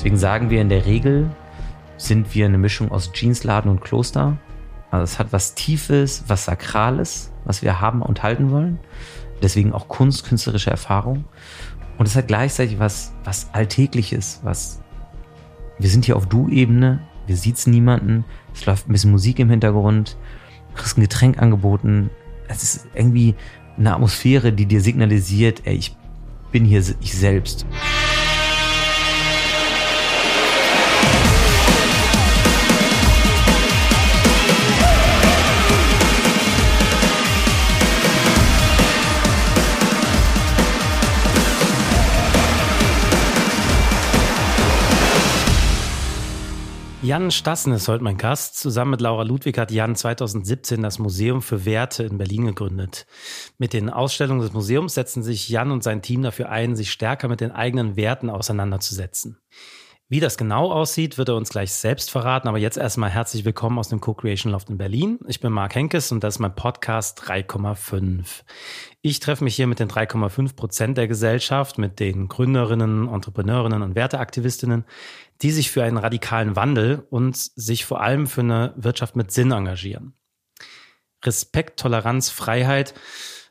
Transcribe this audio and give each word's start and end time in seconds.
Deswegen 0.00 0.16
sagen 0.16 0.48
wir 0.48 0.62
in 0.62 0.70
der 0.70 0.86
Regel, 0.86 1.28
sind 1.98 2.34
wir 2.34 2.46
eine 2.46 2.56
Mischung 2.56 2.90
aus 2.90 3.10
Jeansladen 3.12 3.70
und 3.70 3.82
Kloster. 3.82 4.38
Also 4.90 5.04
es 5.04 5.18
hat 5.18 5.30
was 5.30 5.54
Tiefes, 5.54 6.24
was 6.26 6.46
Sakrales, 6.46 7.30
was 7.44 7.60
wir 7.60 7.82
haben 7.82 8.00
und 8.00 8.22
halten 8.22 8.50
wollen. 8.50 8.78
Deswegen 9.42 9.74
auch 9.74 9.88
Kunst, 9.88 10.24
künstlerische 10.24 10.70
Erfahrung. 10.70 11.26
Und 11.98 12.08
es 12.08 12.16
hat 12.16 12.28
gleichzeitig 12.28 12.78
was, 12.78 13.12
was 13.24 13.50
Alltägliches, 13.52 14.40
was 14.42 14.80
wir 15.78 15.90
sind 15.90 16.06
hier 16.06 16.16
auf 16.16 16.24
Du-Ebene, 16.24 17.00
wir 17.26 17.36
siezen 17.36 17.70
niemanden, 17.70 18.24
es 18.54 18.64
läuft 18.64 18.88
ein 18.88 18.92
bisschen 18.92 19.10
Musik 19.10 19.38
im 19.38 19.50
Hintergrund, 19.50 20.16
du 20.70 20.76
kriegst 20.76 20.96
ein 20.96 21.02
Getränk 21.02 21.42
angeboten. 21.42 22.08
Es 22.48 22.62
ist 22.62 22.88
irgendwie 22.94 23.34
eine 23.76 23.92
Atmosphäre, 23.92 24.54
die 24.54 24.64
dir 24.64 24.80
signalisiert, 24.80 25.60
ey, 25.64 25.74
ich 25.74 25.94
bin 26.52 26.64
hier 26.64 26.82
ich 27.02 27.14
selbst. 27.14 27.66
Jan 47.10 47.32
Stassen 47.32 47.72
ist 47.72 47.88
heute 47.88 48.04
mein 48.04 48.18
Gast. 48.18 48.56
Zusammen 48.56 48.92
mit 48.92 49.00
Laura 49.00 49.24
Ludwig 49.24 49.58
hat 49.58 49.72
Jan 49.72 49.96
2017 49.96 50.80
das 50.80 51.00
Museum 51.00 51.42
für 51.42 51.64
Werte 51.64 52.04
in 52.04 52.18
Berlin 52.18 52.46
gegründet. 52.46 53.04
Mit 53.58 53.72
den 53.72 53.90
Ausstellungen 53.90 54.42
des 54.42 54.52
Museums 54.52 54.94
setzen 54.94 55.24
sich 55.24 55.48
Jan 55.48 55.72
und 55.72 55.82
sein 55.82 56.02
Team 56.02 56.22
dafür 56.22 56.50
ein, 56.50 56.76
sich 56.76 56.92
stärker 56.92 57.26
mit 57.26 57.40
den 57.40 57.50
eigenen 57.50 57.96
Werten 57.96 58.30
auseinanderzusetzen. 58.30 59.38
Wie 60.12 60.18
das 60.18 60.36
genau 60.36 60.72
aussieht, 60.72 61.18
wird 61.18 61.28
er 61.28 61.36
uns 61.36 61.50
gleich 61.50 61.70
selbst 61.70 62.10
verraten. 62.10 62.48
Aber 62.48 62.58
jetzt 62.58 62.76
erstmal 62.76 63.10
herzlich 63.10 63.44
willkommen 63.44 63.78
aus 63.78 63.90
dem 63.90 64.00
Co-Creation 64.00 64.50
Loft 64.50 64.68
in 64.68 64.76
Berlin. 64.76 65.20
Ich 65.28 65.38
bin 65.38 65.52
Marc 65.52 65.76
Henkes 65.76 66.10
und 66.10 66.24
das 66.24 66.34
ist 66.34 66.38
mein 66.40 66.56
Podcast 66.56 67.22
3,5. 67.22 68.42
Ich 69.02 69.20
treffe 69.20 69.44
mich 69.44 69.54
hier 69.54 69.68
mit 69.68 69.78
den 69.78 69.88
3,5 69.88 70.56
Prozent 70.56 70.98
der 70.98 71.06
Gesellschaft, 71.06 71.78
mit 71.78 72.00
den 72.00 72.26
Gründerinnen, 72.26 73.06
Entrepreneurinnen 73.06 73.82
und 73.82 73.94
Werteaktivistinnen, 73.94 74.84
die 75.42 75.52
sich 75.52 75.70
für 75.70 75.84
einen 75.84 75.96
radikalen 75.96 76.56
Wandel 76.56 77.06
und 77.08 77.36
sich 77.36 77.84
vor 77.84 78.00
allem 78.00 78.26
für 78.26 78.40
eine 78.40 78.74
Wirtschaft 78.74 79.14
mit 79.14 79.30
Sinn 79.30 79.52
engagieren. 79.52 80.14
Respekt, 81.24 81.78
Toleranz, 81.78 82.30
Freiheit, 82.30 82.94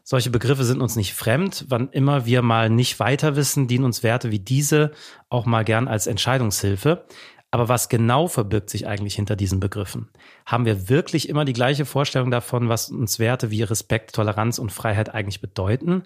solche 0.10 0.32
Begriffe 0.32 0.64
sind 0.64 0.82
uns 0.82 0.96
nicht 0.96 1.14
fremd. 1.14 1.66
Wann 1.68 1.90
immer 1.90 2.26
wir 2.26 2.42
mal 2.42 2.72
nicht 2.72 3.00
weiter 3.00 3.36
wissen, 3.36 3.68
dienen 3.68 3.86
uns 3.86 4.02
Werte 4.02 4.32
wie 4.32 4.40
diese 4.40 4.90
auch 5.30 5.46
mal 5.46 5.64
gern 5.64 5.88
als 5.88 6.08
Entscheidungshilfe. 6.08 7.06
Aber 7.52 7.70
was 7.70 7.90
genau 7.90 8.28
verbirgt 8.28 8.72
sich 8.72 8.88
eigentlich 8.88 9.14
hinter 9.14 9.36
diesen 9.36 9.60
Begriffen? 9.60 10.10
Haben 10.48 10.66
wir 10.66 10.90
wirklich 10.90 11.30
immer 11.30 11.46
die 11.46 11.54
gleiche 11.54 11.86
Vorstellung 11.86 12.32
davon, 12.32 12.70
was 12.70 12.90
uns 12.90 13.20
Werte 13.20 13.52
wie 13.52 13.62
Respekt, 13.62 14.16
Toleranz 14.16 14.58
und 14.58 14.72
Freiheit 14.72 15.14
eigentlich 15.14 15.42
bedeuten? 15.42 16.06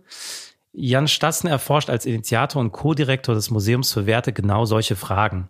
Jan 0.74 1.08
Stassen 1.08 1.48
erforscht 1.48 1.90
als 1.90 2.06
Initiator 2.06 2.60
und 2.60 2.74
Co-Direktor 2.74 3.36
des 3.36 3.52
Museums 3.52 3.94
für 3.94 4.06
Werte 4.06 4.34
genau 4.34 4.66
solche 4.66 4.98
Fragen. 4.98 5.48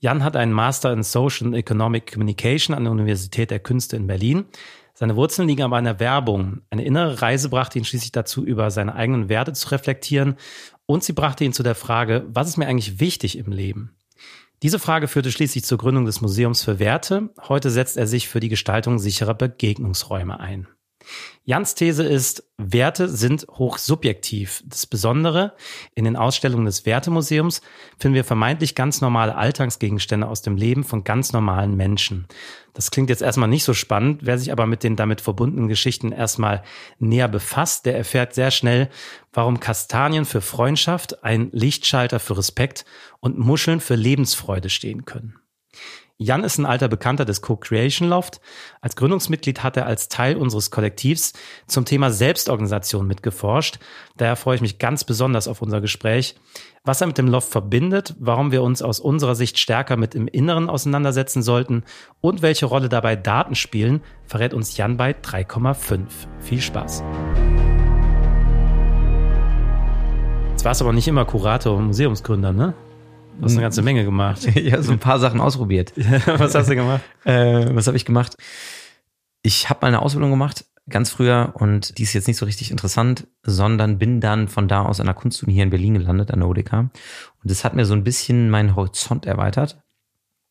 Jan 0.00 0.24
hat 0.24 0.34
einen 0.34 0.52
Master 0.52 0.92
in 0.92 1.04
Social 1.04 1.46
and 1.46 1.56
Economic 1.56 2.12
Communication 2.12 2.74
an 2.74 2.82
der 2.82 2.92
Universität 2.92 3.52
der 3.52 3.60
Künste 3.60 3.94
in 3.94 4.08
Berlin. 4.08 4.46
Seine 4.94 5.16
Wurzeln 5.16 5.48
liegen 5.48 5.62
aber 5.62 5.78
in 5.78 5.84
der 5.84 6.00
Werbung. 6.00 6.62
Eine 6.70 6.84
innere 6.84 7.22
Reise 7.22 7.48
brachte 7.48 7.78
ihn 7.78 7.84
schließlich 7.84 8.12
dazu, 8.12 8.44
über 8.44 8.70
seine 8.70 8.94
eigenen 8.94 9.28
Werte 9.28 9.52
zu 9.52 9.70
reflektieren 9.70 10.36
und 10.86 11.02
sie 11.02 11.12
brachte 11.14 11.44
ihn 11.44 11.52
zu 11.52 11.62
der 11.62 11.74
Frage, 11.74 12.26
was 12.28 12.48
ist 12.48 12.56
mir 12.58 12.66
eigentlich 12.66 13.00
wichtig 13.00 13.38
im 13.38 13.50
Leben? 13.50 13.96
Diese 14.62 14.78
Frage 14.78 15.08
führte 15.08 15.32
schließlich 15.32 15.64
zur 15.64 15.78
Gründung 15.78 16.04
des 16.04 16.20
Museums 16.20 16.62
für 16.62 16.78
Werte. 16.78 17.30
Heute 17.48 17.70
setzt 17.70 17.96
er 17.96 18.06
sich 18.06 18.28
für 18.28 18.38
die 18.38 18.48
Gestaltung 18.48 18.98
sicherer 18.98 19.34
Begegnungsräume 19.34 20.38
ein. 20.38 20.68
Jans 21.44 21.74
These 21.74 22.04
ist, 22.04 22.44
Werte 22.56 23.08
sind 23.08 23.46
hochsubjektiv. 23.50 24.62
Das 24.66 24.86
Besondere, 24.86 25.54
in 25.94 26.04
den 26.04 26.16
Ausstellungen 26.16 26.66
des 26.66 26.86
Wertemuseums 26.86 27.62
finden 27.98 28.14
wir 28.14 28.24
vermeintlich 28.24 28.74
ganz 28.74 29.00
normale 29.00 29.34
Alltagsgegenstände 29.34 30.28
aus 30.28 30.42
dem 30.42 30.56
Leben 30.56 30.84
von 30.84 31.02
ganz 31.02 31.32
normalen 31.32 31.76
Menschen. 31.76 32.26
Das 32.74 32.90
klingt 32.90 33.10
jetzt 33.10 33.22
erstmal 33.22 33.48
nicht 33.48 33.64
so 33.64 33.74
spannend. 33.74 34.20
Wer 34.22 34.38
sich 34.38 34.52
aber 34.52 34.66
mit 34.66 34.84
den 34.84 34.96
damit 34.96 35.20
verbundenen 35.20 35.68
Geschichten 35.68 36.12
erstmal 36.12 36.62
näher 36.98 37.28
befasst, 37.28 37.86
der 37.86 37.96
erfährt 37.96 38.34
sehr 38.34 38.50
schnell, 38.50 38.88
warum 39.32 39.60
Kastanien 39.60 40.24
für 40.24 40.40
Freundschaft, 40.40 41.24
ein 41.24 41.50
Lichtschalter 41.52 42.20
für 42.20 42.38
Respekt 42.38 42.84
und 43.20 43.38
Muscheln 43.38 43.80
für 43.80 43.96
Lebensfreude 43.96 44.70
stehen 44.70 45.04
können. 45.04 45.36
Jan 46.18 46.44
ist 46.44 46.58
ein 46.58 46.66
alter 46.66 46.88
Bekannter 46.88 47.24
des 47.24 47.42
Co-Creation 47.42 48.08
Loft. 48.08 48.40
Als 48.80 48.96
Gründungsmitglied 48.96 49.62
hat 49.62 49.76
er 49.76 49.86
als 49.86 50.08
Teil 50.08 50.36
unseres 50.36 50.70
Kollektivs 50.70 51.32
zum 51.66 51.84
Thema 51.84 52.10
Selbstorganisation 52.10 53.06
mitgeforscht. 53.06 53.78
Daher 54.16 54.36
freue 54.36 54.56
ich 54.56 54.60
mich 54.60 54.78
ganz 54.78 55.04
besonders 55.04 55.48
auf 55.48 55.62
unser 55.62 55.80
Gespräch. 55.80 56.36
Was 56.84 57.00
er 57.00 57.06
mit 57.06 57.18
dem 57.18 57.28
Loft 57.28 57.48
verbindet, 57.48 58.14
warum 58.18 58.52
wir 58.52 58.62
uns 58.62 58.82
aus 58.82 59.00
unserer 59.00 59.34
Sicht 59.34 59.58
stärker 59.58 59.96
mit 59.96 60.14
im 60.14 60.28
Inneren 60.28 60.68
auseinandersetzen 60.68 61.42
sollten 61.42 61.84
und 62.20 62.42
welche 62.42 62.66
Rolle 62.66 62.88
dabei 62.88 63.16
Daten 63.16 63.54
spielen, 63.54 64.02
verrät 64.26 64.54
uns 64.54 64.76
Jan 64.76 64.96
bei 64.96 65.12
3,5. 65.12 66.06
Viel 66.40 66.60
Spaß. 66.60 67.02
Jetzt 70.50 70.64
war 70.64 70.72
es 70.72 70.82
aber 70.82 70.92
nicht 70.92 71.08
immer 71.08 71.24
Kurator 71.24 71.76
und 71.76 71.86
Museumsgründer, 71.86 72.52
ne? 72.52 72.74
Du 73.38 73.44
hast 73.44 73.52
eine 73.52 73.62
ganze 73.62 73.82
Menge 73.82 74.04
gemacht. 74.04 74.46
ja, 74.54 74.82
so 74.82 74.92
ein 74.92 74.98
paar 74.98 75.18
Sachen 75.18 75.40
ausprobiert. 75.40 75.92
was 76.26 76.54
hast 76.54 76.68
du 76.68 76.76
gemacht? 76.76 77.02
Äh, 77.24 77.74
was 77.74 77.86
habe 77.86 77.96
ich 77.96 78.04
gemacht? 78.04 78.36
Ich 79.42 79.68
habe 79.68 79.80
mal 79.82 79.88
eine 79.88 80.02
Ausbildung 80.02 80.30
gemacht, 80.30 80.64
ganz 80.88 81.10
früher, 81.10 81.52
und 81.56 81.98
die 81.98 82.04
ist 82.04 82.12
jetzt 82.12 82.28
nicht 82.28 82.36
so 82.36 82.46
richtig 82.46 82.70
interessant, 82.70 83.26
sondern 83.42 83.98
bin 83.98 84.20
dann 84.20 84.48
von 84.48 84.68
da 84.68 84.82
aus 84.82 85.00
an 85.00 85.06
der 85.06 85.14
Kunstuni 85.14 85.52
hier 85.52 85.64
in 85.64 85.70
Berlin 85.70 85.94
gelandet, 85.94 86.30
an 86.30 86.40
der 86.40 86.48
ODK. 86.48 86.72
Und 86.72 86.90
das 87.42 87.64
hat 87.64 87.74
mir 87.74 87.84
so 87.84 87.94
ein 87.94 88.04
bisschen 88.04 88.50
meinen 88.50 88.76
Horizont 88.76 89.26
erweitert 89.26 89.82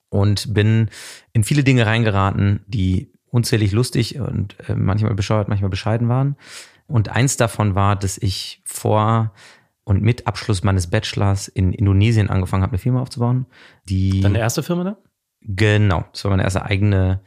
und 0.10 0.54
bin 0.54 0.90
in 1.32 1.44
viele 1.44 1.64
Dinge 1.64 1.86
reingeraten, 1.86 2.66
die 2.68 3.14
unzählig 3.28 3.72
lustig 3.72 4.20
und 4.20 4.58
äh, 4.68 4.76
manchmal 4.76 5.14
bescheuert, 5.14 5.48
manchmal 5.48 5.70
bescheiden 5.70 6.10
waren. 6.10 6.36
Und 6.88 7.08
eins 7.08 7.38
davon 7.38 7.76
war, 7.76 7.96
dass 7.96 8.18
ich 8.18 8.62
vor 8.66 9.34
und 9.92 10.02
mit 10.02 10.26
Abschluss 10.26 10.64
meines 10.64 10.88
Bachelors 10.88 11.50
in 11.50 11.74
Indonesien 11.74 12.30
angefangen 12.30 12.64
habe, 12.64 12.72
eine 12.72 12.80
Firma 12.80 13.02
aufzubauen. 13.02 13.46
Die 13.90 14.22
Deine 14.22 14.40
erste 14.40 14.64
Firma 14.64 14.84
da? 14.86 14.98
Genau, 15.42 16.06
das 16.14 16.24
war 16.24 16.32
meine 16.32 16.44
erste 16.44 16.64
eigene, 16.64 17.20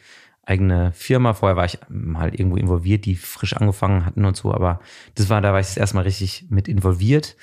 eigene 0.43 0.93
Firma. 0.93 1.35
Vorher 1.35 1.57
war 1.57 1.67
ich 1.67 1.79
mal 1.91 2.35
irgendwo 2.35 2.57
involviert, 2.57 3.05
die 3.05 3.17
frisch 3.17 3.55
angefangen 3.55 4.07
hatten 4.07 4.25
und 4.25 4.35
so, 4.35 4.55
aber 4.55 4.81
das 5.15 5.29
war, 5.29 5.43
da 5.43 5.53
war 5.53 5.61
ich 5.61 5.67
das 5.67 5.77
erste 5.77 5.97
Mal 5.97 6.03
richtig 6.03 6.47
mit 6.49 6.67
involviert 6.67 7.37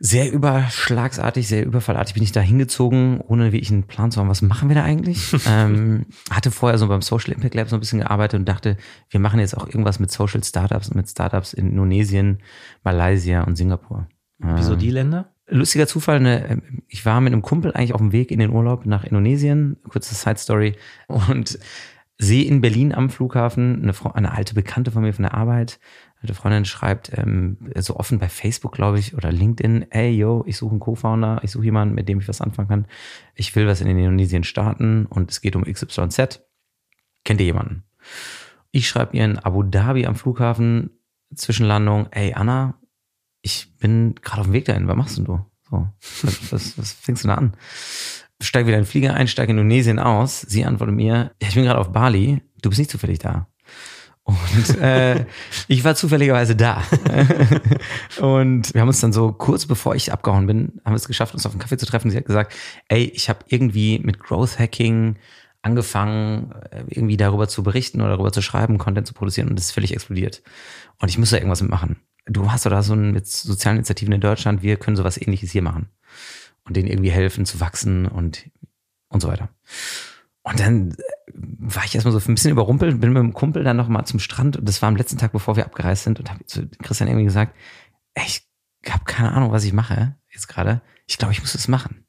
sehr 0.00 0.30
überschlagsartig, 0.30 1.48
sehr 1.48 1.66
überfallartig 1.66 2.14
bin 2.14 2.22
ich 2.22 2.32
da 2.32 2.40
hingezogen, 2.40 3.20
ohne 3.20 3.52
wie 3.52 3.58
ich 3.58 3.70
einen 3.70 3.84
Plan 3.84 4.10
zu 4.10 4.20
haben, 4.20 4.28
was 4.28 4.42
machen 4.42 4.68
wir 4.68 4.76
da 4.76 4.84
eigentlich? 4.84 5.34
ähm, 5.48 6.06
hatte 6.30 6.50
vorher 6.50 6.78
so 6.78 6.86
beim 6.86 7.02
Social 7.02 7.32
Impact 7.32 7.54
Lab 7.54 7.68
so 7.68 7.76
ein 7.76 7.80
bisschen 7.80 8.00
gearbeitet 8.00 8.38
und 8.38 8.48
dachte, 8.48 8.76
wir 9.10 9.20
machen 9.20 9.40
jetzt 9.40 9.56
auch 9.56 9.66
irgendwas 9.66 9.98
mit 9.98 10.10
Social 10.10 10.42
Startups 10.44 10.88
und 10.88 10.96
mit 10.96 11.08
Startups 11.08 11.52
in 11.52 11.70
Indonesien, 11.70 12.38
Malaysia 12.84 13.42
und 13.42 13.56
Singapur. 13.56 14.06
Wieso 14.38 14.76
die 14.76 14.90
Länder? 14.90 15.32
Lustiger 15.48 15.86
Zufall, 15.86 16.20
ne, 16.20 16.62
ich 16.86 17.04
war 17.04 17.20
mit 17.20 17.32
einem 17.32 17.42
Kumpel 17.42 17.72
eigentlich 17.72 17.94
auf 17.94 18.00
dem 18.00 18.12
Weg 18.12 18.30
in 18.30 18.38
den 18.38 18.50
Urlaub 18.50 18.86
nach 18.86 19.02
Indonesien, 19.02 19.78
kurze 19.88 20.14
Side 20.14 20.38
Story 20.38 20.76
und 21.08 21.58
sehe 22.18 22.44
in 22.44 22.60
Berlin 22.60 22.92
am 22.92 23.10
Flughafen 23.10 23.82
eine, 23.82 23.94
Frau, 23.94 24.12
eine 24.12 24.32
alte 24.32 24.54
Bekannte 24.54 24.90
von 24.90 25.02
mir 25.02 25.12
von 25.12 25.22
der 25.22 25.34
Arbeit, 25.34 25.80
alte 26.20 26.34
Freundin 26.34 26.64
schreibt 26.64 27.12
ähm, 27.16 27.58
so 27.76 27.96
offen 27.96 28.18
bei 28.18 28.28
Facebook, 28.28 28.72
glaube 28.72 28.98
ich, 28.98 29.14
oder 29.14 29.30
LinkedIn, 29.30 29.90
ey, 29.90 30.10
yo, 30.10 30.44
ich 30.46 30.56
suche 30.56 30.72
einen 30.72 30.80
Co-Founder, 30.80 31.40
ich 31.42 31.52
suche 31.52 31.64
jemanden, 31.64 31.94
mit 31.94 32.08
dem 32.08 32.20
ich 32.20 32.28
was 32.28 32.40
anfangen 32.40 32.68
kann. 32.68 32.86
Ich 33.34 33.54
will 33.54 33.66
was 33.66 33.80
in 33.80 33.86
Indonesien 33.86 34.44
starten 34.44 35.06
und 35.06 35.30
es 35.30 35.40
geht 35.40 35.54
um 35.54 35.64
XYZ. 35.64 36.40
Kennt 37.24 37.40
ihr 37.40 37.46
jemanden? 37.46 37.84
Ich 38.70 38.88
schreibe 38.88 39.16
ihr 39.16 39.24
in 39.24 39.38
Abu 39.38 39.62
Dhabi 39.62 40.06
am 40.06 40.16
Flughafen, 40.16 40.90
Zwischenlandung, 41.34 42.08
ey, 42.10 42.34
Anna, 42.34 42.74
ich 43.42 43.76
bin 43.78 44.14
gerade 44.16 44.40
auf 44.40 44.46
dem 44.46 44.52
Weg 44.52 44.64
dahin, 44.64 44.88
was 44.88 44.96
machst 44.96 45.18
denn 45.18 45.24
du? 45.24 45.44
So, 45.70 45.86
was, 46.50 46.78
was, 46.78 46.92
fängst 46.92 47.24
du 47.24 47.28
da 47.28 47.34
an? 47.34 47.54
Steig 48.40 48.66
wieder 48.66 48.78
in 48.78 48.84
den 48.84 48.88
Flieger 48.88 49.14
ein, 49.14 49.28
steig 49.28 49.48
in 49.48 49.58
Indonesien 49.58 49.98
aus. 49.98 50.40
Sie 50.40 50.64
antwortet 50.64 50.94
mir, 50.94 51.32
ich 51.38 51.54
bin 51.54 51.64
gerade 51.64 51.78
auf 51.78 51.92
Bali, 51.92 52.42
du 52.62 52.70
bist 52.70 52.78
nicht 52.78 52.90
zufällig 52.90 53.18
da. 53.18 53.48
Und 54.28 54.78
äh, 54.82 55.24
ich 55.68 55.84
war 55.84 55.94
zufälligerweise 55.94 56.54
da. 56.54 56.82
und 58.20 58.74
wir 58.74 58.82
haben 58.82 58.88
uns 58.88 59.00
dann 59.00 59.14
so 59.14 59.32
kurz 59.32 59.64
bevor 59.64 59.94
ich 59.94 60.12
abgehauen 60.12 60.46
bin, 60.46 60.80
haben 60.84 60.92
wir 60.92 60.96
es 60.96 61.08
geschafft, 61.08 61.32
uns 61.32 61.46
auf 61.46 61.52
einen 61.52 61.60
Kaffee 61.60 61.78
zu 61.78 61.86
treffen. 61.86 62.10
Sie 62.10 62.16
hat 62.18 62.26
gesagt, 62.26 62.54
ey, 62.88 63.04
ich 63.04 63.30
habe 63.30 63.38
irgendwie 63.48 63.98
mit 64.00 64.18
Growth 64.18 64.58
Hacking 64.58 65.16
angefangen, 65.62 66.52
äh, 66.70 66.84
irgendwie 66.88 67.16
darüber 67.16 67.48
zu 67.48 67.62
berichten 67.62 68.02
oder 68.02 68.10
darüber 68.10 68.30
zu 68.30 68.42
schreiben, 68.42 68.76
Content 68.76 69.06
zu 69.06 69.14
produzieren 69.14 69.48
und 69.48 69.58
das 69.58 69.66
ist 69.66 69.72
völlig 69.72 69.94
explodiert. 69.94 70.42
Und 70.98 71.08
ich 71.08 71.16
muss 71.16 71.30
da 71.30 71.38
irgendwas 71.38 71.62
mitmachen. 71.62 71.96
Du 72.26 72.52
hast 72.52 72.66
da 72.66 72.82
so 72.82 72.92
ein, 72.92 73.12
mit 73.12 73.26
sozialen 73.26 73.78
Initiativen 73.78 74.12
in 74.12 74.20
Deutschland, 74.20 74.62
wir 74.62 74.76
können 74.76 74.96
sowas 74.96 75.16
ähnliches 75.16 75.52
hier 75.52 75.62
machen. 75.62 75.88
und 76.64 76.76
denen 76.76 76.88
irgendwie 76.88 77.10
helfen 77.10 77.46
zu 77.46 77.60
wachsen 77.60 78.06
und, 78.06 78.50
und 79.08 79.22
so 79.22 79.28
weiter. 79.28 79.48
Und 80.42 80.60
dann 80.60 80.94
war 81.40 81.84
ich 81.84 81.94
erstmal 81.94 82.12
so 82.12 82.30
ein 82.30 82.34
bisschen 82.34 82.50
überrumpelt, 82.50 83.00
bin 83.00 83.12
mit 83.12 83.22
dem 83.22 83.34
Kumpel 83.34 83.64
dann 83.64 83.76
nochmal 83.76 84.04
zum 84.06 84.18
Strand 84.18 84.56
und 84.56 84.68
das 84.68 84.82
war 84.82 84.88
am 84.88 84.96
letzten 84.96 85.18
Tag, 85.18 85.32
bevor 85.32 85.56
wir 85.56 85.64
abgereist 85.64 86.04
sind 86.04 86.18
und 86.18 86.30
habe 86.30 86.44
zu 86.46 86.68
Christian 86.82 87.08
irgendwie 87.08 87.26
gesagt, 87.26 87.54
ey, 88.14 88.24
ich 88.26 88.48
habe 88.88 89.04
keine 89.04 89.32
Ahnung, 89.32 89.52
was 89.52 89.64
ich 89.64 89.72
mache 89.72 90.16
jetzt 90.32 90.48
gerade. 90.48 90.82
Ich 91.06 91.18
glaube, 91.18 91.32
ich 91.32 91.40
muss 91.40 91.52
das 91.52 91.68
machen. 91.68 92.04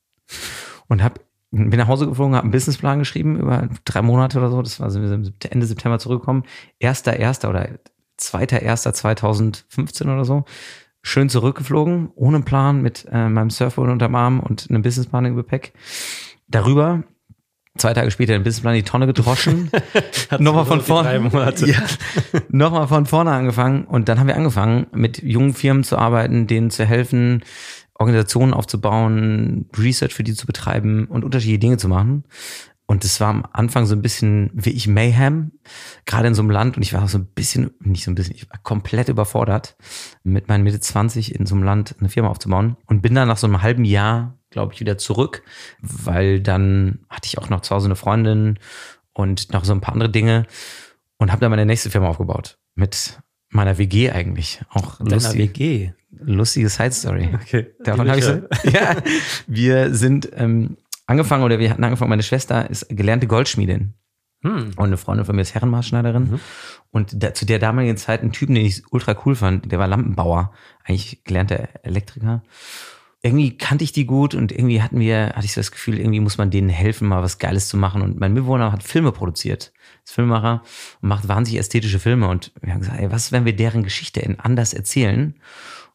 Und 0.87 1.03
hab, 1.03 1.19
bin 1.51 1.77
nach 1.77 1.87
Hause 1.87 2.07
geflogen, 2.07 2.35
habe 2.35 2.43
einen 2.43 2.51
Businessplan 2.51 2.99
geschrieben 2.99 3.37
über 3.37 3.69
drei 3.85 4.01
Monate 4.01 4.37
oder 4.37 4.49
so. 4.49 4.61
Das 4.61 4.79
war 4.79 4.89
so 4.91 4.99
Ende 4.99 5.65
September 5.65 5.99
zurückgekommen. 5.99 6.43
Erster, 6.79 7.17
erster 7.17 7.49
oder 7.49 7.79
zweiter, 8.17 8.61
erster 8.61 8.93
2015 8.93 10.09
oder 10.09 10.25
so. 10.25 10.45
Schön 11.01 11.29
zurückgeflogen, 11.29 12.11
ohne 12.15 12.41
Plan, 12.41 12.81
mit 12.81 13.07
äh, 13.09 13.29
meinem 13.29 13.49
Surfboard 13.49 13.89
unterm 13.89 14.15
Arm 14.15 14.39
und 14.41 14.69
einem 14.69 14.81
Businessplan 14.81 15.25
im 15.25 15.35
Gepäck. 15.37 15.73
Darüber 16.47 17.03
zwei 17.79 17.93
Tage 17.93 18.11
später 18.11 18.33
den 18.33 18.43
Businessplan 18.43 18.75
in 18.75 18.83
die 18.83 18.89
Tonne 18.89 19.07
gedroschen. 19.07 19.71
nochmal 20.39 20.65
von 20.65 20.81
vorne. 20.81 21.29
Ja, 21.65 21.81
nochmal 22.49 22.87
von 22.87 23.05
vorne 23.05 23.31
angefangen. 23.31 23.85
Und 23.85 24.09
dann 24.09 24.19
haben 24.19 24.27
wir 24.27 24.35
angefangen, 24.35 24.87
mit 24.91 25.23
jungen 25.23 25.53
Firmen 25.53 25.83
zu 25.83 25.97
arbeiten, 25.97 26.47
denen 26.47 26.69
zu 26.69 26.85
helfen, 26.85 27.43
Organisationen 27.95 28.53
aufzubauen, 28.53 29.69
Research 29.77 30.13
für 30.13 30.23
die 30.23 30.33
zu 30.33 30.45
betreiben 30.45 31.05
und 31.05 31.23
unterschiedliche 31.23 31.59
Dinge 31.59 31.77
zu 31.77 31.89
machen. 31.89 32.23
Und 32.89 33.03
das 33.03 33.21
war 33.21 33.27
am 33.27 33.45
Anfang 33.53 33.85
so 33.85 33.93
ein 33.93 34.01
bisschen 34.01 34.49
wie 34.53 34.71
ich 34.71 34.87
Mayhem, 34.87 35.51
gerade 36.07 36.27
in 36.27 36.33
so 36.33 36.41
einem 36.41 36.49
Land. 36.49 36.75
Und 36.75 36.81
ich 36.81 36.91
war 36.91 37.03
auch 37.03 37.07
so 37.09 37.19
ein 37.19 37.27
bisschen, 37.27 37.69
nicht 37.81 38.03
so 38.03 38.09
ein 38.09 38.15
bisschen, 38.15 38.33
ich 38.33 38.49
war 38.49 38.57
komplett 38.63 39.09
überfordert, 39.09 39.77
mit 40.23 40.47
meinen 40.47 40.63
Mitte 40.63 40.79
20 40.79 41.35
in 41.35 41.45
so 41.45 41.53
einem 41.53 41.65
Land 41.65 41.95
eine 41.99 42.09
Firma 42.09 42.29
aufzubauen. 42.29 42.77
Und 42.87 43.01
bin 43.01 43.13
dann 43.13 43.27
nach 43.27 43.37
so 43.37 43.45
einem 43.45 43.61
halben 43.61 43.85
Jahr 43.85 44.38
glaube 44.49 44.73
ich, 44.73 44.79
wieder 44.79 44.97
zurück, 44.97 45.43
weil 45.81 46.39
dann 46.39 46.99
hatte 47.09 47.27
ich 47.27 47.37
auch 47.37 47.49
noch 47.49 47.61
zu 47.61 47.75
Hause 47.75 47.85
eine 47.85 47.95
Freundin 47.95 48.59
und 49.13 49.53
noch 49.53 49.65
so 49.65 49.73
ein 49.73 49.81
paar 49.81 49.93
andere 49.93 50.09
Dinge 50.09 50.45
und 51.17 51.31
habe 51.31 51.41
dann 51.41 51.51
meine 51.51 51.65
nächste 51.65 51.89
Firma 51.89 52.07
aufgebaut 52.07 52.57
mit 52.75 53.19
meiner 53.49 53.77
WG 53.77 54.11
eigentlich. 54.11 54.61
Auch 54.69 54.99
lustig, 54.99 55.39
WG. 55.39 55.91
Lustige 56.11 56.69
Side 56.69 56.91
Story. 56.91 57.29
Okay. 57.33 57.67
Davon 57.83 58.09
habe 58.09 58.19
ich 58.19 58.25
so, 58.25 58.33
ja, 58.69 58.95
wir 59.47 59.93
sind 59.93 60.29
ähm, 60.33 60.77
angefangen 61.05 61.43
oder 61.43 61.59
wir 61.59 61.69
hatten 61.69 61.83
angefangen. 61.83 62.09
Meine 62.09 62.23
Schwester 62.23 62.69
ist 62.69 62.87
gelernte 62.89 63.27
Goldschmiedin. 63.27 63.93
Hm. 64.41 64.71
Und 64.77 64.85
eine 64.85 64.97
Freundin 64.97 65.25
von 65.25 65.35
mir 65.35 65.41
ist 65.41 65.53
Herrenmaßschneiderin. 65.53 66.31
Mhm. 66.31 66.39
Und 66.91 67.21
da, 67.21 67.33
zu 67.33 67.45
der 67.45 67.59
damaligen 67.59 67.97
Zeit 67.97 68.23
ein 68.23 68.31
Typen, 68.31 68.55
den 68.55 68.65
ich 68.65 68.83
ultra 68.91 69.15
cool 69.25 69.35
fand, 69.35 69.69
der 69.69 69.79
war 69.79 69.87
Lampenbauer, 69.87 70.53
eigentlich 70.85 71.23
gelernter 71.25 71.67
Elektriker 71.83 72.41
irgendwie 73.21 73.57
kannte 73.57 73.83
ich 73.83 73.91
die 73.91 74.05
gut 74.05 74.33
und 74.33 74.51
irgendwie 74.51 74.81
hatten 74.81 74.99
wir, 74.99 75.33
hatte 75.35 75.45
ich 75.45 75.53
so 75.53 75.59
das 75.59 75.71
Gefühl, 75.71 75.99
irgendwie 75.99 76.21
muss 76.21 76.37
man 76.37 76.51
denen 76.51 76.69
helfen, 76.69 77.07
mal 77.07 77.21
was 77.21 77.37
Geiles 77.37 77.67
zu 77.67 77.75
machen. 77.75 78.01
Und 78.01 78.19
mein 78.19 78.33
Mitbewohner 78.33 78.71
hat 78.71 78.81
Filme 78.81 79.11
produziert, 79.11 79.73
ist 80.05 80.13
Filmemacher 80.13 80.63
und 81.01 81.09
macht 81.09 81.27
wahnsinnig 81.27 81.59
ästhetische 81.59 81.99
Filme. 81.99 82.29
Und 82.29 82.53
wir 82.61 82.73
haben 82.73 82.79
gesagt, 82.79 82.99
ey, 82.99 83.11
was, 83.11 83.33
wenn 83.33 83.43
wir 83.43 83.55
deren 83.55 83.83
Geschichte 83.83 84.35
anders 84.37 84.73
erzählen 84.73 85.35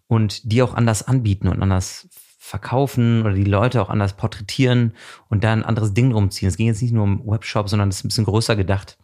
und 0.06 0.52
die 0.52 0.62
auch 0.62 0.74
anders 0.74 1.02
anbieten 1.02 1.48
und 1.48 1.62
anders 1.62 2.08
verkaufen 2.38 3.22
oder 3.22 3.32
die 3.32 3.44
Leute 3.44 3.80
auch 3.80 3.88
anders 3.88 4.18
porträtieren 4.18 4.92
und 5.30 5.44
da 5.44 5.52
ein 5.54 5.64
anderes 5.64 5.94
Ding 5.94 6.12
rumziehen. 6.12 6.48
Es 6.48 6.58
ging 6.58 6.66
jetzt 6.66 6.82
nicht 6.82 6.92
nur 6.92 7.04
um 7.04 7.26
Webshop, 7.26 7.70
sondern 7.70 7.88
das 7.88 7.98
ist 7.98 8.04
ein 8.04 8.08
bisschen 8.08 8.26
größer 8.26 8.54
gedacht. 8.54 8.98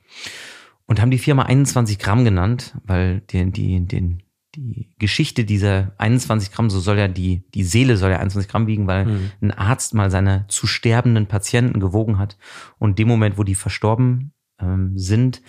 Und 0.84 1.00
haben 1.00 1.11
die 1.11 1.19
Firma 1.19 1.44
21 1.44 1.99
Gramm 1.99 2.25
genannt, 2.25 2.75
weil 2.84 3.20
den, 3.20 3.52
die, 3.52 3.81
den, 3.87 4.22
die 4.55 4.91
Geschichte 4.99 5.44
dieser 5.44 5.93
21 5.99 6.52
Gramm, 6.52 6.70
so 6.70 6.81
soll 6.81 6.99
ja 6.99 7.08
die, 7.08 7.44
die 7.55 7.64
Seele 7.64 7.97
soll 7.97 8.11
ja 8.11 8.19
21 8.19 8.50
Gramm 8.50 8.67
wiegen, 8.67 8.87
weil 8.87 9.06
mhm. 9.06 9.31
ein 9.41 9.50
Arzt 9.52 9.94
mal 9.94 10.11
seine 10.11 10.44
zu 10.49 10.67
sterbenden 10.67 11.26
Patienten 11.26 11.81
gewogen 11.81 12.19
hat. 12.19 12.37
Und 12.79 12.99
dem 12.99 13.08
Moment, 13.08 13.38
wo 13.38 13.44
die 13.44 13.55
verstorben 13.55 14.32
ähm, 14.61 14.93
sind, 14.97 15.43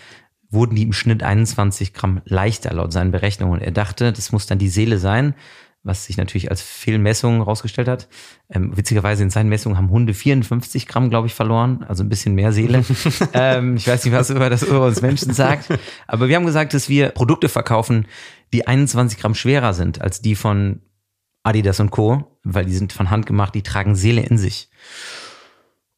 wurden 0.49 0.75
die 0.75 0.83
im 0.83 0.93
Schnitt 0.93 1.23
21 1.23 1.93
Gramm 1.93 2.21
leichter 2.25 2.73
laut 2.73 2.93
seinen 2.93 3.11
Berechnungen. 3.11 3.59
Und 3.59 3.65
er 3.65 3.71
dachte, 3.71 4.11
das 4.11 4.31
muss 4.31 4.45
dann 4.45 4.59
die 4.59 4.69
Seele 4.69 4.97
sein, 4.97 5.33
was 5.83 6.05
sich 6.05 6.17
natürlich 6.17 6.51
als 6.51 6.61
Fehlmessung 6.61 7.37
herausgestellt 7.37 7.87
hat. 7.87 8.07
Ähm, 8.49 8.75
witzigerweise 8.77 9.23
in 9.23 9.31
seinen 9.31 9.49
Messungen 9.49 9.77
haben 9.77 9.89
Hunde 9.89 10.13
54 10.13 10.87
Gramm, 10.87 11.09
glaube 11.09 11.27
ich, 11.27 11.33
verloren, 11.33 11.83
also 11.87 12.03
ein 12.03 12.09
bisschen 12.09 12.35
mehr 12.35 12.51
Seele. 12.51 12.85
ähm, 13.33 13.77
ich 13.77 13.87
weiß 13.87 14.05
nicht, 14.05 14.13
was 14.13 14.29
über 14.29 14.49
das 14.49 14.61
über 14.61 14.85
uns 14.85 15.01
Menschen 15.01 15.33
sagt, 15.33 15.69
aber 16.05 16.27
wir 16.27 16.35
haben 16.35 16.45
gesagt, 16.45 16.73
dass 16.73 16.87
wir 16.87 17.09
Produkte 17.09 17.49
verkaufen, 17.49 18.05
die 18.53 18.67
21 18.67 19.19
Gramm 19.19 19.35
schwerer 19.35 19.73
sind 19.73 20.01
als 20.01 20.21
die 20.21 20.35
von 20.35 20.81
Adidas 21.43 21.79
und 21.79 21.91
Co., 21.91 22.39
weil 22.43 22.65
die 22.65 22.75
sind 22.75 22.93
von 22.93 23.09
Hand 23.09 23.25
gemacht, 23.25 23.55
die 23.55 23.63
tragen 23.63 23.95
Seele 23.95 24.21
in 24.21 24.37
sich. 24.37 24.69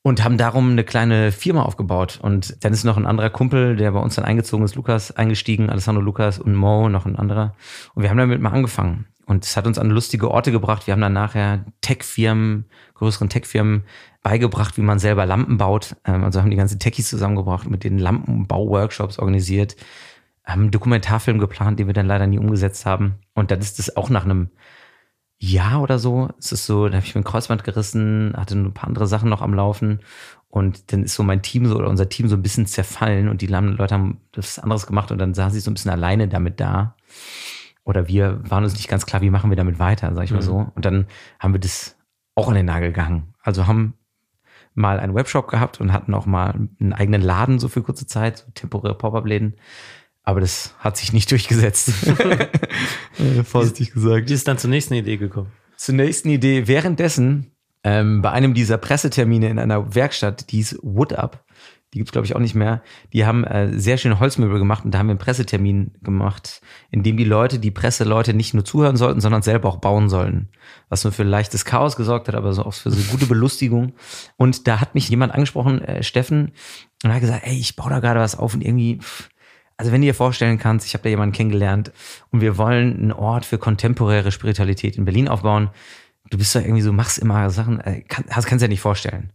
Und 0.06 0.24
haben 0.24 0.38
darum 0.38 0.72
eine 0.72 0.84
kleine 0.84 1.32
Firma 1.32 1.64
aufgebaut. 1.64 2.20
Und 2.22 2.58
dann 2.64 2.74
ist 2.74 2.84
noch 2.84 2.98
ein 2.98 3.06
anderer 3.06 3.30
Kumpel, 3.30 3.78
der 3.78 3.92
bei 3.94 4.00
uns 4.00 4.16
dann 4.16 4.26
eingezogen 4.26 4.66
ist, 4.66 4.76
Lukas, 4.76 5.12
eingestiegen, 5.12 5.70
Alessandro 5.70 6.04
Lukas 6.04 6.40
und 6.40 6.56
Mo, 6.56 6.90
noch 6.90 7.06
ein 7.06 7.16
anderer. 7.16 7.56
Und 7.94 8.04
wir 8.04 8.10
haben 8.10 8.18
damit 8.18 8.42
mal 8.42 8.52
angefangen. 8.52 9.08
Und 9.26 9.46
es 9.46 9.56
hat 9.56 9.66
uns 9.66 9.80
an 9.80 9.90
lustige 9.90 10.30
Orte 10.30 10.52
gebracht. 10.52 10.88
Wir 10.88 10.92
haben 10.92 11.00
dann 11.00 11.14
nachher 11.14 11.66
Tech-Firmen, 11.80 12.66
größeren 12.96 13.30
Tech-Firmen 13.30 13.84
beigebracht, 14.22 14.76
wie 14.76 14.82
man 14.82 15.00
selber 15.00 15.26
Lampen 15.26 15.58
baut. 15.58 15.96
Ähm, 16.04 16.26
also 16.26 16.42
haben 16.42 16.52
die 16.52 16.58
ganzen 16.58 16.80
Techies 16.80 17.10
zusammengebracht, 17.10 17.70
mit 17.70 17.86
den 17.86 17.98
Lampenbau-Workshops 17.98 19.20
organisiert 19.20 19.78
haben 20.44 20.63
einen 20.63 20.72
Dokumentarfilm 20.72 21.40
geplant, 21.40 21.80
den 21.80 21.88
wir 21.88 21.94
dann 21.94 22.07
leider 22.07 22.28
nie 22.28 22.38
umgesetzt 22.38 22.86
haben. 22.86 23.16
Und 23.34 23.51
dann 23.51 23.60
ist 23.60 23.80
es 23.80 23.95
auch 23.95 24.10
nach 24.10 24.25
einem 24.25 24.50
Jahr 25.40 25.81
oder 25.81 26.00
so, 26.00 26.30
es 26.40 26.51
ist 26.51 26.66
so, 26.66 26.88
da 26.88 26.95
habe 26.95 27.06
ich 27.06 27.16
mir 27.16 27.22
ein 27.22 27.25
Kreuzband 27.25 27.63
gerissen, 27.63 28.34
hatte 28.38 28.56
ein 28.56 28.74
paar 28.74 28.88
andere 28.88 29.07
Sachen 29.07 29.30
noch 29.30 29.42
am 29.42 29.54
Laufen 29.54 30.00
und 30.48 30.94
dann 30.94 31.04
ist 31.04 31.16
so 31.16 31.24
mein 31.24 31.42
Team 31.42 31.66
so 31.66 31.75
oder 31.75 31.90
unser 31.90 32.07
Team 32.07 32.30
so 32.30 32.36
ein 32.36 32.42
bisschen 32.42 32.66
zerfallen 32.66 33.28
und 33.28 33.42
die 33.42 33.48
Leute 33.48 33.94
haben 33.94 34.22
das 34.31 34.60
anderes 34.60 34.88
gemacht 34.88 35.12
und 35.12 35.18
dann 35.18 35.34
saß 35.34 35.56
ich 35.56 35.63
so 35.63 35.72
ein 35.72 35.74
bisschen 35.74 35.92
alleine 35.92 36.28
damit 36.28 36.60
da. 36.60 36.96
Oder 37.84 38.07
wir 38.07 38.39
waren 38.50 38.63
uns 38.63 38.75
nicht 38.75 38.88
ganz 38.88 39.06
klar, 39.06 39.22
wie 39.22 39.30
machen 39.30 39.50
wir 39.50 39.57
damit 39.57 39.80
weiter, 39.80 40.13
sag 40.16 40.24
ich 40.24 40.31
mal 40.31 40.38
mhm. 40.38 40.44
so. 40.44 40.72
Und 40.75 40.86
dann 40.86 41.07
haben 41.39 41.54
wir 41.54 41.60
das 41.60 41.98
auch 42.36 42.48
an 42.48 42.56
den 42.56 42.66
Nagel 42.66 42.94
gehangen. 42.94 43.34
Also 43.42 43.68
haben 43.68 43.96
mal 44.75 45.00
einen 45.00 45.13
Webshop 45.16 45.50
gehabt 45.50 45.81
und 45.81 45.92
hatten 45.92 46.13
auch 46.13 46.25
mal 46.25 46.54
einen 46.80 46.94
eigenen 46.94 47.22
Laden 47.22 47.60
so 47.60 47.68
für 47.68 47.84
kurze 47.84 48.07
Zeit, 48.07 48.38
so 48.38 48.51
temporäre 48.54 48.98
Pop-Up-Läden. 48.98 49.56
Aber 50.24 50.40
das 50.40 50.74
hat 50.80 50.98
sich 50.98 51.12
nicht 51.12 51.30
durchgesetzt. 51.30 51.92
Vorsichtig 53.44 53.94
gesagt. 53.94 54.30
Wie 54.30 54.34
ist 54.34 54.48
dann 54.48 54.58
zur 54.58 54.70
nächsten 54.70 54.94
Idee 54.94 55.18
gekommen? 55.18 55.52
Zur 55.75 55.96
nächsten 55.96 56.30
Idee. 56.30 56.68
Währenddessen, 56.68 57.52
ähm, 57.84 58.22
bei 58.22 58.31
einem 58.31 58.54
dieser 58.54 58.78
Pressetermine 58.78 59.50
in 59.50 59.60
einer 59.60 59.96
Werkstatt, 59.96 60.51
die 60.51 60.58
hieß 60.58 60.80
Wood 60.82 61.13
Up, 61.13 61.44
die 61.94 62.00
gibt's 62.00 62.13
glaube 62.13 62.25
ich 62.25 62.36
auch 62.36 62.39
nicht 62.39 62.56
mehr, 62.56 62.82
die 63.12 63.25
haben 63.25 63.44
äh, 63.44 63.77
sehr 63.77 63.98
schöne 63.98 64.20
Holzmöbel 64.20 64.58
gemacht 64.58 64.86
und 64.86 64.94
da 64.94 65.00
haben 65.00 65.08
wir 65.08 65.12
einen 65.12 65.20
Pressetermin 65.20 65.92
gemacht, 66.01 66.62
in 66.89 67.03
dem 67.03 67.18
die 67.18 67.25
Leute, 67.25 67.60
die 67.60 67.70
Presseleute 67.70 68.34
nicht 68.34 68.53
nur 68.53 68.65
zuhören 68.65 68.96
sollten, 68.96 69.20
sondern 69.20 69.42
selber 69.42 69.68
auch 69.68 69.77
bauen 69.77 70.10
sollen. 70.10 70.50
Was 70.88 71.03
nur 71.03 71.12
für 71.12 71.24
leichtes 71.24 71.65
Chaos 71.65 71.98
gesorgt 71.98 72.30
hat, 72.30 72.36
aber 72.36 72.53
so 72.53 72.63
auch 72.63 72.74
für 72.74 72.89
so 72.89 73.12
gute 73.12 73.25
Belustigung. 73.25 73.94
Und 74.38 74.68
da 74.68 74.80
hat 74.80 74.96
mich 74.96 75.10
jemand 75.10 75.34
angesprochen, 75.34 75.82
äh, 75.82 76.01
Steffen, 76.01 76.53
und 77.03 77.13
hat 77.13 77.20
gesagt, 77.20 77.46
ey, 77.46 77.60
ich 77.60 77.75
baue 77.75 77.89
da 77.89 78.00
gerade 78.00 78.22
was 78.22 78.38
auf 78.38 78.53
und 78.53 78.63
irgendwie... 78.63 79.00
Pff, 79.00 79.30
also 79.77 79.92
wenn 79.92 80.01
du 80.01 80.08
dir 80.08 80.13
vorstellen 80.13 80.58
kannst, 80.58 80.86
ich 80.86 80.94
habe 80.94 81.03
da 81.03 81.10
jemanden 81.10 81.34
kennengelernt 81.34 81.92
und 82.32 82.42
wir 82.42 82.58
wollen 82.58 82.98
einen 82.98 83.12
Ort 83.12 83.46
für 83.46 83.58
kontemporäre 83.58 84.32
Spiritualität 84.32 84.98
in 84.98 85.06
Berlin 85.06 85.27
aufbauen. 85.27 85.70
Du 86.30 86.38
bist 86.38 86.56
da 86.56 86.62
irgendwie 86.62 86.82
so, 86.82 86.94
machst 86.94 87.20
immer 87.20 87.50
Sachen, 87.50 87.80
äh, 87.82 88.01
kann, 88.01 88.25
kannst 88.27 88.51
du 88.51 88.58
dir 88.58 88.70
nicht 88.70 88.82
vorstellen. 88.82 89.34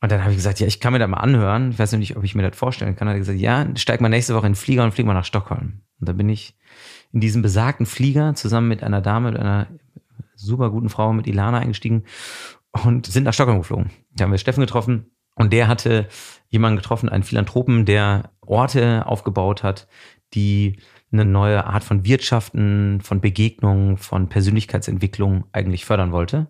Und 0.00 0.10
dann 0.10 0.22
habe 0.22 0.32
ich 0.32 0.38
gesagt, 0.38 0.58
ja, 0.58 0.66
ich 0.66 0.80
kann 0.80 0.92
mir 0.92 0.98
das 0.98 1.08
mal 1.08 1.18
anhören. 1.18 1.70
Ich 1.70 1.78
weiß 1.78 1.92
nicht, 1.92 2.16
ob 2.16 2.24
ich 2.24 2.34
mir 2.34 2.42
das 2.42 2.58
vorstellen 2.58 2.96
kann. 2.96 3.06
Er 3.06 3.14
hat 3.14 3.20
gesagt, 3.20 3.38
ja, 3.38 3.66
steig 3.76 4.00
mal 4.00 4.08
nächste 4.08 4.34
Woche 4.34 4.46
in 4.46 4.52
den 4.52 4.58
Flieger 4.58 4.82
und 4.82 4.92
flieg 4.92 5.06
mal 5.06 5.14
nach 5.14 5.24
Stockholm. 5.24 5.82
Und 6.00 6.08
da 6.08 6.12
bin 6.12 6.28
ich 6.28 6.56
in 7.12 7.20
diesem 7.20 7.40
besagten 7.40 7.86
Flieger 7.86 8.34
zusammen 8.34 8.66
mit 8.66 8.82
einer 8.82 9.00
Dame, 9.00 9.30
mit 9.30 9.40
einer 9.40 9.68
super 10.34 10.70
guten 10.70 10.88
Frau, 10.88 11.12
mit 11.12 11.28
Ilana 11.28 11.60
eingestiegen 11.60 12.02
und 12.84 13.06
sind 13.06 13.24
nach 13.24 13.34
Stockholm 13.34 13.58
geflogen. 13.58 13.90
Da 14.16 14.24
haben 14.24 14.32
wir 14.32 14.38
Steffen 14.38 14.62
getroffen 14.62 15.06
und 15.34 15.52
der 15.52 15.68
hatte 15.68 16.08
jemanden 16.48 16.76
getroffen, 16.76 17.08
einen 17.08 17.22
Philanthropen, 17.22 17.84
der 17.84 18.30
Orte 18.40 19.06
aufgebaut 19.06 19.62
hat, 19.62 19.88
die 20.34 20.78
eine 21.12 21.24
neue 21.24 21.66
Art 21.66 21.84
von 21.84 22.04
Wirtschaften, 22.04 23.00
von 23.02 23.20
Begegnungen, 23.20 23.96
von 23.96 24.28
Persönlichkeitsentwicklung 24.28 25.44
eigentlich 25.52 25.84
fördern 25.84 26.12
wollte. 26.12 26.48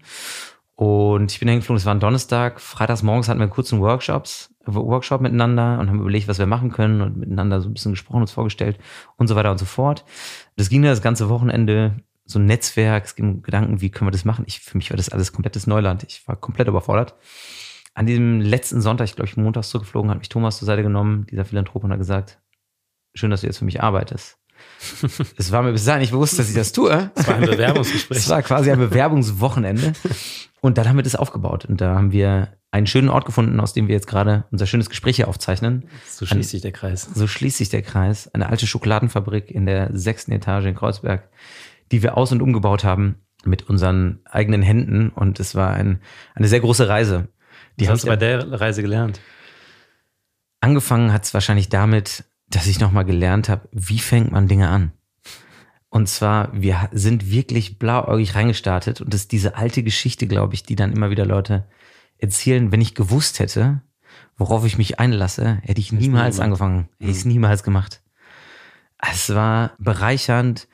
Und 0.74 1.30
ich 1.30 1.38
bin 1.38 1.48
hingeflogen, 1.48 1.76
es 1.76 1.86
war 1.86 1.94
ein 1.94 2.00
Donnerstag, 2.00 2.60
freitags 2.60 3.02
morgens 3.02 3.28
hatten 3.28 3.38
wir 3.38 3.44
einen 3.44 3.52
kurzen 3.52 3.80
Workshops, 3.80 4.54
Workshop 4.64 5.20
miteinander 5.20 5.78
und 5.78 5.88
haben 5.88 6.00
überlegt, 6.00 6.28
was 6.28 6.38
wir 6.38 6.46
machen 6.46 6.70
können 6.70 7.02
und 7.02 7.16
miteinander 7.16 7.60
so 7.60 7.68
ein 7.68 7.74
bisschen 7.74 7.92
gesprochen, 7.92 8.22
uns 8.22 8.32
vorgestellt 8.32 8.78
und 9.16 9.28
so 9.28 9.36
weiter 9.36 9.50
und 9.50 9.58
so 9.58 9.64
fort. 9.64 10.04
Das 10.56 10.68
ging 10.68 10.82
das 10.82 11.02
ganze 11.02 11.28
Wochenende, 11.28 12.02
so 12.24 12.38
ein 12.38 12.46
Netzwerk, 12.46 13.04
es 13.04 13.14
ging 13.14 13.42
Gedanken, 13.42 13.80
wie 13.80 13.90
können 13.90 14.08
wir 14.08 14.12
das 14.12 14.24
machen? 14.24 14.44
Ich, 14.46 14.60
für 14.60 14.76
mich 14.76 14.90
war 14.90 14.96
das 14.96 15.08
alles 15.08 15.32
komplettes 15.32 15.66
Neuland. 15.66 16.04
Ich 16.04 16.26
war 16.26 16.36
komplett 16.36 16.68
überfordert 16.68 17.14
an 17.94 18.06
diesem 18.06 18.40
letzten 18.40 18.80
Sonntag, 18.80 19.04
ich 19.04 19.16
glaube, 19.16 19.28
ich 19.28 19.36
montags 19.36 19.70
zurückgeflogen, 19.70 20.10
hat 20.10 20.18
mich 20.18 20.28
Thomas 20.28 20.58
zur 20.58 20.66
Seite 20.66 20.82
genommen, 20.82 21.26
dieser 21.30 21.44
Philanthrop, 21.44 21.84
und 21.84 21.92
hat 21.92 21.98
gesagt, 21.98 22.40
schön, 23.14 23.30
dass 23.30 23.42
du 23.42 23.46
jetzt 23.46 23.58
für 23.58 23.64
mich 23.64 23.82
arbeitest. 23.82 24.38
Es 25.36 25.50
war 25.50 25.62
mir 25.62 25.72
bis 25.72 25.84
dahin 25.84 26.00
nicht 26.00 26.12
bewusst, 26.12 26.38
dass 26.38 26.48
ich 26.48 26.54
das 26.54 26.72
tue. 26.72 27.10
Es 27.14 27.26
war 27.26 27.34
ein 27.34 27.46
Bewerbungsgespräch. 27.46 28.18
Es 28.18 28.28
war 28.28 28.42
quasi 28.42 28.70
ein 28.70 28.78
Bewerbungswochenende. 28.78 29.92
Und 30.60 30.78
dann 30.78 30.88
haben 30.88 30.96
wir 30.96 31.02
das 31.02 31.16
aufgebaut. 31.16 31.64
Und 31.64 31.80
da 31.80 31.96
haben 31.96 32.12
wir 32.12 32.56
einen 32.70 32.86
schönen 32.86 33.08
Ort 33.08 33.24
gefunden, 33.24 33.58
aus 33.60 33.72
dem 33.72 33.88
wir 33.88 33.94
jetzt 33.94 34.06
gerade 34.06 34.44
unser 34.50 34.66
schönes 34.66 34.88
Gespräch 34.88 35.16
hier 35.16 35.28
aufzeichnen. 35.28 35.88
So 36.08 36.26
schließt 36.26 36.50
sich 36.50 36.62
der 36.62 36.72
Kreis. 36.72 37.08
So 37.12 37.26
schließt 37.26 37.58
sich 37.58 37.68
der 37.68 37.82
Kreis. 37.82 38.32
Eine 38.32 38.48
alte 38.48 38.66
Schokoladenfabrik 38.66 39.50
in 39.50 39.66
der 39.66 39.90
sechsten 39.92 40.32
Etage 40.32 40.66
in 40.66 40.74
Kreuzberg, 40.74 41.28
die 41.90 42.02
wir 42.02 42.16
aus- 42.16 42.32
und 42.32 42.40
umgebaut 42.40 42.84
haben 42.84 43.16
mit 43.44 43.68
unseren 43.68 44.20
eigenen 44.24 44.62
Händen. 44.62 45.10
Und 45.10 45.40
es 45.40 45.54
war 45.54 45.72
ein, 45.72 46.00
eine 46.34 46.48
sehr 46.48 46.60
große 46.60 46.88
Reise. 46.88 47.28
Die 47.78 47.88
hast 47.88 48.04
du 48.04 48.08
bei 48.08 48.16
der 48.16 48.60
Reise 48.60 48.82
gelernt? 48.82 49.20
Angefangen 50.60 51.12
hat 51.12 51.24
es 51.24 51.34
wahrscheinlich 51.34 51.68
damit, 51.68 52.24
dass 52.48 52.66
ich 52.66 52.78
nochmal 52.78 53.04
gelernt 53.04 53.48
habe, 53.48 53.68
wie 53.72 53.98
fängt 53.98 54.30
man 54.30 54.46
Dinge 54.46 54.68
an. 54.68 54.92
Und 55.88 56.08
zwar, 56.08 56.50
wir 56.54 56.88
sind 56.92 57.30
wirklich 57.30 57.78
blauäugig 57.78 58.34
reingestartet 58.34 59.00
und 59.00 59.12
das 59.12 59.22
ist 59.22 59.32
diese 59.32 59.56
alte 59.56 59.82
Geschichte, 59.82 60.26
glaube 60.26 60.54
ich, 60.54 60.62
die 60.62 60.76
dann 60.76 60.92
immer 60.92 61.10
wieder 61.10 61.26
Leute 61.26 61.66
erzählen, 62.18 62.72
wenn 62.72 62.80
ich 62.80 62.94
gewusst 62.94 63.40
hätte, 63.40 63.82
worauf 64.36 64.64
ich 64.64 64.78
mich 64.78 64.98
einlasse, 65.00 65.58
hätte 65.62 65.80
ich 65.80 65.92
niemals 65.92 66.40
angefangen, 66.40 66.88
hätte 66.98 67.10
ich 67.10 67.18
es 67.18 67.24
mhm. 67.24 67.32
niemals 67.32 67.62
gemacht. 67.62 68.02
Es 68.98 69.34
war 69.34 69.72
bereichernd, 69.78 70.68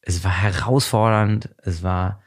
es 0.00 0.24
war 0.24 0.32
herausfordernd, 0.32 1.54
es 1.62 1.82
war 1.82 2.22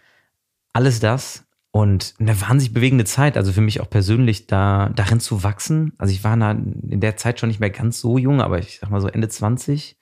alles 0.74 1.00
das 1.00 1.47
und 1.78 2.16
eine 2.18 2.42
wahnsinnig 2.42 2.74
bewegende 2.74 3.06
Zeit, 3.06 3.38
also 3.38 3.54
für 3.54 3.62
mich 3.62 3.82
auch 3.82 3.90
persönlich 3.90 4.48
da 4.48 4.90
darin 4.96 5.20
zu 5.20 5.44
wachsen. 5.44 5.94
Also 6.00 6.12
ich 6.12 6.24
war 6.24 6.34
in 6.34 7.00
der 7.00 7.18
Zeit 7.18 7.40
schon 7.40 7.50
nicht 7.50 7.60
mehr 7.60 7.70
ganz 7.70 8.00
so 8.00 8.18
jung, 8.18 8.42
aber 8.42 8.58
ich 8.58 8.80
sag 8.80 8.90
mal 8.90 9.00
so 9.00 9.08
Ende 9.08 9.30
20 9.30 9.96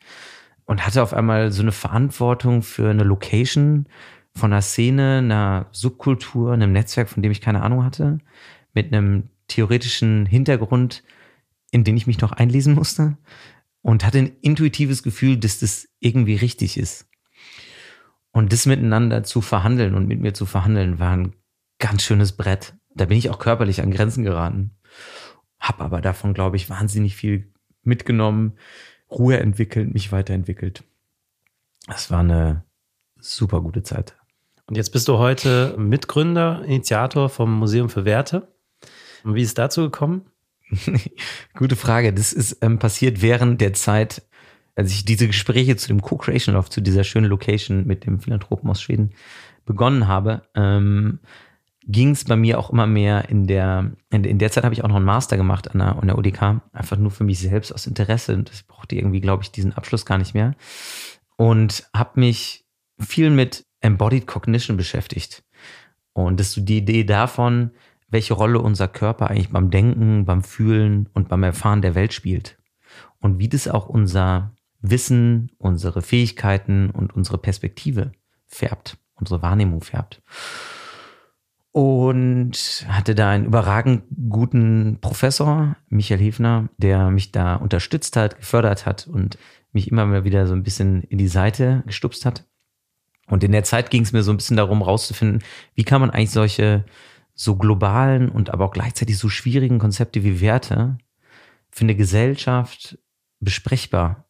und 0.64 0.86
hatte 0.86 1.04
auf 1.04 1.14
einmal 1.14 1.52
so 1.52 1.62
eine 1.62 1.74
Verantwortung 1.74 2.62
für 2.62 2.90
eine 2.90 3.04
Location 3.04 3.88
von 4.34 4.54
einer 4.54 4.62
Szene, 4.62 5.18
einer 5.18 5.66
Subkultur, 5.74 6.54
einem 6.54 6.72
Netzwerk, 6.72 7.10
von 7.10 7.22
dem 7.22 7.34
ich 7.34 7.42
keine 7.42 7.62
Ahnung 7.62 7.84
hatte, 7.84 8.20
mit 8.74 8.94
einem 8.94 9.28
theoretischen 9.50 10.26
Hintergrund, 10.26 11.04
in 11.72 11.84
den 11.84 11.98
ich 11.98 12.08
mich 12.08 12.22
noch 12.22 12.32
einlesen 12.32 12.74
musste 12.74 13.18
und 13.82 14.06
hatte 14.06 14.20
ein 14.20 14.32
intuitives 14.40 15.04
Gefühl, 15.04 15.36
dass 15.36 15.60
das 15.60 15.90
irgendwie 16.00 16.36
richtig 16.36 16.78
ist. 16.78 17.10
Und 18.32 18.54
das 18.54 18.66
miteinander 18.66 19.26
zu 19.26 19.42
verhandeln 19.42 19.94
und 19.94 20.08
mit 20.08 20.22
mir 20.22 20.34
zu 20.34 20.46
verhandeln, 20.46 21.00
war 21.00 21.12
ein 21.12 21.34
ganz 21.86 22.02
schönes 22.02 22.32
Brett. 22.32 22.74
Da 22.96 23.06
bin 23.06 23.16
ich 23.16 23.30
auch 23.30 23.38
körperlich 23.38 23.80
an 23.80 23.92
Grenzen 23.92 24.24
geraten. 24.24 24.72
Hab 25.60 25.82
aber 25.82 26.02
davon, 26.02 26.34
glaube 26.34 26.56
ich, 26.56 26.68
wahnsinnig 26.68 27.16
viel 27.16 27.54
mitgenommen, 27.84 28.54
Ruhe 29.12 29.40
entwickelt, 29.40 29.94
mich 29.94 30.12
weiterentwickelt. 30.12 30.84
Das 31.86 32.10
war 32.10 32.22
eine 32.22 32.64
super 33.20 33.62
gute 33.62 33.84
Zeit. 33.84 34.18
Und 34.66 34.78
jetzt 34.78 34.90
bist 34.94 35.08
du 35.08 35.20
heute 35.20 35.76
Mitgründer, 35.78 36.64
Initiator 36.66 37.30
vom 37.30 37.54
Museum 37.54 37.90
für 37.90 38.04
Werte. 38.04 38.48
Und 39.24 39.36
wie 39.36 39.44
ist 39.44 39.50
es 39.50 39.54
dazu 39.54 39.84
gekommen? 39.84 40.26
Gute 41.54 41.76
Frage. 41.76 42.14
Das 42.14 42.34
ist 42.34 42.64
ähm, 42.64 42.80
passiert 42.80 43.22
während 43.22 43.62
der 43.62 43.74
Zeit, 43.74 44.24
als 44.76 44.92
ich 44.92 45.06
diese 45.06 45.28
Gespräche 45.28 45.76
zu 45.76 45.88
dem 45.88 46.02
Co-Creation 46.02 46.56
Loft, 46.56 46.74
zu 46.74 46.82
dieser 46.82 47.04
schönen 47.04 47.30
Location 47.30 47.86
mit 47.86 48.08
dem 48.08 48.20
Philanthropen 48.20 48.72
aus 48.72 48.82
Schweden 48.82 49.14
begonnen 49.66 50.08
habe. 50.08 50.42
Ähm, 50.56 51.20
ging 51.88 52.12
es 52.12 52.24
bei 52.24 52.36
mir 52.36 52.60
auch 52.60 52.72
immer 52.72 52.88
mehr 52.88 53.30
in 53.30 53.48
der, 53.48 53.92
in, 54.10 54.24
in 54.24 54.40
der 54.40 54.52
Zeit 54.52 54.64
habe 54.64 54.74
ich 54.74 54.84
auch 54.84 54.88
noch 54.88 54.96
einen 54.96 55.06
Master 55.06 55.38
gemacht 55.38 55.72
an 55.72 55.80
der, 55.80 55.96
an 55.96 56.08
der 56.08 56.18
UDK, 56.18 56.62
einfach 56.74 56.98
nur 56.98 57.12
für 57.12 57.24
mich 57.24 57.40
selbst 57.40 57.72
aus 57.72 57.88
Interesse. 57.88 58.34
Und 58.34 58.52
ich 58.52 58.66
brauchte 58.68 58.96
irgendwie, 58.96 59.22
glaube 59.22 59.44
ich, 59.44 59.52
diesen 59.52 59.74
Abschluss 59.74 60.06
gar 60.06 60.18
nicht 60.18 60.34
mehr. 60.34 60.56
Und 61.38 61.88
habe 61.96 62.20
mich 62.20 62.66
viel 63.00 63.30
mit 63.30 63.66
Embodied 63.82 64.26
Cognition 64.26 64.78
beschäftigt. 64.78 65.44
Und 66.14 66.40
das 66.40 66.48
ist 66.48 66.54
so 66.54 66.62
die 66.62 66.78
Idee 66.78 67.04
davon, 67.04 67.72
welche 68.08 68.34
Rolle 68.34 68.60
unser 68.60 68.88
Körper 68.88 69.30
eigentlich 69.30 69.50
beim 69.50 69.70
Denken, 69.70 70.26
beim 70.26 70.44
Fühlen 70.44 71.10
und 71.14 71.28
beim 71.28 71.44
Erfahren 71.44 71.82
der 71.82 71.94
Welt 71.94 72.14
spielt. 72.14 72.58
Und 73.20 73.40
wie 73.40 73.50
das 73.50 73.68
auch 73.68 73.88
unser 73.88 74.56
Wissen, 74.82 75.52
unsere 75.58 76.02
Fähigkeiten 76.02 76.90
und 76.90 77.16
unsere 77.16 77.38
Perspektive 77.38 78.12
färbt, 78.48 78.98
unsere 79.16 79.42
Wahrnehmung 79.42 79.82
färbt 79.82 80.22
und 81.76 82.86
hatte 82.88 83.16
da 83.16 83.32
einen 83.32 83.44
überragend 83.44 84.04
guten 84.30 85.00
Professor, 85.02 85.76
Michael 85.90 86.22
Hefner, 86.22 86.70
der 86.78 87.12
mich 87.12 87.34
da 87.34 87.56
unterstützt 87.56 88.16
hat, 88.16 88.38
gefördert 88.38 88.86
hat 88.86 89.08
und 89.08 89.38
mich 89.74 89.92
immer 89.92 90.06
mal 90.06 90.24
wieder 90.24 90.48
so 90.48 90.54
ein 90.54 90.64
bisschen 90.64 91.04
in 91.04 91.18
die 91.18 91.28
Seite 91.28 91.84
gestupst 91.86 92.26
hat. 92.26 92.46
Und 93.28 93.44
in 93.44 93.52
der 93.52 93.66
Zeit 93.66 93.90
ging 93.90 94.04
es 94.04 94.14
mir 94.14 94.24
so 94.24 94.32
ein 94.32 94.38
bisschen 94.38 94.56
darum, 94.56 94.82
rauszufinden, 94.82 95.44
wie 95.74 95.84
kann 95.84 96.00
man 96.00 96.12
eigentlich 96.12 96.32
solche 96.32 96.86
so 97.34 97.58
globalen 97.58 98.30
und 98.30 98.52
aber 98.52 98.64
auch 98.64 98.74
gleichzeitig 98.74 99.18
so 99.18 99.28
schwierigen 99.28 99.78
Konzepte 99.78 100.24
wie 100.24 100.40
Werte 100.40 100.98
für 101.72 101.84
eine 101.84 101.96
Gesellschaft 101.98 102.98
besprechbar 103.42 104.30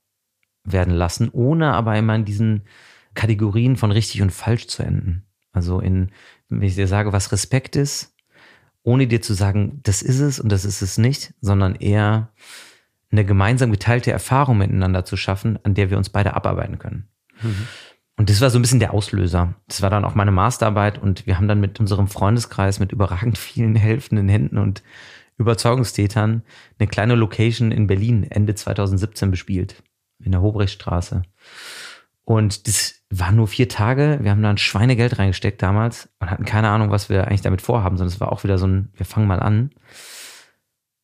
werden 0.63 0.95
lassen, 0.95 1.29
ohne 1.31 1.73
aber 1.73 1.95
immer 1.95 2.15
in 2.15 2.25
diesen 2.25 2.63
Kategorien 3.13 3.75
von 3.75 3.91
richtig 3.91 4.23
und 4.23 4.31
falsch 4.31 4.65
zu 4.65 4.81
enden. 4.81 5.27
Also 5.55 5.79
in, 5.79 6.11
wenn 6.49 6.61
ich 6.61 6.75
dir 6.75 6.87
sage, 6.87 7.13
was 7.13 7.31
Respekt 7.31 7.75
ist, 7.75 8.15
ohne 8.83 9.07
dir 9.07 9.21
zu 9.21 9.33
sagen, 9.33 9.79
das 9.83 10.01
ist 10.01 10.19
es 10.19 10.39
und 10.39 10.51
das 10.51 10.65
ist 10.65 10.81
es 10.81 10.97
nicht, 10.97 11.33
sondern 11.41 11.75
eher 11.75 12.29
eine 13.11 13.25
gemeinsam 13.25 13.71
geteilte 13.71 14.11
Erfahrung 14.11 14.57
miteinander 14.57 15.05
zu 15.05 15.17
schaffen, 15.17 15.57
an 15.63 15.73
der 15.73 15.89
wir 15.89 15.97
uns 15.97 16.09
beide 16.09 16.35
abarbeiten 16.35 16.79
können. 16.79 17.07
Mhm. 17.41 17.67
Und 18.17 18.29
das 18.29 18.41
war 18.41 18.49
so 18.49 18.57
ein 18.59 18.61
bisschen 18.61 18.79
der 18.79 18.93
Auslöser. 18.93 19.55
Das 19.67 19.81
war 19.81 19.89
dann 19.89 20.05
auch 20.05 20.15
meine 20.15 20.31
Masterarbeit 20.31 20.97
und 20.97 21.25
wir 21.25 21.37
haben 21.37 21.47
dann 21.47 21.59
mit 21.59 21.79
unserem 21.79 22.07
Freundeskreis 22.07 22.79
mit 22.79 22.91
überragend 22.91 23.37
vielen 23.37 23.75
helfenden 23.75 24.29
Händen 24.29 24.57
und 24.57 24.83
Überzeugungstätern 25.37 26.43
eine 26.79 26.87
kleine 26.87 27.15
Location 27.15 27.71
in 27.71 27.87
Berlin 27.87 28.23
Ende 28.23 28.55
2017 28.55 29.31
bespielt. 29.31 29.83
In 30.23 30.31
der 30.31 30.41
Hobrechtstraße. 30.41 31.23
Und 32.23 32.67
das 32.67 32.94
war 33.09 33.31
nur 33.31 33.47
vier 33.47 33.69
Tage. 33.69 34.19
Wir 34.21 34.31
haben 34.31 34.41
da 34.41 34.49
ein 34.49 34.57
Schweinegeld 34.57 35.19
reingesteckt 35.19 35.61
damals 35.61 36.09
und 36.19 36.29
hatten 36.29 36.45
keine 36.45 36.69
Ahnung, 36.69 36.91
was 36.91 37.09
wir 37.09 37.27
eigentlich 37.27 37.41
damit 37.41 37.61
vorhaben, 37.61 37.97
sondern 37.97 38.13
es 38.13 38.19
war 38.19 38.31
auch 38.31 38.43
wieder 38.43 38.57
so 38.57 38.67
ein, 38.67 38.89
wir 38.95 39.05
fangen 39.05 39.27
mal 39.27 39.39
an. 39.39 39.71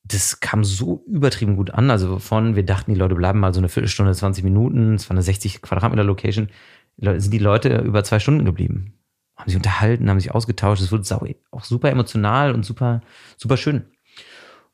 Das 0.03 0.39
kam 0.39 0.63
so 0.63 1.03
übertrieben 1.07 1.55
gut 1.55 1.71
an. 1.71 1.91
Also 1.91 2.19
von, 2.19 2.55
wir 2.55 2.65
dachten, 2.65 2.91
die 2.91 2.99
Leute 2.99 3.15
bleiben 3.15 3.39
mal 3.39 3.53
so 3.53 3.59
eine 3.59 3.69
Viertelstunde, 3.69 4.13
20 4.13 4.43
Minuten. 4.43 4.95
Es 4.95 5.09
war 5.09 5.15
eine 5.15 5.21
60 5.21 5.61
Quadratmeter 5.61 6.03
Location. 6.03 6.49
Sind 6.97 7.31
die 7.31 7.39
Leute 7.39 7.77
über 7.77 8.03
zwei 8.03 8.19
Stunden 8.19 8.45
geblieben. 8.45 8.93
Haben 9.35 9.49
sich 9.49 9.57
unterhalten, 9.57 10.09
haben 10.09 10.19
sich 10.19 10.33
ausgetauscht. 10.33 10.81
Es 10.81 10.91
wurde 10.91 11.35
auch 11.51 11.63
super 11.63 11.89
emotional 11.89 12.53
und 12.53 12.63
super, 12.63 13.01
super 13.37 13.57
schön. 13.57 13.85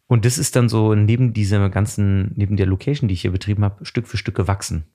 Und 0.08 0.24
das 0.24 0.38
ist 0.38 0.56
dann 0.56 0.70
so 0.70 0.96
neben 0.96 1.34
dieser 1.34 1.70
ganzen, 1.70 2.32
neben 2.36 2.56
der 2.56 2.66
Location, 2.66 3.10
die 3.10 3.14
ich 3.14 3.22
hier 3.22 3.32
betrieben 3.32 3.64
habe, 3.64 3.86
Stück 3.86 4.08
für 4.08 4.18
Stück 4.18 4.36
gewachsen. 4.36 4.86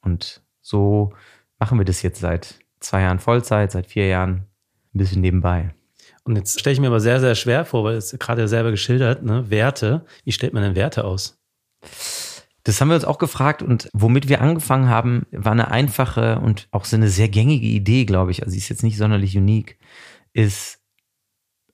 Und 0.00 0.42
so 0.60 1.12
machen 1.58 1.78
wir 1.78 1.84
das 1.84 2.02
jetzt 2.02 2.20
seit 2.20 2.58
zwei 2.80 3.02
Jahren 3.02 3.18
Vollzeit, 3.18 3.72
seit 3.72 3.86
vier 3.86 4.06
Jahren 4.06 4.46
ein 4.94 4.98
bisschen 4.98 5.20
nebenbei. 5.20 5.74
Und 6.24 6.36
jetzt 6.36 6.60
stelle 6.60 6.74
ich 6.74 6.80
mir 6.80 6.88
aber 6.88 7.00
sehr, 7.00 7.20
sehr 7.20 7.34
schwer 7.34 7.64
vor, 7.64 7.84
weil 7.84 7.96
es 7.96 8.16
gerade 8.18 8.48
selber 8.48 8.70
geschildert, 8.70 9.22
ne? 9.22 9.50
Werte. 9.50 10.04
Wie 10.24 10.32
stellt 10.32 10.52
man 10.52 10.62
denn 10.62 10.76
Werte 10.76 11.04
aus? 11.04 11.38
Das 12.64 12.80
haben 12.80 12.88
wir 12.88 12.96
uns 12.96 13.06
auch 13.06 13.18
gefragt 13.18 13.62
und 13.62 13.88
womit 13.94 14.28
wir 14.28 14.42
angefangen 14.42 14.90
haben, 14.90 15.26
war 15.30 15.52
eine 15.52 15.70
einfache 15.70 16.38
und 16.40 16.68
auch 16.70 16.84
so 16.84 16.96
eine 16.96 17.08
sehr 17.08 17.30
gängige 17.30 17.66
Idee, 17.66 18.04
glaube 18.04 18.30
ich. 18.30 18.42
Also 18.42 18.52
sie 18.52 18.58
ist 18.58 18.68
jetzt 18.68 18.82
nicht 18.82 18.98
sonderlich 18.98 19.36
unique, 19.38 19.78
ist 20.34 20.80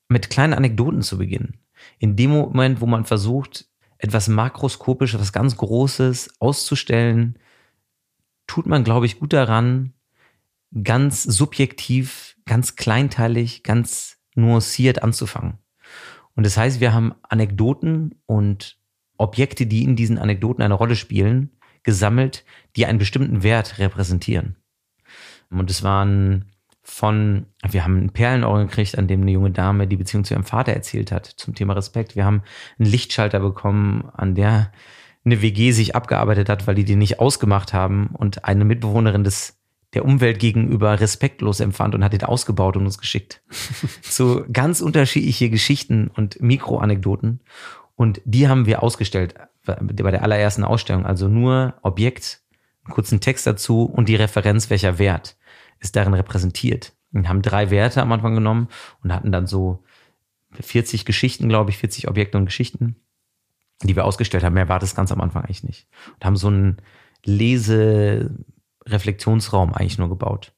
mit 0.09 0.31
kleinen 0.31 0.55
Anekdoten 0.55 1.03
zu 1.03 1.19
beginnen. 1.19 1.59
In 1.99 2.15
dem 2.15 2.31
Moment, 2.31 2.81
wo 2.81 2.87
man 2.87 3.05
versucht, 3.05 3.67
etwas 3.99 4.29
makroskopisch, 4.29 5.15
etwas 5.15 5.33
ganz 5.33 5.57
Großes 5.57 6.37
auszustellen, 6.39 7.39
tut 8.47 8.67
man, 8.67 8.85
glaube 8.85 9.07
ich, 9.07 9.19
gut 9.19 9.33
daran, 9.33 9.95
ganz 10.83 11.23
subjektiv, 11.23 12.37
ganz 12.47 12.77
kleinteilig, 12.77 13.63
ganz 13.63 14.19
nuanciert 14.35 15.03
anzufangen. 15.03 15.59
Und 16.35 16.45
das 16.45 16.57
heißt, 16.57 16.81
wir 16.81 16.93
haben 16.93 17.15
Anekdoten 17.23 18.21
und 18.27 18.79
Objekte, 19.17 19.67
die 19.67 19.85
in 19.85 19.97
diesen 19.97 20.19
Anekdoten 20.19 20.63
eine 20.63 20.75
Rolle 20.75 20.97
spielen, 20.97 21.51
gesammelt, 21.85 22.45
die 22.77 22.87
einen 22.87 22.99
bestimmten 22.99 23.43
Wert 23.43 23.79
repräsentieren. 23.79 24.57
Und 25.51 25.71
es 25.71 25.83
waren 25.83 26.47
von, 26.83 27.47
wir 27.67 27.85
haben 27.85 27.97
einen 27.97 28.11
Perlenohr 28.11 28.59
gekriegt, 28.59 28.99
an 28.99 29.07
dem 29.07 29.23
eine 29.23 29.31
junge 29.31 29.51
Dame 29.51 29.87
die 29.87 29.97
Beziehung 29.97 30.25
zu 30.25 30.35
ihrem 30.35 30.45
Vater 30.45 30.73
erzählt 30.73 31.13
hat 31.13 31.27
zum 31.27 31.55
Thema 31.55 31.75
Respekt. 31.75 32.17
Wir 32.17 32.25
haben 32.25 32.43
einen 32.79 32.91
Lichtschalter 32.91 33.41
bekommen, 33.41 34.11
an 34.13 34.35
der 34.35 34.73
eine 35.25 35.43
WG 35.43 35.73
sich 35.73 35.97
abgearbeitet 35.97 36.49
hat, 36.49 36.67
weil 36.67 36.75
die 36.75 36.85
die 36.85 36.97
nicht 36.97 37.19
ausgemacht 37.19 37.73
haben 37.73 38.09
und 38.13 38.45
eine 38.45 38.65
Mitbewohnerin 38.65 39.25
des 39.25 39.59
der 39.95 40.05
Umwelt 40.05 40.41
gegenüber 40.41 41.01
respektlos 41.01 41.61
empfand 41.61 41.95
und 41.95 42.03
hat 42.03 42.13
den 42.13 42.25
ausgebaut 42.25 42.77
und 42.77 42.85
uns 42.85 42.99
geschickt. 42.99 43.43
so 44.03 44.45
ganz 44.53 44.81
unterschiedliche 44.81 45.51
Geschichten 45.51 46.09
und 46.09 46.41
Mikroanekdoten. 46.43 47.41
Und 47.95 48.21
die 48.25 48.49
haben 48.49 48.67
wir 48.67 48.83
ausgestellt 48.83 49.35
bei 49.65 50.11
der 50.11 50.23
allerersten 50.23 50.65
Ausstellung. 50.65 51.07
Also 51.07 51.29
nur 51.29 51.75
Objekt 51.83 52.43
einen 52.85 52.93
kurzen 52.93 53.21
Text 53.21 53.47
dazu 53.47 53.85
und 53.85 54.09
die 54.09 54.17
Referenz, 54.17 54.69
welcher 54.69 54.99
Wert 54.99 55.37
ist 55.79 55.97
darin 55.97 56.15
repräsentiert. 56.15 56.93
Wir 57.13 57.29
haben 57.29 57.43
drei 57.43 57.71
Werte 57.71 58.03
am 58.03 58.13
Anfang 58.13 58.35
genommen 58.35 58.69
und 59.03 59.13
hatten 59.13 59.31
dann 59.31 59.47
so 59.47 59.85
40 60.61 61.05
Geschichten, 61.05 61.49
glaube 61.49 61.71
ich, 61.71 61.79
40 61.79 62.09
Objekte 62.09 62.37
und 62.37 62.47
Geschichten, 62.47 62.97
die 63.83 63.97
wir 63.97 64.05
ausgestellt 64.05 64.45
haben. 64.45 64.55
Mehr 64.55 64.69
war 64.69 64.79
das 64.79 64.95
ganz 64.95 65.11
am 65.13 65.21
Anfang 65.21 65.45
eigentlich 65.45 65.65
nicht. 65.65 65.89
Und 66.15 66.25
haben 66.25 66.37
so 66.37 66.47
einen 66.49 66.79
Lese-Reflexionsraum 67.25 69.75
eigentlich 69.75 69.99
nur 69.99 70.09
gebaut. 70.09 70.53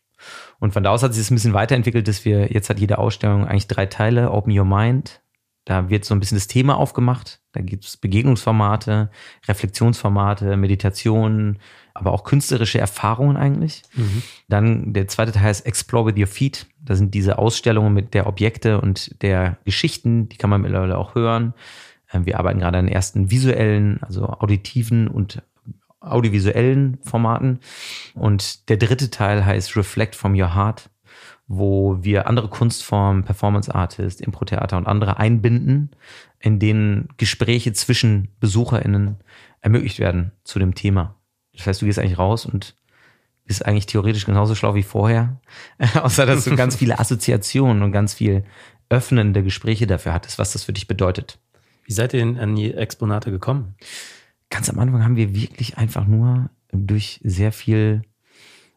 Und 0.58 0.72
von 0.72 0.82
da 0.82 0.90
aus 0.90 1.02
hat 1.02 1.14
sich 1.14 1.22
das 1.22 1.30
ein 1.30 1.34
bisschen 1.34 1.54
weiterentwickelt, 1.54 2.08
dass 2.08 2.24
wir, 2.24 2.50
jetzt 2.52 2.70
hat 2.70 2.80
jede 2.80 2.98
Ausstellung 2.98 3.46
eigentlich 3.46 3.68
drei 3.68 3.86
Teile, 3.86 4.32
Open 4.32 4.56
Your 4.56 4.64
Mind, 4.64 5.20
da 5.66 5.90
wird 5.90 6.04
so 6.04 6.14
ein 6.14 6.20
bisschen 6.20 6.38
das 6.38 6.46
Thema 6.46 6.76
aufgemacht. 6.76 7.40
Da 7.50 7.60
gibt 7.60 7.84
es 7.84 7.96
Begegnungsformate, 7.96 9.10
Reflexionsformate, 9.48 10.56
Meditationen, 10.56 11.58
aber 11.92 12.12
auch 12.12 12.22
künstlerische 12.22 12.78
Erfahrungen 12.78 13.36
eigentlich. 13.36 13.82
Mhm. 13.94 14.22
Dann 14.48 14.92
der 14.92 15.08
zweite 15.08 15.32
Teil 15.32 15.50
ist 15.50 15.66
Explore 15.66 16.06
with 16.06 16.20
Your 16.20 16.28
Feet. 16.28 16.68
Da 16.78 16.94
sind 16.94 17.14
diese 17.14 17.38
Ausstellungen 17.38 17.92
mit 17.92 18.14
der 18.14 18.28
Objekte 18.28 18.80
und 18.80 19.20
der 19.22 19.58
Geschichten, 19.64 20.28
die 20.28 20.36
kann 20.36 20.50
man 20.50 20.62
mittlerweile 20.62 20.96
auch 20.96 21.16
hören. 21.16 21.52
Ähm, 22.12 22.26
wir 22.26 22.38
arbeiten 22.38 22.60
gerade 22.60 22.78
an 22.78 22.88
ersten 22.88 23.30
visuellen, 23.30 24.02
also 24.02 24.26
auditiven 24.26 25.08
und 25.08 25.42
audiovisuellen 26.00 26.98
Formaten. 27.02 27.60
Und 28.14 28.68
der 28.68 28.76
dritte 28.76 29.10
Teil 29.10 29.44
heißt 29.44 29.76
Reflect 29.76 30.14
from 30.14 30.38
Your 30.38 30.54
Heart 30.54 30.90
wo 31.48 31.98
wir 32.02 32.26
andere 32.26 32.48
Kunstformen, 32.48 33.24
Performance 33.24 33.72
Artists, 33.72 34.20
Impro-Theater 34.20 34.76
und 34.76 34.86
andere 34.86 35.18
einbinden, 35.18 35.90
in 36.40 36.58
denen 36.58 37.08
Gespräche 37.16 37.72
zwischen 37.72 38.28
BesucherInnen 38.40 39.16
ermöglicht 39.60 39.98
werden 39.98 40.32
zu 40.44 40.58
dem 40.58 40.74
Thema. 40.74 41.14
Das 41.54 41.66
heißt, 41.66 41.82
du 41.82 41.86
gehst 41.86 41.98
eigentlich 41.98 42.18
raus 42.18 42.46
und 42.46 42.76
bist 43.44 43.64
eigentlich 43.64 43.86
theoretisch 43.86 44.26
genauso 44.26 44.56
schlau 44.56 44.74
wie 44.74 44.82
vorher, 44.82 45.40
außer 45.94 46.26
dass 46.26 46.44
du 46.44 46.56
ganz 46.56 46.76
viele 46.76 46.98
Assoziationen 46.98 47.82
und 47.82 47.92
ganz 47.92 48.14
viel 48.14 48.44
öffnende 48.88 49.42
Gespräche 49.42 49.86
dafür 49.86 50.12
hattest, 50.12 50.38
was 50.38 50.52
das 50.52 50.64
für 50.64 50.72
dich 50.72 50.88
bedeutet. 50.88 51.38
Wie 51.86 51.92
seid 51.92 52.12
ihr 52.12 52.20
denn 52.20 52.38
an 52.38 52.54
die 52.54 52.74
Exponate 52.74 53.30
gekommen? 53.30 53.74
Ganz 54.50 54.68
am 54.68 54.78
Anfang 54.78 55.04
haben 55.04 55.16
wir 55.16 55.34
wirklich 55.34 55.78
einfach 55.78 56.06
nur 56.06 56.50
durch 56.72 57.20
sehr 57.24 57.52
viel 57.52 58.02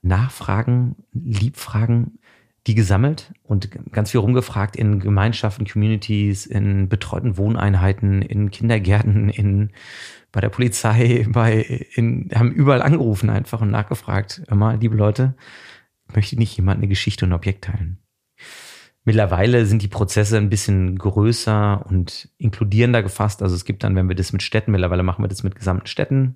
Nachfragen, 0.01 0.95
Liebfragen 1.11 2.19
die 2.67 2.75
gesammelt 2.75 3.33
und 3.43 3.69
ganz 3.91 4.11
viel 4.11 4.19
rumgefragt 4.19 4.75
in 4.75 4.99
Gemeinschaften, 4.99 5.65
Communities, 5.65 6.45
in 6.45 6.89
betreuten 6.89 7.37
Wohneinheiten, 7.37 8.21
in 8.21 8.51
Kindergärten, 8.51 9.29
in 9.29 9.71
bei 10.31 10.41
der 10.41 10.49
Polizei, 10.49 11.25
bei 11.31 11.87
in, 11.95 12.29
haben 12.33 12.51
überall 12.51 12.81
angerufen 12.81 13.29
einfach 13.29 13.61
und 13.61 13.71
nachgefragt, 13.71 14.43
immer, 14.49 14.77
liebe 14.77 14.95
Leute, 14.95 15.35
möchte 16.13 16.37
nicht 16.37 16.55
jemand 16.57 16.77
eine 16.77 16.87
Geschichte 16.87 17.25
und 17.25 17.31
ein 17.31 17.35
Objekt 17.35 17.65
teilen? 17.65 17.97
Mittlerweile 19.09 19.65
sind 19.65 19.81
die 19.81 19.87
Prozesse 19.87 20.37
ein 20.37 20.51
bisschen 20.51 20.95
größer 20.95 21.83
und 21.89 22.29
inkludierender 22.37 23.01
gefasst. 23.01 23.41
Also 23.41 23.55
es 23.55 23.65
gibt 23.65 23.83
dann, 23.83 23.95
wenn 23.95 24.07
wir 24.07 24.15
das 24.15 24.33
mit 24.33 24.43
Städten, 24.43 24.71
mittlerweile 24.71 25.01
machen 25.01 25.23
wir 25.23 25.27
das 25.27 25.41
mit 25.41 25.55
gesamten 25.55 25.87
Städten, 25.87 26.35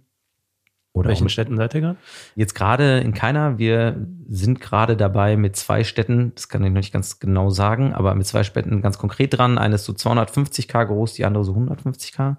oder 0.91 1.09
Welchen 1.09 1.29
Städten 1.29 1.55
seid 1.55 1.75
ihr 1.75 1.81
gerade? 1.81 1.97
Jetzt 2.35 2.55
gerade 2.55 2.99
in 2.99 3.13
keiner. 3.13 3.59
Wir 3.59 3.95
sind 4.27 4.59
gerade 4.59 4.97
dabei 4.97 5.37
mit 5.37 5.55
zwei 5.55 5.83
Städten, 5.83 6.31
das 6.33 6.49
kann 6.49 6.63
ich 6.63 6.69
noch 6.71 6.77
nicht 6.77 6.93
ganz 6.93 7.19
genau 7.19 7.51
sagen, 7.51 7.93
aber 7.93 8.15
mit 8.15 8.25
zwei 8.25 8.43
Städten 8.43 8.81
ganz 8.81 8.97
konkret 8.97 9.37
dran. 9.37 9.59
Eine 9.59 9.75
ist 9.75 9.85
so 9.85 9.93
250k 9.93 10.85
groß, 10.85 11.13
die 11.13 11.25
andere 11.25 11.43
so 11.43 11.53
150k. 11.53 12.37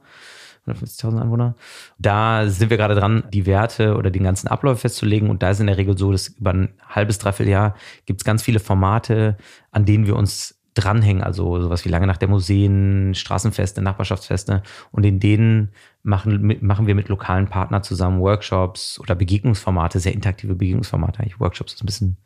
150.000 0.67 1.21
Einwohner. 1.21 1.55
Da 1.99 2.49
sind 2.49 2.71
wir 2.71 2.77
gerade 2.77 2.95
dran, 2.95 3.25
die 3.33 3.47
Werte 3.47 3.97
oder 3.97 4.11
den 4.11 4.25
ganzen 4.25 4.49
Ablauf 4.49 4.81
festzulegen. 4.81 5.31
Und 5.31 5.43
da 5.43 5.51
ist 5.51 5.61
in 5.61 5.67
der 5.67 5.77
Regel 5.77 5.97
so, 5.97 6.13
dass 6.13 6.29
über 6.29 6.53
ein 6.53 6.75
halbes, 6.89 7.19
dreiviertel 7.19 7.51
Jahr 7.51 7.75
gibt 8.07 8.21
es 8.21 8.25
ganz 8.25 8.43
viele 8.43 8.61
Formate, 8.61 9.37
an 9.71 9.85
denen 9.85 10.07
wir 10.07 10.17
uns 10.17 10.61
dranhängen, 10.75 11.23
also 11.23 11.61
sowas 11.61 11.85
wie 11.85 11.89
lange 11.89 12.07
nach 12.07 12.17
der 12.17 12.29
Museen, 12.29 13.15
Straßenfeste, 13.15 13.81
Nachbarschaftsfeste. 13.81 14.63
Und 14.91 15.07
in 15.07 15.21
denen 15.21 15.71
machen, 16.03 16.59
machen 16.61 16.87
wir 16.87 16.95
mit 16.95 17.09
lokalen 17.09 17.49
Partnern 17.49 17.83
zusammen 17.83 18.21
Workshops 18.21 18.99
oder 18.99 19.15
Begegnungsformate, 19.15 20.01
sehr 20.01 20.15
interaktive 20.15 20.55
Begegnungsformate. 20.57 21.21
Eigentlich 21.21 21.41
Workshops 21.41 21.75
ist 21.75 21.83
ein 21.83 21.87
bisschen 21.87 22.17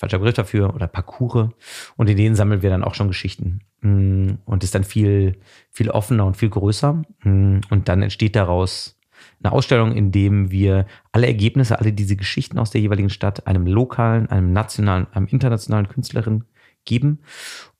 falscher 0.00 0.18
Begriff 0.18 0.34
dafür 0.34 0.74
oder 0.74 0.88
Parcours. 0.88 1.50
Und 1.96 2.08
in 2.08 2.16
denen 2.16 2.34
sammeln 2.34 2.62
wir 2.62 2.70
dann 2.70 2.82
auch 2.82 2.94
schon 2.94 3.08
Geschichten. 3.08 3.60
Mm, 3.82 4.32
und 4.46 4.64
ist 4.64 4.74
dann 4.74 4.84
viel, 4.84 5.38
viel 5.70 5.90
offener 5.90 6.24
und 6.24 6.38
viel 6.38 6.48
größer. 6.48 7.02
Mm, 7.22 7.60
und 7.68 7.88
dann 7.88 8.02
entsteht 8.02 8.34
daraus 8.34 8.98
eine 9.42 9.52
Ausstellung, 9.52 9.92
in 9.92 10.10
dem 10.10 10.50
wir 10.50 10.86
alle 11.12 11.26
Ergebnisse, 11.26 11.78
alle 11.78 11.92
diese 11.92 12.16
Geschichten 12.16 12.58
aus 12.58 12.70
der 12.70 12.80
jeweiligen 12.80 13.10
Stadt 13.10 13.46
einem 13.46 13.66
lokalen, 13.66 14.28
einem 14.30 14.52
nationalen, 14.54 15.06
einem 15.12 15.26
internationalen 15.26 15.88
Künstlerin 15.88 16.44
geben. 16.86 17.20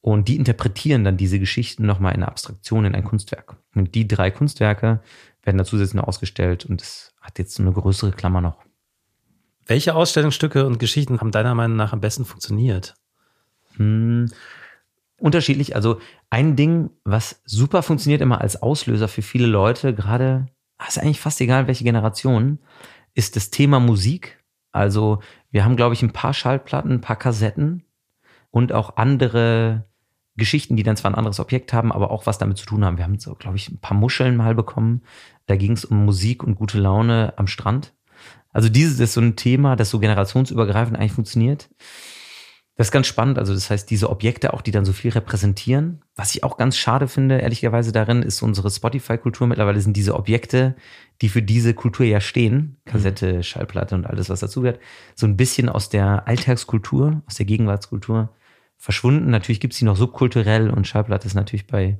Und 0.02 0.28
die 0.28 0.36
interpretieren 0.36 1.04
dann 1.04 1.16
diese 1.16 1.38
Geschichten 1.38 1.86
nochmal 1.86 2.12
in 2.12 2.22
eine 2.22 2.28
Abstraktion, 2.28 2.84
in 2.84 2.94
ein 2.94 3.04
Kunstwerk. 3.04 3.56
Und 3.74 3.94
die 3.94 4.06
drei 4.06 4.30
Kunstwerke 4.30 5.00
werden 5.42 5.56
da 5.56 5.64
zusätzlich 5.64 5.94
noch 5.94 6.08
ausgestellt 6.08 6.66
und 6.66 6.82
es 6.82 7.14
hat 7.22 7.38
jetzt 7.38 7.54
so 7.54 7.62
eine 7.62 7.72
größere 7.72 8.12
Klammer 8.12 8.42
noch. 8.42 8.58
Welche 9.70 9.94
Ausstellungsstücke 9.94 10.66
und 10.66 10.80
Geschichten 10.80 11.20
haben 11.20 11.30
deiner 11.30 11.54
Meinung 11.54 11.76
nach 11.76 11.92
am 11.92 12.00
besten 12.00 12.24
funktioniert? 12.24 12.96
Hm, 13.76 14.28
unterschiedlich. 15.16 15.76
Also 15.76 16.00
ein 16.28 16.56
Ding, 16.56 16.90
was 17.04 17.40
super 17.44 17.84
funktioniert 17.84 18.20
immer 18.20 18.40
als 18.40 18.60
Auslöser 18.60 19.06
für 19.06 19.22
viele 19.22 19.46
Leute, 19.46 19.94
gerade, 19.94 20.46
ah, 20.76 20.88
ist 20.88 20.98
eigentlich 20.98 21.20
fast 21.20 21.40
egal, 21.40 21.68
welche 21.68 21.84
Generation, 21.84 22.58
ist 23.14 23.36
das 23.36 23.50
Thema 23.50 23.78
Musik. 23.78 24.42
Also 24.72 25.20
wir 25.52 25.64
haben, 25.64 25.76
glaube 25.76 25.94
ich, 25.94 26.02
ein 26.02 26.12
paar 26.12 26.34
Schallplatten, 26.34 26.90
ein 26.90 27.00
paar 27.00 27.14
Kassetten 27.14 27.84
und 28.50 28.72
auch 28.72 28.96
andere 28.96 29.84
Geschichten, 30.34 30.74
die 30.74 30.82
dann 30.82 30.96
zwar 30.96 31.12
ein 31.12 31.16
anderes 31.16 31.38
Objekt 31.38 31.72
haben, 31.72 31.92
aber 31.92 32.10
auch 32.10 32.26
was 32.26 32.38
damit 32.38 32.58
zu 32.58 32.66
tun 32.66 32.84
haben. 32.84 32.96
Wir 32.96 33.04
haben 33.04 33.20
so, 33.20 33.36
glaube 33.36 33.56
ich, 33.56 33.68
ein 33.68 33.78
paar 33.78 33.96
Muscheln 33.96 34.36
mal 34.36 34.56
bekommen. 34.56 35.02
Da 35.46 35.54
ging 35.54 35.74
es 35.74 35.84
um 35.84 36.04
Musik 36.04 36.42
und 36.42 36.56
gute 36.56 36.80
Laune 36.80 37.34
am 37.36 37.46
Strand. 37.46 37.92
Also 38.52 38.68
dieses 38.68 38.98
ist 38.98 39.14
so 39.14 39.20
ein 39.20 39.36
Thema, 39.36 39.76
das 39.76 39.90
so 39.90 39.98
generationsübergreifend 39.98 40.98
eigentlich 40.98 41.12
funktioniert. 41.12 41.68
Das 42.80 42.86
ist 42.86 42.92
ganz 42.92 43.08
spannend. 43.08 43.38
Also 43.38 43.52
das 43.52 43.68
heißt, 43.68 43.90
diese 43.90 44.08
Objekte 44.08 44.54
auch, 44.54 44.62
die 44.62 44.70
dann 44.70 44.86
so 44.86 44.94
viel 44.94 45.10
repräsentieren. 45.10 46.02
Was 46.14 46.34
ich 46.34 46.42
auch 46.42 46.56
ganz 46.56 46.78
schade 46.78 47.08
finde, 47.08 47.38
ehrlicherweise 47.38 47.92
darin, 47.92 48.22
ist 48.22 48.40
unsere 48.40 48.70
Spotify-Kultur. 48.70 49.46
Mittlerweile 49.46 49.82
sind 49.82 49.98
diese 49.98 50.14
Objekte, 50.14 50.76
die 51.20 51.28
für 51.28 51.42
diese 51.42 51.74
Kultur 51.74 52.06
ja 52.06 52.20
stehen, 52.20 52.78
Kassette, 52.86 53.34
mhm. 53.34 53.42
Schallplatte 53.42 53.94
und 53.94 54.06
alles, 54.06 54.30
was 54.30 54.40
dazugehört, 54.40 54.80
so 55.14 55.26
ein 55.26 55.36
bisschen 55.36 55.68
aus 55.68 55.90
der 55.90 56.26
Alltagskultur, 56.26 57.22
aus 57.26 57.34
der 57.34 57.44
Gegenwartskultur 57.44 58.30
verschwunden. 58.78 59.30
Natürlich 59.30 59.60
gibt 59.60 59.74
es 59.74 59.78
die 59.78 59.84
noch 59.84 59.96
subkulturell 59.96 60.70
und 60.70 60.86
Schallplatte 60.86 61.26
ist 61.26 61.34
natürlich 61.34 61.66
bei 61.66 61.98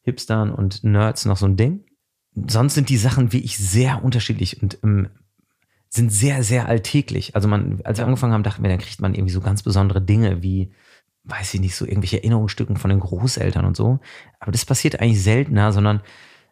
Hipstern 0.00 0.50
und 0.50 0.82
Nerds 0.82 1.26
noch 1.26 1.36
so 1.36 1.46
ein 1.46 1.56
Ding. 1.56 1.84
Sonst 2.34 2.74
sind 2.74 2.88
die 2.88 2.96
Sachen 2.96 3.32
wie 3.32 3.44
ich 3.44 3.56
sehr 3.56 4.02
unterschiedlich 4.02 4.60
und 4.62 4.78
ähm, 4.82 5.10
sind 5.88 6.10
sehr, 6.12 6.42
sehr 6.42 6.66
alltäglich. 6.66 7.34
Also 7.34 7.48
man, 7.48 7.80
als 7.84 7.98
wir 7.98 8.04
angefangen 8.04 8.32
haben, 8.32 8.42
dachten 8.42 8.62
wir, 8.62 8.70
dann 8.70 8.78
kriegt 8.78 9.00
man 9.00 9.14
irgendwie 9.14 9.32
so 9.32 9.40
ganz 9.40 9.62
besondere 9.62 10.00
Dinge 10.00 10.42
wie, 10.42 10.70
weiß 11.24 11.54
ich 11.54 11.60
nicht, 11.60 11.76
so 11.76 11.84
irgendwelche 11.84 12.18
Erinnerungsstücken 12.18 12.76
von 12.76 12.90
den 12.90 13.00
Großeltern 13.00 13.64
und 13.64 13.76
so. 13.76 14.00
Aber 14.40 14.52
das 14.52 14.64
passiert 14.64 15.00
eigentlich 15.00 15.22
seltener, 15.22 15.72
sondern 15.72 16.02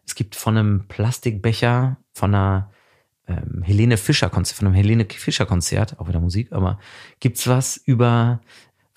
es 0.05 0.15
gibt 0.15 0.35
von 0.35 0.57
einem 0.57 0.87
Plastikbecher, 0.87 1.97
von 2.13 2.33
einer 2.33 2.71
ähm, 3.27 3.61
Helene 3.63 3.97
Fischer 3.97 4.29
Konzert, 4.29 4.57
von 4.57 4.67
einem 4.67 4.75
Helene 4.75 5.05
Fischer 5.05 5.45
Konzert, 5.45 5.99
auch 5.99 6.07
wieder 6.07 6.19
Musik, 6.19 6.51
aber 6.51 6.79
gibt's 7.19 7.47
was 7.47 7.77
über 7.77 8.41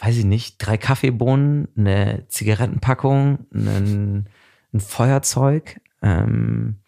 weiß 0.01 0.17
ich 0.17 0.25
nicht, 0.25 0.57
drei 0.59 0.79
Kaffeebohnen, 0.79 1.69
eine 1.77 2.25
Zigarettenpackung, 2.29 3.47
ein, 3.53 4.29
ein 4.73 4.81
Feuerzeug. 4.81 5.81
Ähm, 6.03 6.80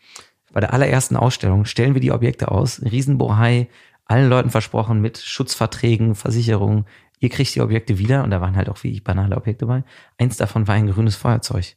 bei 0.52 0.60
der 0.60 0.72
allerersten 0.72 1.16
Ausstellung 1.16 1.64
stellen 1.64 1.94
wir 1.94 2.00
die 2.00 2.12
Objekte 2.12 2.50
aus, 2.50 2.82
Riesenbohai, 2.82 3.68
allen 4.04 4.28
Leuten 4.28 4.50
versprochen 4.50 5.00
mit 5.00 5.18
Schutzverträgen, 5.18 6.14
Versicherungen. 6.14 6.86
Ihr 7.18 7.28
kriegt 7.28 7.54
die 7.54 7.60
Objekte 7.60 7.98
wieder 7.98 8.24
und 8.24 8.30
da 8.30 8.40
waren 8.40 8.56
halt 8.56 8.68
auch 8.68 8.82
wirklich 8.82 9.04
banale 9.04 9.36
Objekte 9.36 9.66
dabei. 9.66 9.84
Eins 10.18 10.36
davon 10.36 10.66
war 10.68 10.74
ein 10.74 10.90
grünes 10.90 11.16
Feuerzeug. 11.16 11.76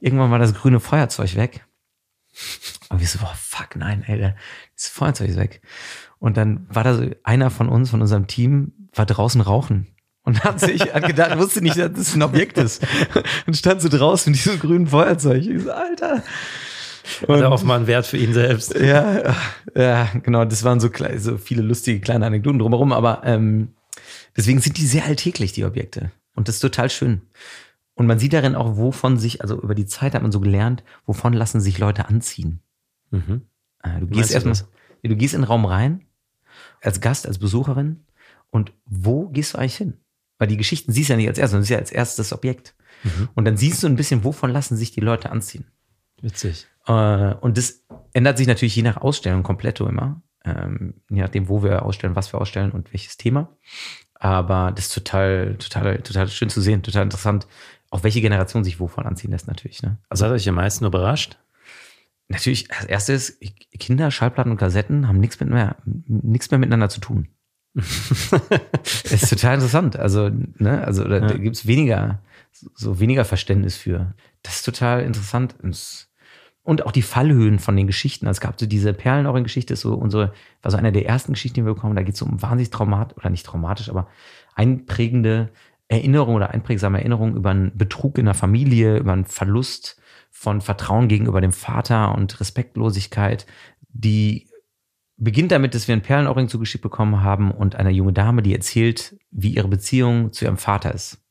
Irgendwann 0.00 0.30
war 0.30 0.38
das 0.38 0.54
grüne 0.54 0.80
Feuerzeug 0.80 1.36
weg. 1.36 1.66
Und 2.90 3.00
wir 3.00 3.06
so, 3.06 3.18
boah, 3.18 3.34
fuck, 3.34 3.76
nein, 3.76 4.02
ey, 4.06 4.34
das 4.74 4.88
Feuerzeug 4.88 5.30
ist 5.30 5.38
weg. 5.38 5.62
Und 6.18 6.36
dann 6.36 6.66
war 6.68 6.84
da 6.84 6.94
so 6.94 7.10
einer 7.22 7.50
von 7.50 7.68
uns, 7.68 7.90
von 7.90 8.00
unserem 8.00 8.26
Team, 8.26 8.72
war 8.92 9.06
draußen 9.06 9.40
rauchen 9.40 9.94
und 10.24 10.42
hat 10.42 10.60
sich 10.60 10.80
hat 10.94 11.06
gedacht, 11.06 11.38
wusste 11.38 11.62
nicht, 11.62 11.78
dass 11.78 11.92
das 11.92 12.14
ein 12.14 12.22
Objekt 12.22 12.58
ist. 12.58 12.84
Und 13.46 13.56
stand 13.56 13.82
so 13.82 13.88
draußen 13.88 14.32
mit 14.32 14.44
diesem 14.44 14.58
grünen 14.58 14.86
Feuerzeug. 14.86 15.44
Ich 15.44 15.62
so, 15.62 15.72
Alter. 15.72 16.22
Und 17.26 17.36
hat 17.36 17.44
auch 17.44 17.62
mal 17.62 17.76
einen 17.76 17.86
Wert 17.86 18.06
für 18.06 18.16
ihn 18.16 18.32
selbst. 18.32 18.74
Ja, 18.74 19.34
ja, 19.74 20.08
genau. 20.22 20.44
Das 20.44 20.64
waren 20.64 20.80
so, 20.80 20.90
so 21.16 21.38
viele 21.38 21.62
lustige 21.62 22.00
kleine 22.00 22.26
Anekdoten 22.26 22.58
drumherum, 22.58 22.92
aber 22.92 23.22
ähm, 23.24 23.74
deswegen 24.36 24.60
sind 24.60 24.78
die 24.78 24.86
sehr 24.86 25.04
alltäglich, 25.04 25.52
die 25.52 25.64
Objekte. 25.64 26.10
Und 26.34 26.48
das 26.48 26.56
ist 26.56 26.60
total 26.60 26.90
schön. 26.90 27.22
Und 27.94 28.06
man 28.06 28.18
sieht 28.18 28.32
darin 28.32 28.54
auch, 28.54 28.76
wovon 28.76 29.18
sich, 29.18 29.42
also 29.42 29.60
über 29.60 29.74
die 29.74 29.86
Zeit 29.86 30.14
hat 30.14 30.22
man 30.22 30.32
so 30.32 30.40
gelernt, 30.40 30.82
wovon 31.06 31.32
lassen 31.32 31.60
sich 31.60 31.78
Leute 31.78 32.08
anziehen. 32.08 32.60
Mhm. 33.10 33.42
Äh, 33.82 34.00
du 34.00 34.06
gehst 34.08 34.32
erstmal, 34.32 34.56
du, 35.02 35.08
du 35.08 35.16
gehst 35.16 35.34
in 35.34 35.42
den 35.42 35.46
Raum 35.46 35.64
rein 35.64 36.04
als 36.80 37.00
Gast, 37.00 37.26
als 37.26 37.38
Besucherin. 37.38 38.00
Und 38.50 38.72
wo 38.86 39.28
gehst 39.28 39.54
du 39.54 39.58
eigentlich 39.58 39.76
hin? 39.76 39.94
Weil 40.38 40.48
die 40.48 40.56
Geschichten 40.56 40.92
siehst 40.92 41.08
du 41.08 41.12
ja 41.12 41.16
nicht 41.16 41.28
als 41.28 41.38
erstes, 41.38 41.52
sondern 41.52 41.64
siehst 41.64 41.70
ja 41.70 41.78
als 41.78 41.92
erstes 41.92 42.32
Objekt. 42.32 42.74
Mhm. 43.04 43.28
Und 43.34 43.44
dann 43.44 43.56
siehst 43.56 43.82
du 43.82 43.86
ein 43.86 43.96
bisschen, 43.96 44.24
wovon 44.24 44.50
lassen 44.50 44.76
sich 44.76 44.90
die 44.90 45.00
Leute 45.00 45.30
anziehen. 45.30 45.66
Witzig. 46.20 46.66
Äh, 46.86 47.34
und 47.34 47.58
das 47.58 47.84
ändert 48.12 48.38
sich 48.38 48.46
natürlich 48.46 48.76
je 48.76 48.82
nach 48.82 48.98
Ausstellung 48.98 49.42
komplett 49.42 49.80
immer. 49.80 50.22
Ähm, 50.44 50.94
je 51.08 51.22
nachdem, 51.22 51.48
wo 51.48 51.62
wir 51.62 51.84
ausstellen, 51.84 52.16
was 52.16 52.32
wir 52.32 52.40
ausstellen 52.40 52.72
und 52.72 52.92
welches 52.92 53.16
Thema. 53.16 53.56
Aber 54.14 54.72
das 54.72 54.86
ist 54.86 54.94
total, 54.94 55.56
total, 55.56 55.98
total 55.98 56.28
schön 56.28 56.50
zu 56.50 56.60
sehen, 56.60 56.82
total 56.82 57.02
interessant, 57.02 57.46
auch 57.90 58.02
welche 58.02 58.20
Generation 58.20 58.64
sich 58.64 58.80
wovon 58.80 59.06
anziehen 59.06 59.30
lässt, 59.30 59.46
natürlich. 59.46 59.82
Ne? 59.82 59.98
Also 60.08 60.26
hat 60.26 60.32
euch 60.32 60.48
am 60.48 60.56
meisten 60.56 60.84
überrascht? 60.84 61.38
Natürlich, 62.28 62.70
als 62.72 62.86
erstes, 62.86 63.38
Kinder, 63.78 64.10
Schallplatten 64.10 64.50
und 64.50 64.58
Kassetten 64.58 65.08
haben 65.08 65.20
nichts 65.20 65.38
mit 65.40 65.50
mehr, 65.50 65.76
nichts 65.84 66.50
mehr 66.50 66.58
miteinander 66.58 66.88
zu 66.88 67.00
tun. 67.00 67.28
ist 67.74 69.28
total 69.28 69.54
interessant. 69.54 69.96
Also, 69.96 70.30
ne, 70.30 70.84
also 70.84 71.04
da, 71.04 71.18
ja. 71.18 71.26
da 71.26 71.36
gibt 71.36 71.56
es 71.56 71.66
weniger, 71.66 72.22
so 72.52 73.00
weniger 73.00 73.24
Verständnis 73.24 73.76
für. 73.76 74.14
Das 74.42 74.56
ist 74.56 74.62
total 74.62 75.02
interessant. 75.02 75.56
Und 75.62 76.08
auch 76.64 76.92
die 76.92 77.02
Fallhöhen 77.02 77.58
von 77.58 77.76
den 77.76 77.86
Geschichten. 77.86 78.26
Also 78.26 78.38
es 78.38 78.40
gab 78.40 78.58
so 78.58 78.66
diese 78.66 78.94
Perlenohren-Geschichte, 78.94 79.76
so 79.76 79.94
unsere, 79.94 80.32
war 80.62 80.70
so 80.70 80.76
einer 80.76 80.92
der 80.92 81.06
ersten 81.06 81.32
Geschichten, 81.32 81.56
die 81.56 81.66
wir 81.66 81.74
bekommen. 81.74 81.96
Da 81.96 82.02
geht 82.02 82.14
es 82.14 82.22
um 82.22 82.40
wahnsinnig 82.40 82.70
traumatisch, 82.70 83.16
oder 83.18 83.30
nicht 83.30 83.46
traumatisch, 83.46 83.90
aber 83.90 84.08
einprägende 84.54 85.50
Erinnerung 85.88 86.34
oder 86.34 86.50
einprägsame 86.50 86.98
Erinnerung 86.98 87.36
über 87.36 87.50
einen 87.50 87.76
Betrug 87.76 88.18
in 88.18 88.24
der 88.24 88.34
Familie, 88.34 88.98
über 88.98 89.12
einen 89.12 89.26
Verlust 89.26 90.00
von 90.30 90.60
Vertrauen 90.60 91.08
gegenüber 91.08 91.40
dem 91.40 91.52
Vater 91.52 92.14
und 92.14 92.40
Respektlosigkeit, 92.40 93.46
die 93.90 94.48
beginnt 95.16 95.52
damit, 95.52 95.74
dass 95.74 95.86
wir 95.86 95.92
einen 95.92 96.02
Perlenohrring 96.02 96.48
zugeschickt 96.48 96.82
bekommen 96.82 97.22
haben 97.22 97.50
und 97.50 97.76
eine 97.76 97.90
junge 97.90 98.12
Dame, 98.12 98.42
die 98.42 98.52
erzählt, 98.52 99.16
wie 99.30 99.54
ihre 99.54 99.68
Beziehung 99.68 100.32
zu 100.32 100.44
ihrem 100.44 100.56
Vater 100.56 100.92
ist. 100.92 101.22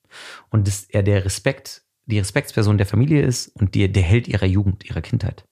Und 0.50 0.68
dass 0.68 0.84
er 0.86 1.04
der 1.04 1.26
Respekt, 1.26 1.83
die 2.06 2.20
Respektsperson 2.20 2.78
der 2.78 2.88
Familie 2.88 3.22
ist 3.22 3.48
und 3.48 3.76
die, 3.76 3.92
der 3.92 4.04
Held 4.04 4.28
ihrer 4.28 4.46
Jugend, 4.46 4.86
ihrer 4.86 5.02
Kindheit. 5.02 5.48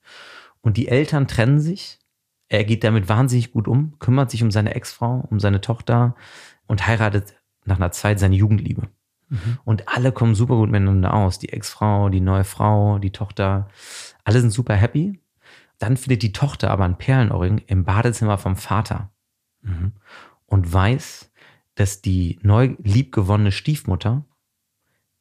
Und 0.61 0.77
die 0.77 0.87
Eltern 0.87 1.27
trennen 1.27 1.59
sich. 1.59 1.99
Er 2.47 2.65
geht 2.65 2.83
damit 2.83 3.07
wahnsinnig 3.07 3.51
gut 3.51 3.67
um, 3.67 3.97
kümmert 3.99 4.29
sich 4.29 4.43
um 4.43 4.51
seine 4.51 4.75
Ex-Frau, 4.75 5.25
um 5.29 5.39
seine 5.39 5.61
Tochter 5.61 6.15
und 6.67 6.85
heiratet 6.85 7.33
nach 7.63 7.77
einer 7.77 7.91
Zeit 7.91 8.19
seine 8.19 8.35
Jugendliebe. 8.35 8.89
Mhm. 9.29 9.59
Und 9.63 9.87
alle 9.87 10.11
kommen 10.11 10.35
super 10.35 10.55
gut 10.57 10.69
miteinander 10.69 11.13
aus. 11.13 11.39
Die 11.39 11.49
Ex-Frau, 11.49 12.09
die 12.09 12.19
neue 12.19 12.43
Frau, 12.43 12.99
die 12.99 13.11
Tochter. 13.11 13.69
Alle 14.25 14.41
sind 14.41 14.51
super 14.51 14.75
happy. 14.75 15.21
Dann 15.79 15.97
findet 15.97 16.21
die 16.21 16.33
Tochter 16.33 16.69
aber 16.69 16.83
einen 16.83 16.97
Perlenohrring 16.97 17.59
im 17.67 17.85
Badezimmer 17.85 18.37
vom 18.37 18.57
Vater. 18.57 19.11
Mhm. 19.61 19.93
Und 20.45 20.71
weiß, 20.71 21.31
dass 21.75 22.01
die 22.01 22.37
neu 22.41 22.75
liebgewonnene 22.83 23.53
Stiefmutter 23.53 24.25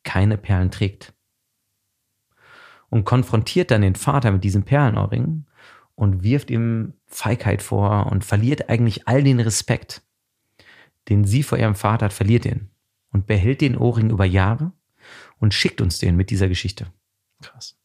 keine 0.03 0.37
Perlen 0.37 0.71
trägt. 0.71 1.15
Und 2.91 3.05
konfrontiert 3.05 3.71
dann 3.71 3.83
den 3.83 3.95
Vater 3.95 4.33
mit 4.33 4.45
diesem 4.45 4.65
Perlenohrring 4.65 5.47
und 5.95 6.23
wirft 6.23 6.51
ihm 6.51 6.95
Feigheit 7.07 7.63
vor 7.63 8.07
und 8.07 8.25
verliert 8.25 8.69
eigentlich 8.69 9.07
all 9.07 9.23
den 9.23 9.41
Respekt, 9.41 10.03
den 11.09 11.25
sie 11.25 11.43
vor 11.43 11.59
ihrem 11.59 11.75
Vater 11.75 12.07
hat, 12.07 12.13
verliert 12.13 12.45
ihn 12.45 12.71
und 13.13 13.27
behält 13.27 13.61
den 13.61 13.77
Ohrring 13.77 14.11
über 14.11 14.25
Jahre 14.25 14.73
und 15.39 15.55
schickt 15.55 15.81
uns 15.81 15.99
den 15.99 16.17
mit 16.17 16.31
dieser 16.31 16.49
Geschichte. 16.49 16.87
Krass. 17.43 17.79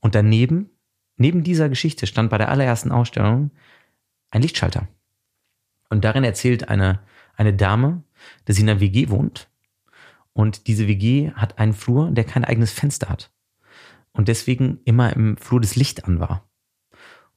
Und 0.00 0.14
daneben, 0.14 0.70
neben 1.16 1.42
dieser 1.44 1.68
Geschichte 1.68 2.06
stand 2.06 2.30
bei 2.30 2.38
der 2.38 2.48
allerersten 2.48 2.92
Ausstellung 2.92 3.50
ein 4.30 4.42
Lichtschalter. 4.42 4.88
Und 5.90 6.04
darin 6.04 6.24
erzählt 6.24 6.68
eine, 6.68 7.00
eine 7.36 7.54
Dame, 7.54 8.02
dass 8.44 8.56
sie 8.56 8.62
in 8.62 8.70
einer 8.70 8.80
WG 8.80 9.10
wohnt. 9.10 9.48
Und 10.32 10.66
diese 10.66 10.88
WG 10.88 11.30
hat 11.32 11.58
einen 11.58 11.74
Flur, 11.74 12.10
der 12.10 12.24
kein 12.24 12.44
eigenes 12.44 12.72
Fenster 12.72 13.08
hat. 13.08 13.30
Und 14.12 14.28
deswegen 14.28 14.80
immer 14.84 15.14
im 15.14 15.36
Flur 15.36 15.60
das 15.60 15.76
Licht 15.76 16.04
an 16.04 16.20
war. 16.20 16.48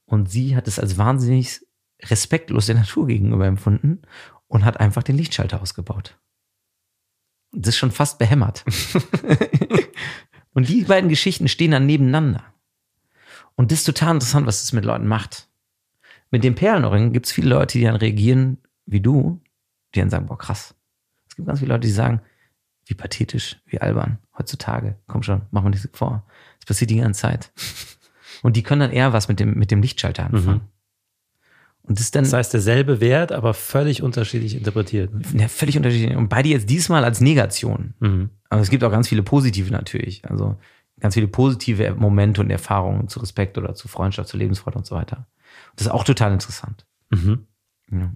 Und 0.04 0.30
sie 0.30 0.56
hat 0.56 0.68
es 0.68 0.78
als 0.78 0.98
wahnsinnig 0.98 1.66
respektlos 2.02 2.66
der 2.66 2.76
Natur 2.76 3.06
gegenüber 3.06 3.46
empfunden 3.46 4.02
und 4.46 4.64
hat 4.64 4.78
einfach 4.78 5.02
den 5.02 5.16
Lichtschalter 5.16 5.60
ausgebaut. 5.60 6.18
Das 7.52 7.70
ist 7.70 7.78
schon 7.78 7.90
fast 7.90 8.18
behämmert. 8.18 8.64
und 10.52 10.68
die 10.68 10.84
beiden 10.84 11.08
Geschichten 11.08 11.48
stehen 11.48 11.70
dann 11.70 11.86
nebeneinander. 11.86 12.44
Und 13.54 13.72
das 13.72 13.80
ist 13.80 13.84
total 13.84 14.14
interessant, 14.14 14.46
was 14.46 14.60
das 14.60 14.72
mit 14.72 14.84
Leuten 14.84 15.06
macht. 15.06 15.48
Mit 16.30 16.44
dem 16.44 16.54
Perlenohrring 16.54 17.12
gibt 17.12 17.26
es 17.26 17.32
viele 17.32 17.48
Leute, 17.48 17.78
die 17.78 17.84
dann 17.84 17.96
reagieren 17.96 18.58
wie 18.84 19.00
du, 19.00 19.40
die 19.94 20.00
dann 20.00 20.10
sagen, 20.10 20.26
boah, 20.26 20.38
krass. 20.38 20.74
Es 21.28 21.36
gibt 21.36 21.48
ganz 21.48 21.60
viele 21.60 21.72
Leute, 21.72 21.86
die 21.86 21.92
sagen, 21.92 22.20
wie 22.84 22.94
pathetisch, 22.94 23.60
wie 23.66 23.80
albern, 23.80 24.18
heutzutage. 24.38 24.96
Komm 25.06 25.22
schon, 25.22 25.42
mach 25.50 25.62
mal 25.62 25.70
nichts 25.70 25.88
vor. 25.92 26.24
Das 26.66 26.74
passiert 26.74 26.90
die 26.90 26.98
ganze 26.98 27.22
Zeit. 27.22 27.52
Und 28.42 28.56
die 28.56 28.62
können 28.62 28.80
dann 28.80 28.90
eher 28.90 29.12
was 29.12 29.28
mit 29.28 29.40
dem, 29.40 29.54
mit 29.54 29.70
dem 29.70 29.80
Lichtschalter 29.80 30.26
anfangen. 30.26 30.56
Mhm. 30.56 30.68
Und 31.82 32.00
das, 32.00 32.10
dann, 32.10 32.24
das 32.24 32.32
heißt, 32.32 32.52
derselbe 32.52 33.00
Wert, 33.00 33.30
aber 33.30 33.54
völlig 33.54 34.02
unterschiedlich 34.02 34.56
interpretiert. 34.56 35.10
Ja, 35.34 35.46
völlig 35.46 35.76
unterschiedlich. 35.76 36.16
Und 36.16 36.28
beide 36.28 36.48
jetzt 36.48 36.68
diesmal 36.68 37.04
als 37.04 37.20
Negation. 37.20 37.94
Mhm. 38.00 38.30
Aber 38.48 38.60
es 38.60 38.70
gibt 38.70 38.82
auch 38.82 38.90
ganz 38.90 39.08
viele 39.08 39.22
positive 39.22 39.70
natürlich. 39.70 40.28
Also 40.28 40.56
ganz 40.98 41.14
viele 41.14 41.28
positive 41.28 41.94
Momente 41.94 42.40
und 42.40 42.50
Erfahrungen 42.50 43.08
zu 43.08 43.20
Respekt 43.20 43.56
oder 43.56 43.74
zu 43.74 43.86
Freundschaft, 43.86 44.28
zu 44.28 44.36
Lebensfreude 44.36 44.78
und 44.78 44.86
so 44.86 44.96
weiter. 44.96 45.26
Das 45.76 45.86
ist 45.86 45.92
auch 45.92 46.04
total 46.04 46.32
interessant. 46.32 46.86
Mhm. 47.10 47.46
Ja. 47.92 48.12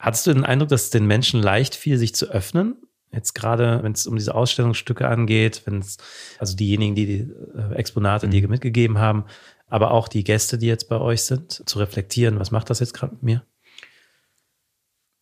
Hattest 0.00 0.26
du 0.26 0.32
den 0.32 0.44
Eindruck, 0.44 0.70
dass 0.70 0.84
es 0.84 0.90
den 0.90 1.06
Menschen 1.06 1.40
leicht 1.40 1.76
fiel, 1.76 1.98
sich 1.98 2.14
zu 2.14 2.26
öffnen? 2.30 2.74
Jetzt 3.12 3.34
gerade, 3.34 3.82
wenn 3.82 3.92
es 3.92 4.06
um 4.06 4.16
diese 4.16 4.34
Ausstellungsstücke 4.34 5.08
angeht, 5.08 5.62
wenn 5.64 5.80
es, 5.80 5.96
also 6.38 6.56
diejenigen, 6.56 6.94
die 6.94 7.06
die 7.06 7.32
äh, 7.58 7.74
Exponate 7.74 8.26
mhm. 8.26 8.30
dir 8.30 8.48
mitgegeben 8.48 8.98
haben, 8.98 9.24
aber 9.66 9.90
auch 9.90 10.08
die 10.08 10.24
Gäste, 10.24 10.58
die 10.58 10.66
jetzt 10.66 10.88
bei 10.88 10.98
euch 10.98 11.22
sind, 11.22 11.68
zu 11.68 11.78
reflektieren, 11.78 12.38
was 12.38 12.50
macht 12.50 12.70
das 12.70 12.80
jetzt 12.80 12.94
gerade 12.94 13.14
mit 13.14 13.22
mir? 13.22 13.44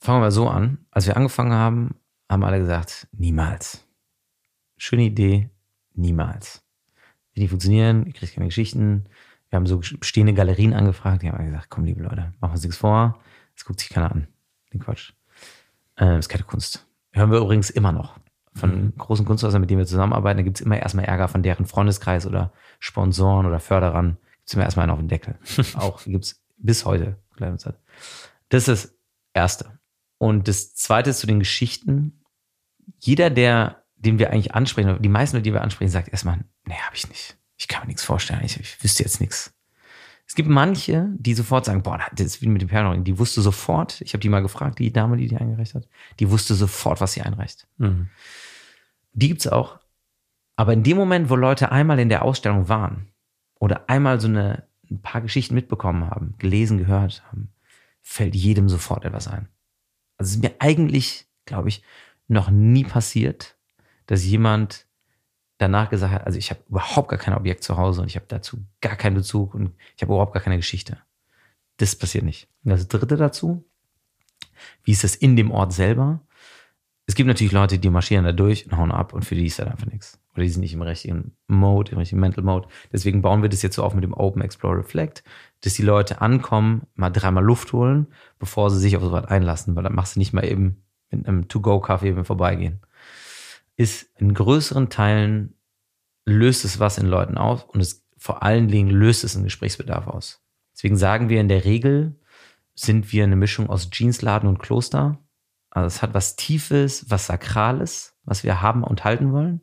Fangen 0.00 0.22
wir 0.22 0.30
so 0.30 0.48
an. 0.48 0.78
Als 0.90 1.06
wir 1.06 1.16
angefangen 1.16 1.52
haben, 1.52 1.94
haben 2.28 2.44
alle 2.44 2.58
gesagt, 2.58 3.08
niemals. 3.12 3.84
Schöne 4.76 5.04
Idee, 5.04 5.50
niemals. 5.94 6.62
Wird 7.32 7.42
nicht 7.42 7.50
funktionieren, 7.50 8.06
ihr 8.06 8.12
kriegt 8.12 8.34
keine 8.34 8.46
Geschichten. 8.46 9.06
Wir 9.50 9.56
haben 9.56 9.66
so 9.66 9.78
bestehende 9.78 10.34
Galerien 10.34 10.74
angefragt, 10.74 11.22
die 11.22 11.30
haben 11.30 11.44
gesagt, 11.44 11.70
komm, 11.70 11.84
liebe 11.84 12.02
Leute, 12.02 12.32
machen 12.40 12.50
wir 12.50 12.52
uns 12.52 12.62
nichts 12.62 12.76
vor. 12.76 13.18
Das 13.54 13.64
guckt 13.64 13.80
sich 13.80 13.88
keiner 13.88 14.12
an. 14.12 14.28
Den 14.72 14.80
Quatsch. 14.80 15.12
Äh, 15.96 16.06
das 16.06 16.26
ist 16.26 16.28
keine 16.28 16.44
Kunst. 16.44 16.87
Hören 17.18 17.32
wir 17.32 17.38
übrigens 17.38 17.70
immer 17.70 17.92
noch. 17.92 18.18
Von 18.54 18.84
mhm. 18.84 18.92
großen 18.96 19.26
Kunsthäusern, 19.26 19.60
mit 19.60 19.70
denen 19.70 19.80
wir 19.80 19.86
zusammenarbeiten, 19.86 20.38
da 20.38 20.42
gibt 20.42 20.58
es 20.58 20.64
immer 20.64 20.78
erstmal 20.78 21.04
Ärger 21.04 21.28
von 21.28 21.42
deren 21.42 21.66
Freundeskreis 21.66 22.26
oder 22.26 22.52
Sponsoren 22.78 23.46
oder 23.46 23.60
Förderern 23.60 24.18
gibt's 24.38 24.56
mir 24.56 24.62
erstmal 24.62 24.84
einen 24.84 24.92
auf 24.92 24.98
den 24.98 25.08
Deckel. 25.08 25.38
Auch 25.74 26.02
gibt's 26.04 26.42
bis 26.56 26.84
heute. 26.84 27.18
Das 28.48 28.68
ist 28.68 28.84
das 28.84 28.98
Erste. 29.34 29.78
Und 30.18 30.48
das 30.48 30.74
Zweite 30.74 31.10
ist 31.10 31.20
zu 31.20 31.26
den 31.26 31.38
Geschichten. 31.38 32.24
Jeder, 32.98 33.30
der, 33.30 33.84
den 33.96 34.18
wir 34.18 34.30
eigentlich 34.30 34.54
ansprechen, 34.54 35.00
die 35.02 35.08
meisten, 35.08 35.42
die 35.42 35.52
wir 35.52 35.62
ansprechen, 35.62 35.90
sagt 35.90 36.08
erstmal, 36.08 36.44
nee, 36.66 36.74
habe 36.74 36.96
ich 36.96 37.08
nicht. 37.08 37.36
Ich 37.56 37.68
kann 37.68 37.82
mir 37.82 37.88
nichts 37.88 38.04
vorstellen. 38.04 38.40
Ich, 38.44 38.58
ich 38.58 38.82
wüsste 38.82 39.02
jetzt 39.02 39.20
nichts. 39.20 39.52
Es 40.28 40.34
gibt 40.34 40.50
manche, 40.50 41.08
die 41.16 41.32
sofort 41.32 41.64
sagen, 41.64 41.82
boah, 41.82 41.98
das 42.12 42.26
ist 42.26 42.42
wie 42.42 42.48
mit 42.48 42.60
dem 42.60 42.68
Perlenring. 42.68 43.02
Die 43.02 43.18
wusste 43.18 43.40
sofort, 43.40 44.02
ich 44.02 44.12
habe 44.12 44.20
die 44.20 44.28
mal 44.28 44.42
gefragt, 44.42 44.78
die 44.78 44.92
Dame, 44.92 45.16
die 45.16 45.26
die 45.26 45.38
eingereicht 45.38 45.74
hat, 45.74 45.88
die 46.20 46.30
wusste 46.30 46.54
sofort, 46.54 47.00
was 47.00 47.14
sie 47.14 47.22
einreicht. 47.22 47.66
Mhm. 47.78 48.10
Die 49.14 49.28
gibt's 49.28 49.46
auch. 49.46 49.78
Aber 50.54 50.74
in 50.74 50.82
dem 50.82 50.98
Moment, 50.98 51.30
wo 51.30 51.36
Leute 51.36 51.72
einmal 51.72 51.98
in 51.98 52.10
der 52.10 52.22
Ausstellung 52.22 52.68
waren, 52.68 53.08
oder 53.58 53.88
einmal 53.88 54.20
so 54.20 54.28
eine, 54.28 54.64
ein 54.90 55.00
paar 55.00 55.22
Geschichten 55.22 55.54
mitbekommen 55.54 56.10
haben, 56.10 56.34
gelesen, 56.36 56.76
gehört 56.76 57.22
haben, 57.28 57.48
fällt 58.02 58.36
jedem 58.36 58.68
sofort 58.68 59.06
etwas 59.06 59.28
ein. 59.28 59.48
Also 60.18 60.30
es 60.30 60.36
ist 60.36 60.42
mir 60.42 60.54
eigentlich, 60.58 61.26
glaube 61.46 61.70
ich, 61.70 61.82
noch 62.26 62.50
nie 62.50 62.84
passiert, 62.84 63.56
dass 64.06 64.24
jemand 64.24 64.87
danach 65.58 65.90
gesagt 65.90 66.12
hat, 66.12 66.26
also 66.26 66.38
ich 66.38 66.50
habe 66.50 66.60
überhaupt 66.68 67.08
gar 67.08 67.18
kein 67.18 67.34
Objekt 67.34 67.64
zu 67.64 67.76
Hause 67.76 68.02
und 68.02 68.08
ich 68.08 68.16
habe 68.16 68.26
dazu 68.28 68.58
gar 68.80 68.96
keinen 68.96 69.14
Bezug 69.14 69.54
und 69.54 69.72
ich 69.96 70.02
habe 70.02 70.12
überhaupt 70.12 70.32
gar 70.32 70.42
keine 70.42 70.56
Geschichte. 70.56 70.98
Das 71.76 71.94
passiert 71.94 72.24
nicht. 72.24 72.48
Und 72.64 72.70
das 72.70 72.88
dritte 72.88 73.16
dazu, 73.16 73.64
wie 74.84 74.92
ist 74.92 75.04
das 75.04 75.14
in 75.14 75.36
dem 75.36 75.50
Ort 75.50 75.72
selber? 75.72 76.20
Es 77.06 77.14
gibt 77.14 77.26
natürlich 77.26 77.52
Leute, 77.52 77.78
die 77.78 77.90
marschieren 77.90 78.24
da 78.24 78.32
durch 78.32 78.66
und 78.66 78.76
hauen 78.76 78.92
ab 78.92 79.12
und 79.12 79.24
für 79.24 79.34
die 79.34 79.46
ist 79.46 79.58
das 79.58 79.68
einfach 79.68 79.86
nichts. 79.86 80.20
Oder 80.34 80.42
die 80.42 80.50
sind 80.50 80.60
nicht 80.60 80.74
im 80.74 80.82
richtigen 80.82 81.32
Mode, 81.46 81.92
im 81.92 81.98
richtigen 81.98 82.20
Mental 82.20 82.44
Mode. 82.44 82.68
Deswegen 82.92 83.22
bauen 83.22 83.42
wir 83.42 83.48
das 83.48 83.62
jetzt 83.62 83.76
so 83.76 83.82
auf 83.82 83.94
mit 83.94 84.04
dem 84.04 84.12
Open 84.12 84.42
Explore 84.42 84.78
Reflect, 84.78 85.24
dass 85.62 85.74
die 85.74 85.82
Leute 85.82 86.20
ankommen, 86.20 86.82
mal 86.94 87.10
dreimal 87.10 87.42
Luft 87.42 87.72
holen, 87.72 88.08
bevor 88.38 88.70
sie 88.70 88.78
sich 88.78 88.96
auf 88.96 89.02
so 89.02 89.10
was 89.10 89.24
einlassen, 89.24 89.74
weil 89.74 89.84
dann 89.84 89.94
machst 89.94 90.16
du 90.16 90.20
nicht 90.20 90.32
mal 90.32 90.44
eben 90.44 90.82
mit 91.10 91.26
einem 91.26 91.48
To-Go-Kaffee 91.48 92.22
vorbeigehen. 92.24 92.80
Ist 93.78 94.10
in 94.18 94.34
größeren 94.34 94.90
Teilen 94.90 95.54
löst 96.26 96.66
es 96.66 96.78
was 96.78 96.98
in 96.98 97.06
Leuten 97.06 97.38
auf 97.38 97.66
und 97.70 97.80
es 97.80 98.04
vor 98.18 98.42
allen 98.42 98.68
Dingen 98.68 98.90
löst 98.90 99.24
es 99.24 99.34
einen 99.34 99.44
Gesprächsbedarf 99.44 100.06
aus. 100.06 100.42
Deswegen 100.74 100.96
sagen 100.96 101.30
wir 101.30 101.40
in 101.40 101.48
der 101.48 101.64
Regel, 101.64 102.20
sind 102.74 103.12
wir 103.12 103.24
eine 103.24 103.36
Mischung 103.36 103.70
aus 103.70 103.88
Jeansladen 103.90 104.48
und 104.48 104.58
Kloster. 104.58 105.18
Also 105.70 105.86
es 105.86 106.02
hat 106.02 106.14
was 106.14 106.36
Tiefes, 106.36 107.08
was 107.08 107.26
Sakrales, 107.26 108.16
was 108.24 108.44
wir 108.44 108.60
haben 108.60 108.84
und 108.84 109.04
halten 109.04 109.32
wollen. 109.32 109.62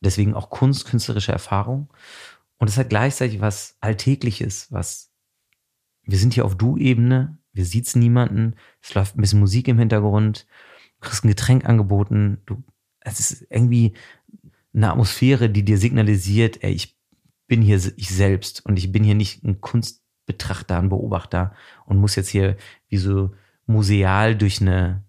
Deswegen 0.00 0.34
auch 0.34 0.50
Kunst, 0.50 0.86
künstlerische 0.86 1.32
Erfahrung. 1.32 1.92
Und 2.58 2.68
es 2.68 2.78
hat 2.78 2.88
gleichzeitig 2.88 3.40
was 3.40 3.76
Alltägliches, 3.80 4.72
was 4.72 5.12
wir 6.02 6.18
sind 6.18 6.34
hier 6.34 6.46
auf 6.46 6.56
Du-Ebene, 6.56 7.38
wir 7.52 7.64
sieht's 7.64 7.94
niemanden, 7.94 8.54
es 8.80 8.94
läuft 8.94 9.16
ein 9.16 9.20
bisschen 9.20 9.40
Musik 9.40 9.68
im 9.68 9.78
Hintergrund, 9.78 10.46
du 11.00 11.08
kriegst 11.08 11.24
ein 11.24 11.28
Getränk 11.28 11.68
angeboten, 11.68 12.40
du, 12.46 12.62
es 13.00 13.20
ist 13.20 13.46
irgendwie 13.50 13.94
eine 14.74 14.90
Atmosphäre, 14.90 15.50
die 15.50 15.64
dir 15.64 15.78
signalisiert, 15.78 16.62
ey, 16.62 16.72
ich 16.72 16.96
bin 17.46 17.62
hier 17.62 17.80
ich 17.96 18.10
selbst 18.10 18.64
und 18.64 18.78
ich 18.78 18.92
bin 18.92 19.04
hier 19.04 19.14
nicht 19.14 19.42
ein 19.42 19.60
Kunstbetrachter, 19.60 20.78
ein 20.78 20.90
Beobachter 20.90 21.54
und 21.86 21.98
muss 21.98 22.16
jetzt 22.16 22.28
hier 22.28 22.56
wie 22.88 22.98
so 22.98 23.32
museal 23.66 24.36
durch 24.36 24.60
eine 24.60 25.02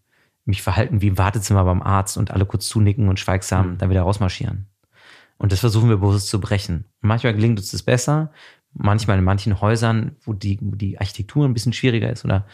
mich 0.45 0.61
verhalten 0.61 1.01
wie 1.01 1.07
im 1.07 1.17
Wartezimmer 1.17 1.63
beim 1.63 1.81
Arzt 1.81 2.17
und 2.17 2.31
alle 2.31 2.45
kurz 2.45 2.67
zunicken 2.67 3.07
und 3.07 3.19
schweigsam 3.19 3.71
mhm. 3.71 3.77
dann 3.77 3.89
wieder 3.89 4.01
rausmarschieren. 4.01 4.65
Und 5.37 5.51
das 5.51 5.59
versuchen 5.59 5.89
wir 5.89 5.97
bewusst 5.97 6.27
zu 6.27 6.39
brechen. 6.41 6.85
manchmal 7.01 7.33
gelingt 7.33 7.59
uns 7.59 7.71
das 7.71 7.83
besser, 7.83 8.31
manchmal 8.73 9.17
in 9.17 9.23
manchen 9.23 9.61
Häusern, 9.61 10.15
wo 10.21 10.33
die, 10.33 10.57
wo 10.61 10.75
die 10.75 10.99
Architektur 10.99 11.45
ein 11.45 11.53
bisschen 11.53 11.73
schwieriger 11.73 12.09
ist 12.09 12.25
oder 12.25 12.45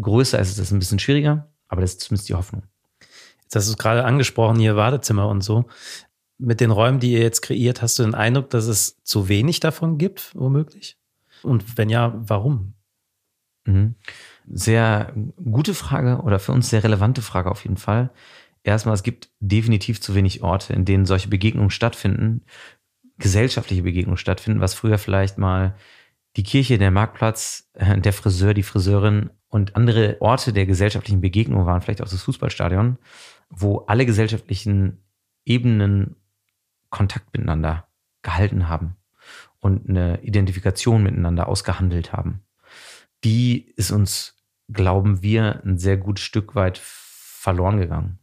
größer 0.00 0.38
ist, 0.38 0.50
ist 0.50 0.58
das 0.58 0.72
ein 0.72 0.78
bisschen 0.78 0.98
schwieriger, 0.98 1.48
aber 1.68 1.82
das 1.82 1.92
ist 1.92 2.00
zumindest 2.00 2.28
die 2.28 2.34
Hoffnung. 2.34 2.62
Du 3.52 3.58
es 3.58 3.76
gerade 3.76 4.04
angesprochen, 4.04 4.58
hier 4.58 4.76
Wartezimmer 4.76 5.28
und 5.28 5.42
so. 5.42 5.64
Mit 6.38 6.60
den 6.60 6.70
Räumen, 6.70 7.00
die 7.00 7.12
ihr 7.12 7.20
jetzt 7.20 7.42
kreiert, 7.42 7.82
hast 7.82 7.98
du 7.98 8.02
den 8.02 8.14
Eindruck, 8.14 8.50
dass 8.50 8.66
es 8.66 9.02
zu 9.02 9.28
wenig 9.28 9.60
davon 9.60 9.98
gibt, 9.98 10.32
womöglich? 10.34 10.96
Und 11.42 11.76
wenn 11.76 11.90
ja, 11.90 12.14
warum? 12.16 12.74
Mhm. 13.64 13.96
Sehr 14.48 15.12
gute 15.36 15.74
Frage 15.74 16.22
oder 16.22 16.38
für 16.38 16.52
uns 16.52 16.70
sehr 16.70 16.82
relevante 16.82 17.22
Frage 17.22 17.50
auf 17.50 17.64
jeden 17.64 17.76
Fall. 17.76 18.10
Erstmal, 18.62 18.94
es 18.94 19.02
gibt 19.02 19.30
definitiv 19.40 20.00
zu 20.00 20.14
wenig 20.14 20.42
Orte, 20.42 20.72
in 20.72 20.84
denen 20.84 21.06
solche 21.06 21.28
Begegnungen 21.28 21.70
stattfinden, 21.70 22.42
gesellschaftliche 23.18 23.82
Begegnungen 23.82 24.16
stattfinden, 24.16 24.60
was 24.60 24.74
früher 24.74 24.98
vielleicht 24.98 25.38
mal 25.38 25.76
die 26.36 26.42
Kirche, 26.42 26.78
der 26.78 26.90
Marktplatz, 26.90 27.70
äh, 27.74 27.98
der 28.00 28.12
Friseur, 28.12 28.54
die 28.54 28.62
Friseurin 28.62 29.30
und 29.48 29.76
andere 29.76 30.16
Orte 30.20 30.52
der 30.52 30.66
gesellschaftlichen 30.66 31.20
Begegnung 31.20 31.66
waren, 31.66 31.80
vielleicht 31.80 32.02
auch 32.02 32.08
das 32.08 32.22
Fußballstadion, 32.22 32.98
wo 33.50 33.78
alle 33.80 34.06
gesellschaftlichen 34.06 35.04
Ebenen 35.44 36.16
Kontakt 36.88 37.32
miteinander 37.32 37.86
gehalten 38.22 38.68
haben 38.68 38.96
und 39.58 39.88
eine 39.88 40.22
Identifikation 40.22 41.02
miteinander 41.02 41.48
ausgehandelt 41.48 42.12
haben. 42.12 42.42
Die 43.24 43.72
ist 43.76 43.90
uns, 43.90 44.36
glauben 44.72 45.22
wir, 45.22 45.62
ein 45.64 45.78
sehr 45.78 45.96
gutes 45.96 46.24
Stück 46.24 46.54
weit 46.54 46.78
verloren 46.78 47.78
gegangen. 47.78 48.18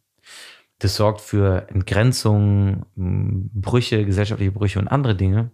Das 0.80 0.96
sorgt 0.96 1.22
für 1.22 1.70
Entgrenzung, 1.70 2.86
Brüche, 2.96 4.06
gesellschaftliche 4.06 4.52
Brüche 4.52 4.80
und 4.80 4.88
andere 4.88 5.16
Dinge. 5.16 5.52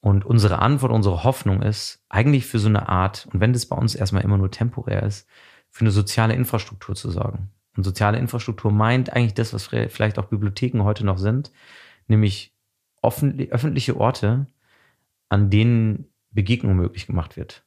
Und 0.00 0.24
unsere 0.24 0.60
Antwort, 0.60 0.92
unsere 0.92 1.24
Hoffnung 1.24 1.62
ist, 1.62 2.02
eigentlich 2.08 2.46
für 2.46 2.58
so 2.58 2.68
eine 2.68 2.88
Art, 2.88 3.28
und 3.32 3.40
wenn 3.40 3.52
das 3.52 3.66
bei 3.66 3.76
uns 3.76 3.94
erstmal 3.94 4.24
immer 4.24 4.38
nur 4.38 4.50
temporär 4.50 5.02
ist, 5.02 5.28
für 5.68 5.82
eine 5.82 5.90
soziale 5.90 6.34
Infrastruktur 6.34 6.94
zu 6.94 7.10
sorgen. 7.10 7.50
Und 7.76 7.84
soziale 7.84 8.18
Infrastruktur 8.18 8.70
meint 8.70 9.12
eigentlich 9.12 9.34
das, 9.34 9.52
was 9.52 9.66
vielleicht 9.66 10.18
auch 10.18 10.26
Bibliotheken 10.26 10.82
heute 10.82 11.04
noch 11.04 11.18
sind, 11.18 11.52
nämlich 12.08 12.54
öffentliche 13.02 13.96
Orte, 13.96 14.46
an 15.28 15.50
denen 15.50 16.12
Begegnung 16.30 16.74
möglich 16.74 17.06
gemacht 17.06 17.36
wird. 17.36 17.64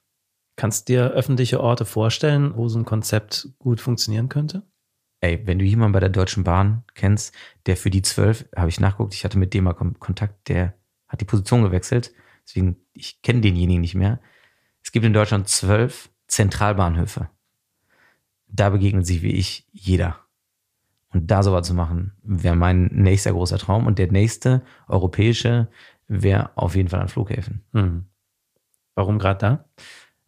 Kannst 0.56 0.88
du 0.88 0.94
dir 0.94 1.12
öffentliche 1.12 1.60
Orte 1.60 1.86
vorstellen, 1.86 2.56
wo 2.56 2.68
so 2.68 2.78
ein 2.78 2.86
Konzept 2.86 3.50
gut 3.58 3.82
funktionieren 3.82 4.30
könnte? 4.30 4.64
ey, 5.24 5.42
wenn 5.48 5.58
du 5.58 5.66
jemanden 5.66 5.94
bei 5.94 6.02
der 6.02 6.10
Deutschen 6.10 6.44
Bahn 6.44 6.84
kennst, 6.96 7.34
der 7.66 7.78
für 7.78 7.90
die 7.90 8.02
zwölf, 8.02 8.46
habe 8.56 8.68
ich 8.68 8.82
nachgeguckt, 8.82 9.14
ich 9.14 9.24
hatte 9.24 9.38
mit 9.38 9.54
dem 9.54 9.64
mal 9.64 9.74
Kontakt, 9.74 10.50
der 10.50 10.74
hat 11.08 11.22
die 11.22 11.26
Position 11.26 11.64
gewechselt, 11.64 12.14
deswegen, 12.46 12.76
ich 12.94 13.22
kenne 13.22 13.40
denjenigen 13.40 13.82
nicht 13.82 13.96
mehr. 13.96 14.20
Es 14.84 14.92
gibt 14.92 15.06
in 15.06 15.14
Deutschland 15.14 15.48
zwölf 15.48 16.10
Zentralbahnhöfe. 16.28 17.30
Da 18.56 18.70
begegnet 18.70 19.06
sich 19.06 19.24
wie 19.24 19.32
ich 19.32 19.68
jeder. 19.72 20.20
Und 21.10 21.30
da 21.30 21.44
sowas 21.44 21.68
zu 21.68 21.74
machen, 21.74 22.14
wäre 22.24 22.56
mein 22.56 22.86
nächster 22.86 23.32
großer 23.32 23.58
Traum. 23.58 23.88
Und 23.88 24.00
der 24.00 24.12
nächste 24.12 24.62
europäische 24.88 25.68
wäre 26.08 26.52
auf 26.56 26.76
jeden 26.76 26.90
Fall 26.90 27.02
an 27.02 27.08
Flughäfen. 27.08 27.64
Mhm. 27.72 28.06
Warum 28.96 29.20
gerade 29.20 29.40
da? 29.40 29.66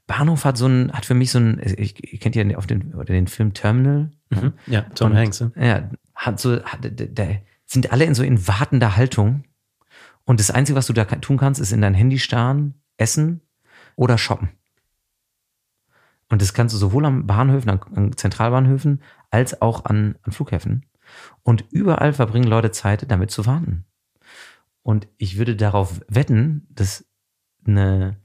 Bahnhof 0.07 0.45
hat 0.45 0.57
so 0.57 0.67
ein, 0.67 0.91
hat 0.91 1.05
für 1.05 1.13
mich 1.13 1.31
so 1.31 1.39
ein, 1.39 1.59
ich, 1.63 2.03
ich 2.03 2.19
kennt 2.19 2.35
ja 2.35 2.57
auf 2.57 2.67
den, 2.67 2.93
oder 2.93 3.05
den 3.05 3.27
Film 3.27 3.53
Terminal. 3.53 4.11
Mhm. 4.29 4.53
Ja, 4.67 4.81
Tom 4.81 5.11
und, 5.11 5.17
Hanks. 5.17 5.43
Ja, 5.55 5.89
hat 6.13 6.39
so, 6.39 6.63
hat, 6.63 6.79
da 6.83 7.27
sind 7.65 7.91
alle 7.91 8.05
in 8.05 8.15
so 8.15 8.23
in 8.23 8.47
wartender 8.47 8.95
Haltung. 8.95 9.43
Und 10.23 10.39
das 10.39 10.51
Einzige, 10.51 10.75
was 10.75 10.87
du 10.87 10.93
da 10.93 11.05
tun 11.05 11.37
kannst, 11.37 11.61
ist 11.61 11.71
in 11.71 11.81
dein 11.81 11.93
Handy 11.93 12.19
starren, 12.19 12.75
essen 12.97 13.41
oder 13.95 14.17
shoppen. 14.17 14.49
Und 16.29 16.41
das 16.41 16.53
kannst 16.53 16.73
du 16.73 16.79
sowohl 16.79 17.05
an 17.05 17.27
Bahnhöfen, 17.27 17.69
an, 17.69 17.81
an 17.95 18.17
Zentralbahnhöfen, 18.17 19.01
als 19.29 19.61
auch 19.61 19.85
an, 19.85 20.15
an 20.23 20.31
Flughäfen. 20.31 20.85
Und 21.43 21.65
überall 21.71 22.13
verbringen 22.13 22.47
Leute 22.47 22.71
Zeit, 22.71 23.09
damit 23.11 23.31
zu 23.31 23.45
warten. 23.45 23.85
Und 24.81 25.07
ich 25.17 25.37
würde 25.37 25.55
darauf 25.55 26.01
wetten, 26.07 26.67
dass 26.69 27.05
eine 27.65 28.17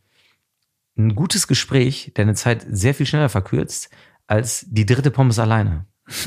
ein 1.00 1.14
gutes 1.14 1.46
Gespräch 1.46 2.12
deine 2.14 2.34
Zeit 2.34 2.66
sehr 2.68 2.94
viel 2.94 3.06
schneller 3.06 3.28
verkürzt 3.28 3.90
als 4.26 4.66
die 4.68 4.86
dritte 4.86 5.10
Pommes 5.10 5.38
alleine. 5.38 5.86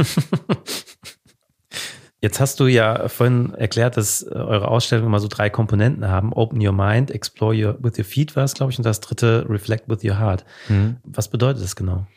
Jetzt 2.24 2.40
hast 2.40 2.58
du 2.62 2.68
ja 2.68 3.10
vorhin 3.10 3.54
erklärt, 3.54 3.98
dass 3.98 4.24
äh, 4.24 4.30
eure 4.30 4.70
Ausstellung 4.70 5.08
immer 5.08 5.20
so 5.20 5.28
drei 5.28 5.50
Komponenten 5.50 6.08
haben. 6.08 6.32
Open 6.32 6.66
your 6.66 6.72
mind, 6.72 7.12
explore 7.12 7.54
your, 7.54 7.78
with 7.84 7.98
your 7.98 8.06
feet 8.06 8.34
war 8.38 8.46
es, 8.46 8.54
glaube 8.54 8.72
ich, 8.72 8.78
und 8.78 8.86
das 8.86 9.02
dritte, 9.02 9.46
reflect 9.50 9.90
with 9.90 10.06
your 10.06 10.18
heart. 10.18 10.46
Mhm. 10.70 10.96
Was 11.04 11.28
bedeutet 11.28 11.62
das 11.62 11.76
genau? 11.76 12.08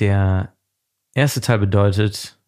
Der 0.00 0.52
erste 1.14 1.40
Teil 1.40 1.60
bedeutet, 1.60 2.38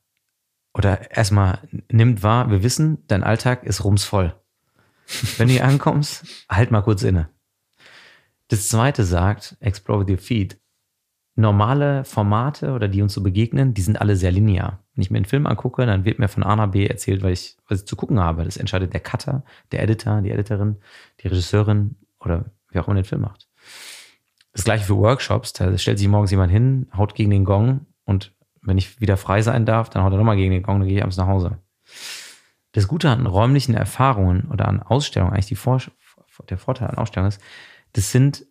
oder 0.74 1.10
erstmal 1.10 1.60
nimmt 1.90 2.22
wahr, 2.22 2.50
wir 2.50 2.62
wissen, 2.62 2.98
dein 3.06 3.24
Alltag 3.24 3.64
ist 3.64 3.82
rumsvoll. 3.82 4.34
Wenn 5.38 5.48
du 5.48 5.54
hier 5.54 5.64
ankommst, 5.64 6.26
halt 6.50 6.70
mal 6.70 6.82
kurz 6.82 7.02
inne. 7.02 7.30
Das 8.48 8.68
zweite 8.68 9.04
sagt, 9.04 9.56
Explore 9.60 10.00
with 10.00 10.10
your 10.10 10.22
feet. 10.22 10.60
Normale 11.34 12.04
Formate 12.04 12.72
oder 12.72 12.88
die 12.88 13.00
uns 13.00 13.14
so 13.14 13.22
begegnen, 13.22 13.72
die 13.72 13.80
sind 13.80 13.98
alle 13.98 14.16
sehr 14.16 14.32
linear. 14.32 14.81
Wenn 14.94 15.02
ich 15.02 15.10
mir 15.10 15.16
einen 15.16 15.24
Film 15.24 15.46
angucke, 15.46 15.86
dann 15.86 16.04
wird 16.04 16.18
mir 16.18 16.28
von 16.28 16.42
A 16.42 16.54
nach 16.54 16.70
B 16.70 16.86
erzählt, 16.86 17.22
weil 17.22 17.32
ich, 17.32 17.56
was 17.68 17.80
ich 17.80 17.86
zu 17.86 17.96
gucken 17.96 18.20
habe. 18.20 18.44
Das 18.44 18.56
entscheidet 18.56 18.92
der 18.92 19.00
Cutter, 19.00 19.42
der 19.70 19.82
Editor, 19.82 20.20
die 20.20 20.30
Editorin, 20.30 20.76
die 21.20 21.28
Regisseurin 21.28 21.96
oder 22.20 22.44
wer 22.70 22.82
auch 22.82 22.88
immer 22.88 22.96
den 22.96 23.04
Film 23.04 23.22
macht. 23.22 23.48
Das 24.52 24.64
gleiche 24.64 24.84
für 24.84 24.96
Workshops. 24.96 25.54
Da 25.54 25.76
stellt 25.78 25.98
sich 25.98 26.08
morgens 26.08 26.30
jemand 26.30 26.52
hin, 26.52 26.88
haut 26.94 27.14
gegen 27.14 27.30
den 27.30 27.44
Gong 27.44 27.86
und 28.04 28.32
wenn 28.60 28.78
ich 28.78 29.00
wieder 29.00 29.16
frei 29.16 29.42
sein 29.42 29.66
darf, 29.66 29.90
dann 29.90 30.02
haut 30.04 30.12
er 30.12 30.18
nochmal 30.18 30.36
gegen 30.36 30.52
den 30.52 30.62
Gong, 30.62 30.80
dann 30.80 30.88
gehe 30.88 30.98
ich 30.98 31.02
abends 31.02 31.16
nach 31.16 31.26
Hause. 31.26 31.58
Das 32.72 32.86
Gute 32.86 33.10
an 33.10 33.26
räumlichen 33.26 33.74
Erfahrungen 33.74 34.48
oder 34.50 34.68
an 34.68 34.82
Ausstellungen, 34.82 35.34
eigentlich 35.34 35.58
Vor 35.58 35.80
der 36.48 36.58
Vorteil 36.58 36.88
an 36.88 36.98
Ausstellungen 36.98 37.30
ist, 37.30 37.40
das 37.92 38.12
sind 38.12 38.46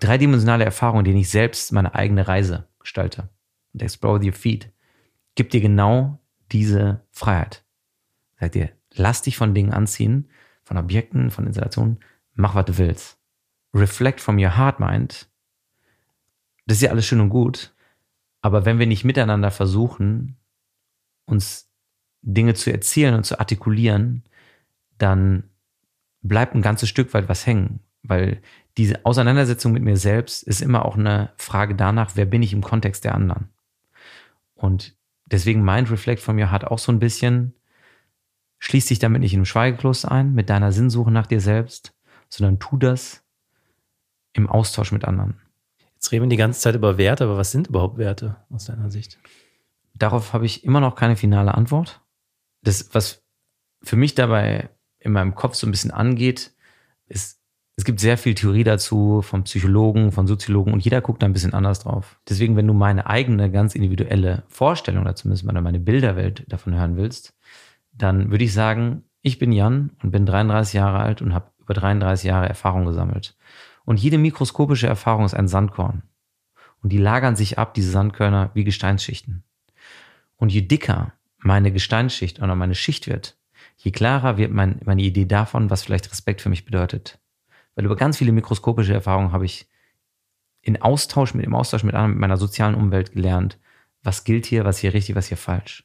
dreidimensionale 0.00 0.64
Erfahrungen, 0.64 1.04
denen 1.04 1.18
ich 1.18 1.30
selbst 1.30 1.72
meine 1.72 1.94
eigene 1.94 2.26
Reise 2.26 2.68
gestalte. 2.80 3.28
Und 3.72 3.82
Explore 3.82 4.24
your 4.24 4.32
feet 4.32 4.71
gibt 5.34 5.52
dir 5.52 5.60
genau 5.60 6.18
diese 6.50 7.04
Freiheit. 7.10 7.64
Sagt 8.38 8.54
dir, 8.54 8.70
lass 8.94 9.22
dich 9.22 9.36
von 9.36 9.54
Dingen 9.54 9.72
anziehen, 9.72 10.28
von 10.64 10.76
Objekten, 10.76 11.30
von 11.30 11.46
Installationen, 11.46 12.00
mach, 12.34 12.54
was 12.54 12.66
du 12.66 12.78
willst. 12.78 13.18
Reflect 13.74 14.20
from 14.20 14.38
your 14.38 14.56
heart 14.56 14.80
mind. 14.80 15.28
Das 16.66 16.76
ist 16.76 16.82
ja 16.82 16.90
alles 16.90 17.06
schön 17.06 17.20
und 17.20 17.30
gut. 17.30 17.74
Aber 18.40 18.64
wenn 18.64 18.78
wir 18.78 18.86
nicht 18.86 19.04
miteinander 19.04 19.50
versuchen, 19.50 20.36
uns 21.24 21.70
Dinge 22.22 22.54
zu 22.54 22.70
erzählen 22.70 23.14
und 23.14 23.24
zu 23.24 23.38
artikulieren, 23.38 24.24
dann 24.98 25.44
bleibt 26.20 26.54
ein 26.54 26.62
ganzes 26.62 26.88
Stück 26.88 27.14
weit 27.14 27.28
was 27.28 27.46
hängen 27.46 27.80
weil 28.02 28.42
diese 28.76 29.04
Auseinandersetzung 29.04 29.72
mit 29.72 29.82
mir 29.82 29.96
selbst 29.96 30.42
ist 30.42 30.60
immer 30.60 30.84
auch 30.84 30.96
eine 30.96 31.32
Frage 31.36 31.74
danach, 31.74 32.12
wer 32.14 32.24
bin 32.24 32.42
ich 32.42 32.52
im 32.52 32.62
Kontext 32.62 33.04
der 33.04 33.14
anderen. 33.14 33.48
Und 34.54 34.96
deswegen 35.26 35.64
Mind 35.64 35.90
Reflect 35.90 36.20
von 36.20 36.36
mir 36.36 36.50
hat 36.50 36.64
auch 36.64 36.78
so 36.78 36.92
ein 36.92 36.98
bisschen, 36.98 37.54
schließ 38.58 38.86
dich 38.86 38.98
damit 38.98 39.20
nicht 39.20 39.32
in 39.32 39.40
einem 39.40 39.46
Schweigekloster 39.46 40.10
ein, 40.10 40.34
mit 40.34 40.50
deiner 40.50 40.72
Sinnsuche 40.72 41.10
nach 41.10 41.26
dir 41.26 41.40
selbst, 41.40 41.94
sondern 42.28 42.58
tu 42.58 42.76
das 42.76 43.24
im 44.32 44.48
Austausch 44.48 44.92
mit 44.92 45.04
anderen. 45.04 45.40
Jetzt 45.94 46.12
reden 46.12 46.24
wir 46.24 46.28
die 46.30 46.36
ganze 46.36 46.60
Zeit 46.60 46.74
über 46.74 46.98
Werte, 46.98 47.24
aber 47.24 47.36
was 47.36 47.50
sind 47.50 47.68
überhaupt 47.68 47.98
Werte 47.98 48.36
aus 48.50 48.64
deiner 48.64 48.90
Sicht? 48.90 49.18
Darauf 49.94 50.32
habe 50.32 50.46
ich 50.46 50.64
immer 50.64 50.80
noch 50.80 50.94
keine 50.94 51.16
finale 51.16 51.54
Antwort. 51.54 52.00
Das, 52.62 52.94
was 52.94 53.22
für 53.82 53.96
mich 53.96 54.14
dabei 54.14 54.70
in 54.98 55.12
meinem 55.12 55.34
Kopf 55.34 55.54
so 55.54 55.66
ein 55.66 55.70
bisschen 55.70 55.90
angeht, 55.90 56.54
ist 57.06 57.41
Es 57.76 57.84
gibt 57.84 58.00
sehr 58.00 58.18
viel 58.18 58.34
Theorie 58.34 58.64
dazu 58.64 59.22
von 59.22 59.44
Psychologen, 59.44 60.12
von 60.12 60.26
Soziologen 60.26 60.74
und 60.74 60.84
jeder 60.84 61.00
guckt 61.00 61.22
da 61.22 61.26
ein 61.26 61.32
bisschen 61.32 61.54
anders 61.54 61.80
drauf. 61.80 62.20
Deswegen, 62.28 62.54
wenn 62.56 62.66
du 62.66 62.74
meine 62.74 63.06
eigene, 63.06 63.50
ganz 63.50 63.74
individuelle 63.74 64.42
Vorstellung 64.48 65.02
oder 65.02 65.14
zumindest 65.14 65.44
meine 65.44 65.80
Bilderwelt 65.80 66.44
davon 66.48 66.74
hören 66.74 66.96
willst, 66.96 67.34
dann 67.92 68.30
würde 68.30 68.44
ich 68.44 68.52
sagen, 68.52 69.04
ich 69.22 69.38
bin 69.38 69.52
Jan 69.52 69.90
und 70.02 70.10
bin 70.10 70.26
33 70.26 70.74
Jahre 70.74 70.98
alt 70.98 71.22
und 71.22 71.32
habe 71.32 71.50
über 71.60 71.74
33 71.74 72.28
Jahre 72.28 72.48
Erfahrung 72.48 72.84
gesammelt. 72.84 73.36
Und 73.84 73.98
jede 73.98 74.18
mikroskopische 74.18 74.86
Erfahrung 74.86 75.24
ist 75.24 75.34
ein 75.34 75.48
Sandkorn. 75.48 76.02
Und 76.82 76.92
die 76.92 76.98
lagern 76.98 77.36
sich 77.36 77.58
ab, 77.58 77.74
diese 77.74 77.90
Sandkörner, 77.90 78.50
wie 78.54 78.64
Gesteinsschichten. 78.64 79.44
Und 80.36 80.52
je 80.52 80.62
dicker 80.62 81.12
meine 81.38 81.72
Gesteinsschicht 81.72 82.42
oder 82.42 82.54
meine 82.54 82.74
Schicht 82.74 83.06
wird, 83.06 83.36
je 83.76 83.92
klarer 83.92 84.36
wird 84.36 84.52
mein, 84.52 84.80
meine 84.84 85.02
Idee 85.02 85.24
davon, 85.24 85.70
was 85.70 85.82
vielleicht 85.82 86.10
Respekt 86.10 86.40
für 86.40 86.48
mich 86.48 86.64
bedeutet. 86.64 87.18
Weil 87.74 87.84
über 87.84 87.96
ganz 87.96 88.18
viele 88.18 88.32
mikroskopische 88.32 88.94
Erfahrungen 88.94 89.32
habe 89.32 89.44
ich 89.44 89.68
in 90.60 90.80
Austausch 90.80 91.34
mit, 91.34 91.44
im 91.44 91.54
Austausch 91.54 91.84
mit, 91.84 91.94
anderen, 91.94 92.12
mit 92.12 92.20
meiner 92.20 92.36
sozialen 92.36 92.74
Umwelt 92.74 93.12
gelernt, 93.12 93.58
was 94.02 94.24
gilt 94.24 94.46
hier, 94.46 94.64
was 94.64 94.78
hier 94.78 94.94
richtig, 94.94 95.14
was 95.14 95.28
hier 95.28 95.36
falsch. 95.36 95.84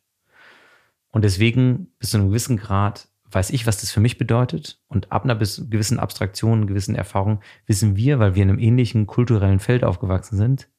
Und 1.09 1.23
deswegen 1.23 1.87
bis 1.99 2.11
zu 2.11 2.17
einem 2.17 2.29
gewissen 2.29 2.57
Grad 2.57 3.07
weiß 3.31 3.49
ich, 3.49 3.67
was 3.67 3.81
das 3.81 3.91
für 3.91 3.99
mich 3.99 4.17
bedeutet. 4.17 4.79
Und 4.87 5.11
ab 5.11 5.23
einer 5.23 5.35
gewissen 5.35 5.99
Abstraktion, 5.99 6.67
gewissen 6.67 6.95
Erfahrung 6.95 7.41
wissen 7.65 7.95
wir, 7.95 8.19
weil 8.19 8.35
wir 8.35 8.43
in 8.43 8.49
einem 8.49 8.59
ähnlichen 8.59 9.07
kulturellen 9.07 9.59
Feld 9.59 9.83
aufgewachsen 9.83 10.37
sind, 10.37 10.69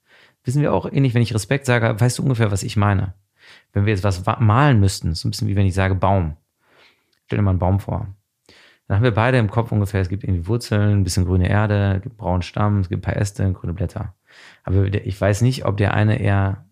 wissen 0.44 0.62
wir 0.62 0.72
auch 0.72 0.90
ähnlich, 0.90 1.14
wenn 1.14 1.22
ich 1.22 1.34
Respekt 1.34 1.66
sage, 1.66 2.00
weißt 2.00 2.18
du 2.18 2.22
ungefähr, 2.22 2.50
was 2.50 2.62
ich 2.62 2.76
meine. 2.76 3.14
Wenn 3.72 3.86
wir 3.86 3.92
jetzt 3.92 4.04
was 4.04 4.24
malen 4.40 4.80
müssten, 4.80 5.14
so 5.14 5.28
ein 5.28 5.30
bisschen 5.30 5.48
wie 5.48 5.56
wenn 5.56 5.66
ich 5.66 5.74
sage 5.74 5.94
Baum. 5.94 6.36
Stell 7.26 7.38
dir 7.38 7.42
mal 7.42 7.50
einen 7.50 7.58
Baum 7.58 7.80
vor. 7.80 8.14
Dann 8.88 8.96
haben 8.96 9.04
wir 9.04 9.12
beide 9.12 9.38
im 9.38 9.50
Kopf 9.50 9.70
ungefähr, 9.70 10.00
es 10.00 10.08
gibt 10.08 10.24
irgendwie 10.24 10.46
Wurzeln, 10.46 11.00
ein 11.00 11.04
bisschen 11.04 11.26
grüne 11.26 11.48
Erde, 11.48 11.96
es 11.96 12.02
gibt 12.02 12.16
braunen 12.16 12.42
Stamm, 12.42 12.80
es 12.80 12.88
gibt 12.88 13.00
ein 13.00 13.12
paar 13.12 13.20
Äste, 13.20 13.52
grüne 13.52 13.74
Blätter. 13.74 14.14
Aber 14.64 14.86
ich 14.86 15.20
weiß 15.20 15.42
nicht, 15.42 15.66
ob 15.66 15.76
der 15.76 15.92
eine 15.92 16.20
eher, 16.20 16.66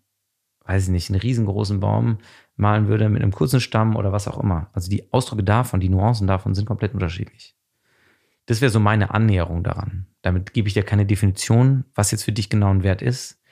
weiß 0.64 0.84
ich 0.84 0.88
nicht, 0.88 1.10
einen 1.10 1.20
riesengroßen 1.20 1.78
Baum 1.78 2.18
malen 2.56 2.88
würde 2.88 3.10
mit 3.10 3.22
einem 3.22 3.32
kurzen 3.32 3.60
Stamm 3.60 3.96
oder 3.96 4.12
was 4.12 4.28
auch 4.28 4.42
immer. 4.42 4.70
Also 4.72 4.90
die 4.90 5.12
Ausdrücke 5.12 5.44
davon, 5.44 5.78
die 5.78 5.90
Nuancen 5.90 6.26
davon 6.26 6.54
sind 6.54 6.64
komplett 6.64 6.94
unterschiedlich. 6.94 7.54
Das 8.46 8.62
wäre 8.62 8.70
so 8.70 8.80
meine 8.80 9.10
Annäherung 9.10 9.62
daran. 9.62 10.06
Damit 10.22 10.54
gebe 10.54 10.68
ich 10.68 10.74
dir 10.74 10.84
keine 10.84 11.04
Definition, 11.04 11.84
was 11.94 12.12
jetzt 12.12 12.22
für 12.22 12.32
dich 12.32 12.48
genau 12.48 12.70
ein 12.70 12.82
Wert 12.82 13.02
ist, 13.02 13.42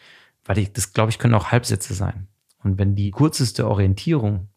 weil 0.45 0.57
ich, 0.57 0.73
das 0.73 0.95
glaube 0.95 1.11
ich, 1.11 1.19
können 1.19 1.35
auch 1.35 1.53
Halbsätze 1.53 1.93
sein. 1.93 2.29
Und 2.63 2.79
wenn 2.79 2.95
die 2.95 3.11
kürzeste 3.11 3.69
Orientierung, 3.69 4.49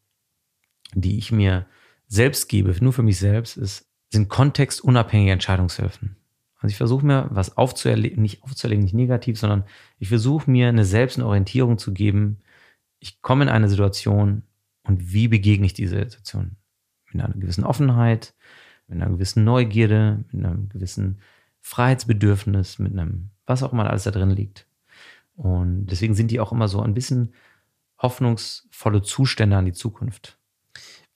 die 0.94 1.18
ich 1.18 1.34
mir 1.34 1.66
selbst 2.08 2.48
gebe, 2.48 2.74
nur 2.80 2.94
für 2.94 3.04
mich 3.04 3.20
selbst, 3.20 3.58
ist, 3.58 3.87
sind 4.10 4.30
kontextunabhängige 4.30 5.32
Entscheidungshilfen. 5.32 6.16
Also 6.60 6.72
ich 6.72 6.78
versuche 6.78 7.06
mir 7.06 7.28
was 7.30 7.58
aufzuerlegen, 7.58 8.22
nicht 8.22 8.44
aufzuerlegen, 8.44 8.84
nicht 8.84 8.94
negativ, 8.94 9.40
sondern 9.40 9.64
ich 10.00 10.10
versuche 10.10 10.50
mir 10.50 10.70
eine 10.70 10.86
selbst 10.86 11.18
eine 11.18 11.28
Orientierung 11.28 11.78
zu 11.78 11.94
geben. 11.94 12.40
Ich 13.00 13.22
komme 13.22 13.44
in 13.44 13.50
eine 13.50 13.70
Situation 13.70 14.44
und 14.84 15.14
wie 15.14 15.28
begegne 15.28 15.68
ich 15.68 15.74
diese 15.74 15.98
Situation? 15.98 16.56
Mit 17.12 17.24
einer 17.24 17.34
gewissen 17.34 17.64
Offenheit, 17.64 18.34
mit 18.88 19.02
einer 19.02 19.12
gewissen 19.12 19.44
Neugierde, 19.44 20.24
mit 20.32 20.46
einem 20.46 20.70
gewissen 20.70 21.20
Freiheitsbedürfnis, 21.62 22.80
mit 22.80 22.94
einem, 22.94 23.30
was 23.46 23.62
auch 23.62 23.74
immer 23.74 23.88
alles 23.88 24.04
da 24.04 24.12
drin 24.12 24.32
liegt. 24.32 24.66
Und 25.36 25.88
deswegen 25.88 26.16
sind 26.16 26.32
die 26.32 26.40
auch 26.40 26.52
immer 26.52 26.68
so 26.68 26.82
ein 26.82 26.96
bisschen 26.96 27.34
hoffnungsvolle 28.00 29.04
Zustände 29.04 29.58
an 29.58 29.66
die 29.66 29.74
Zukunft. 29.74 30.40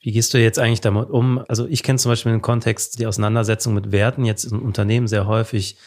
Wie 0.01 0.11
gehst 0.11 0.33
du 0.33 0.39
jetzt 0.39 0.57
eigentlich 0.57 0.81
damit 0.81 1.09
um? 1.09 1.43
Also 1.47 1.67
ich 1.67 1.83
kenne 1.83 1.99
zum 1.99 2.11
Beispiel 2.11 2.31
den 2.31 2.41
Kontext 2.41 2.99
die 2.99 3.05
Auseinandersetzung 3.05 3.73
mit 3.75 3.91
Werten 3.91 4.25
jetzt 4.25 4.45
im 4.45 4.61
Unternehmen 4.61 5.07
sehr 5.07 5.27
häufig 5.27 5.77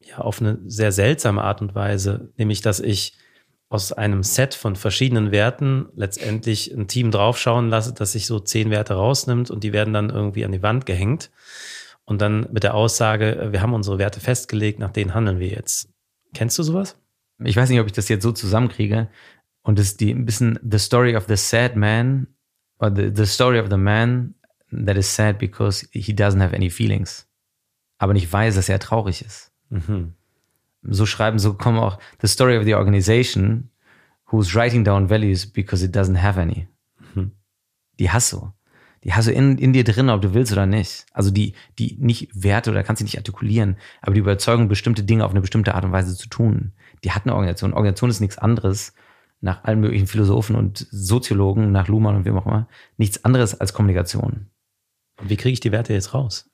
ja 0.00 0.18
auf 0.18 0.40
eine 0.40 0.58
sehr 0.66 0.90
seltsame 0.90 1.42
Art 1.42 1.62
und 1.62 1.74
Weise, 1.74 2.32
nämlich 2.36 2.60
dass 2.60 2.80
ich 2.80 3.14
aus 3.68 3.92
einem 3.92 4.22
Set 4.22 4.54
von 4.54 4.76
verschiedenen 4.76 5.30
Werten 5.30 5.88
letztendlich 5.94 6.72
ein 6.74 6.88
Team 6.88 7.10
draufschauen 7.10 7.70
lasse, 7.70 7.94
dass 7.94 8.12
sich 8.12 8.26
so 8.26 8.38
zehn 8.38 8.70
Werte 8.70 8.94
rausnimmt 8.94 9.50
und 9.50 9.64
die 9.64 9.72
werden 9.72 9.94
dann 9.94 10.10
irgendwie 10.10 10.44
an 10.44 10.52
die 10.52 10.62
Wand 10.62 10.84
gehängt 10.84 11.30
und 12.04 12.20
dann 12.20 12.48
mit 12.52 12.64
der 12.64 12.74
Aussage, 12.74 13.48
wir 13.52 13.62
haben 13.62 13.72
unsere 13.72 13.98
Werte 13.98 14.20
festgelegt, 14.20 14.78
nach 14.78 14.90
denen 14.90 15.14
handeln 15.14 15.38
wir 15.38 15.48
jetzt. 15.48 15.88
Kennst 16.34 16.58
du 16.58 16.64
sowas? 16.64 16.98
Ich 17.42 17.56
weiß 17.56 17.70
nicht, 17.70 17.80
ob 17.80 17.86
ich 17.86 17.92
das 17.92 18.08
jetzt 18.08 18.24
so 18.24 18.32
zusammenkriege 18.32 19.08
und 19.62 19.78
es 19.78 19.92
ist 19.92 20.00
die 20.00 20.10
ein 20.10 20.26
bisschen 20.26 20.58
the 20.68 20.78
story 20.78 21.16
of 21.16 21.26
the 21.28 21.36
sad 21.36 21.76
man 21.76 22.26
or 22.82 22.90
the, 22.90 23.10
the 23.14 23.26
story 23.26 23.58
of 23.58 23.70
the 23.70 23.76
man 23.76 24.34
that 24.72 24.96
is 24.96 25.06
sad 25.06 25.38
because 25.38 25.86
he 25.92 26.12
doesn't 26.12 26.40
have 26.40 26.54
any 26.54 26.68
feelings. 26.68 27.26
Aber 27.98 28.12
nicht 28.12 28.30
weiß, 28.30 28.56
dass 28.56 28.68
er 28.68 28.80
traurig 28.80 29.22
ist. 29.24 29.52
Mhm. 29.70 30.14
So 30.82 31.06
schreiben, 31.06 31.38
so 31.38 31.54
kommen 31.54 31.78
auch 31.78 31.98
the 32.20 32.26
story 32.26 32.58
of 32.58 32.64
the 32.64 32.74
organization 32.74 33.70
who's 34.26 34.54
writing 34.54 34.82
down 34.82 35.08
values 35.08 35.46
because 35.46 35.84
it 35.84 35.94
doesn't 35.94 36.20
have 36.20 36.40
any. 36.40 36.66
Mhm. 37.14 37.30
Die 38.00 38.10
hast 38.10 38.32
du. 38.32 38.52
Die 39.04 39.12
hast 39.14 39.28
du 39.28 39.32
in, 39.32 39.58
in 39.58 39.72
dir 39.72 39.84
drin, 39.84 40.10
ob 40.10 40.20
du 40.22 40.34
willst 40.34 40.52
oder 40.52 40.66
nicht. 40.66 41.06
Also 41.12 41.30
die, 41.30 41.54
die 41.78 41.96
nicht 42.00 42.30
Werte 42.34 42.70
oder 42.70 42.82
kannst 42.82 42.98
sie 42.98 43.04
nicht 43.04 43.18
artikulieren, 43.18 43.76
aber 44.00 44.14
die 44.14 44.20
Überzeugung, 44.20 44.68
bestimmte 44.68 45.04
Dinge 45.04 45.24
auf 45.24 45.30
eine 45.30 45.40
bestimmte 45.40 45.74
Art 45.74 45.84
und 45.84 45.92
Weise 45.92 46.16
zu 46.16 46.28
tun, 46.28 46.72
die 47.04 47.12
hat 47.12 47.24
eine 47.24 47.34
Organisation. 47.34 47.72
Organisation 47.72 48.10
ist 48.10 48.20
nichts 48.20 48.38
anderes 48.38 48.92
nach 49.42 49.64
allen 49.64 49.80
möglichen 49.80 50.06
Philosophen 50.06 50.56
und 50.56 50.86
Soziologen, 50.90 51.72
nach 51.72 51.88
Luhmann 51.88 52.16
und 52.16 52.24
wem 52.24 52.38
auch 52.38 52.46
immer, 52.46 52.68
nichts 52.96 53.24
anderes 53.24 53.60
als 53.60 53.74
Kommunikation. 53.74 54.46
Und 55.20 55.30
wie 55.30 55.36
kriege 55.36 55.52
ich 55.52 55.60
die 55.60 55.72
Werte 55.72 55.92
jetzt 55.92 56.14
raus? 56.14 56.50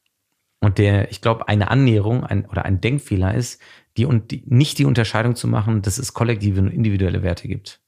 Und 0.60 0.78
der, 0.78 1.10
ich 1.10 1.20
glaube, 1.20 1.48
eine 1.48 1.70
Annäherung 1.70 2.24
ein, 2.24 2.46
oder 2.46 2.64
ein 2.64 2.80
Denkfehler 2.80 3.34
ist, 3.34 3.60
die, 3.96 4.06
und 4.06 4.30
die, 4.30 4.42
nicht 4.46 4.78
die 4.78 4.86
Unterscheidung 4.86 5.36
zu 5.36 5.46
machen, 5.46 5.82
dass 5.82 5.98
es 5.98 6.14
kollektive 6.14 6.60
und 6.60 6.68
individuelle 6.68 7.22
Werte 7.22 7.46
gibt. 7.46 7.80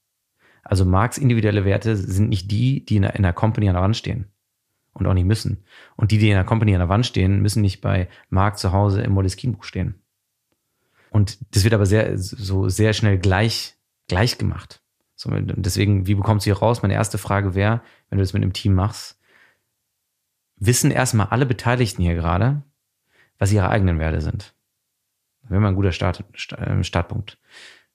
Also 0.63 0.85
Marx 0.85 1.17
individuelle 1.17 1.65
Werte 1.65 1.97
sind 1.97 2.29
nicht 2.29 2.51
die, 2.51 2.85
die 2.85 2.97
in 2.97 3.05
einer, 3.05 3.15
in 3.15 3.25
einer 3.25 3.33
Company 3.33 3.67
an 3.67 3.75
der 3.75 3.83
Wand 3.83 3.97
stehen. 3.97 4.27
Und 4.93 5.07
auch 5.07 5.13
nicht 5.13 5.25
müssen. 5.25 5.63
Und 5.95 6.11
die, 6.11 6.17
die 6.17 6.29
in 6.29 6.35
einer 6.35 6.45
Company 6.45 6.73
an 6.73 6.79
der 6.79 6.89
Wand 6.89 7.05
stehen, 7.05 7.41
müssen 7.41 7.61
nicht 7.61 7.81
bei 7.81 8.09
Marx 8.29 8.61
zu 8.61 8.71
Hause 8.73 9.01
im 9.01 9.13
Moleskine-Buch 9.13 9.63
stehen. 9.63 9.95
Und 11.09 11.39
das 11.55 11.63
wird 11.63 11.73
aber 11.73 11.85
sehr, 11.85 12.17
so 12.17 12.69
sehr 12.69 12.93
schnell 12.93 13.17
gleich, 13.17 13.75
gleich 14.07 14.37
gemacht. 14.37 14.80
So, 15.21 15.29
deswegen, 15.29 16.07
wie 16.07 16.15
bekommst 16.15 16.47
du 16.47 16.49
hier 16.49 16.57
raus? 16.57 16.81
Meine 16.81 16.95
erste 16.95 17.19
Frage 17.19 17.53
wäre, 17.53 17.81
wenn 18.09 18.17
du 18.17 18.23
das 18.23 18.33
mit 18.33 18.41
einem 18.41 18.53
Team 18.53 18.73
machst, 18.73 19.19
wissen 20.55 20.89
erstmal 20.89 21.27
alle 21.27 21.45
Beteiligten 21.45 22.01
hier 22.01 22.15
gerade, 22.15 22.63
was 23.37 23.51
ihre 23.51 23.69
eigenen 23.69 23.99
Werte 23.99 24.21
sind. 24.21 24.55
Das 25.43 25.51
wäre 25.51 25.61
mal 25.61 25.67
ein 25.67 25.75
guter 25.75 25.91
Start, 25.91 26.23
äh, 26.53 26.83
Startpunkt. 26.83 27.37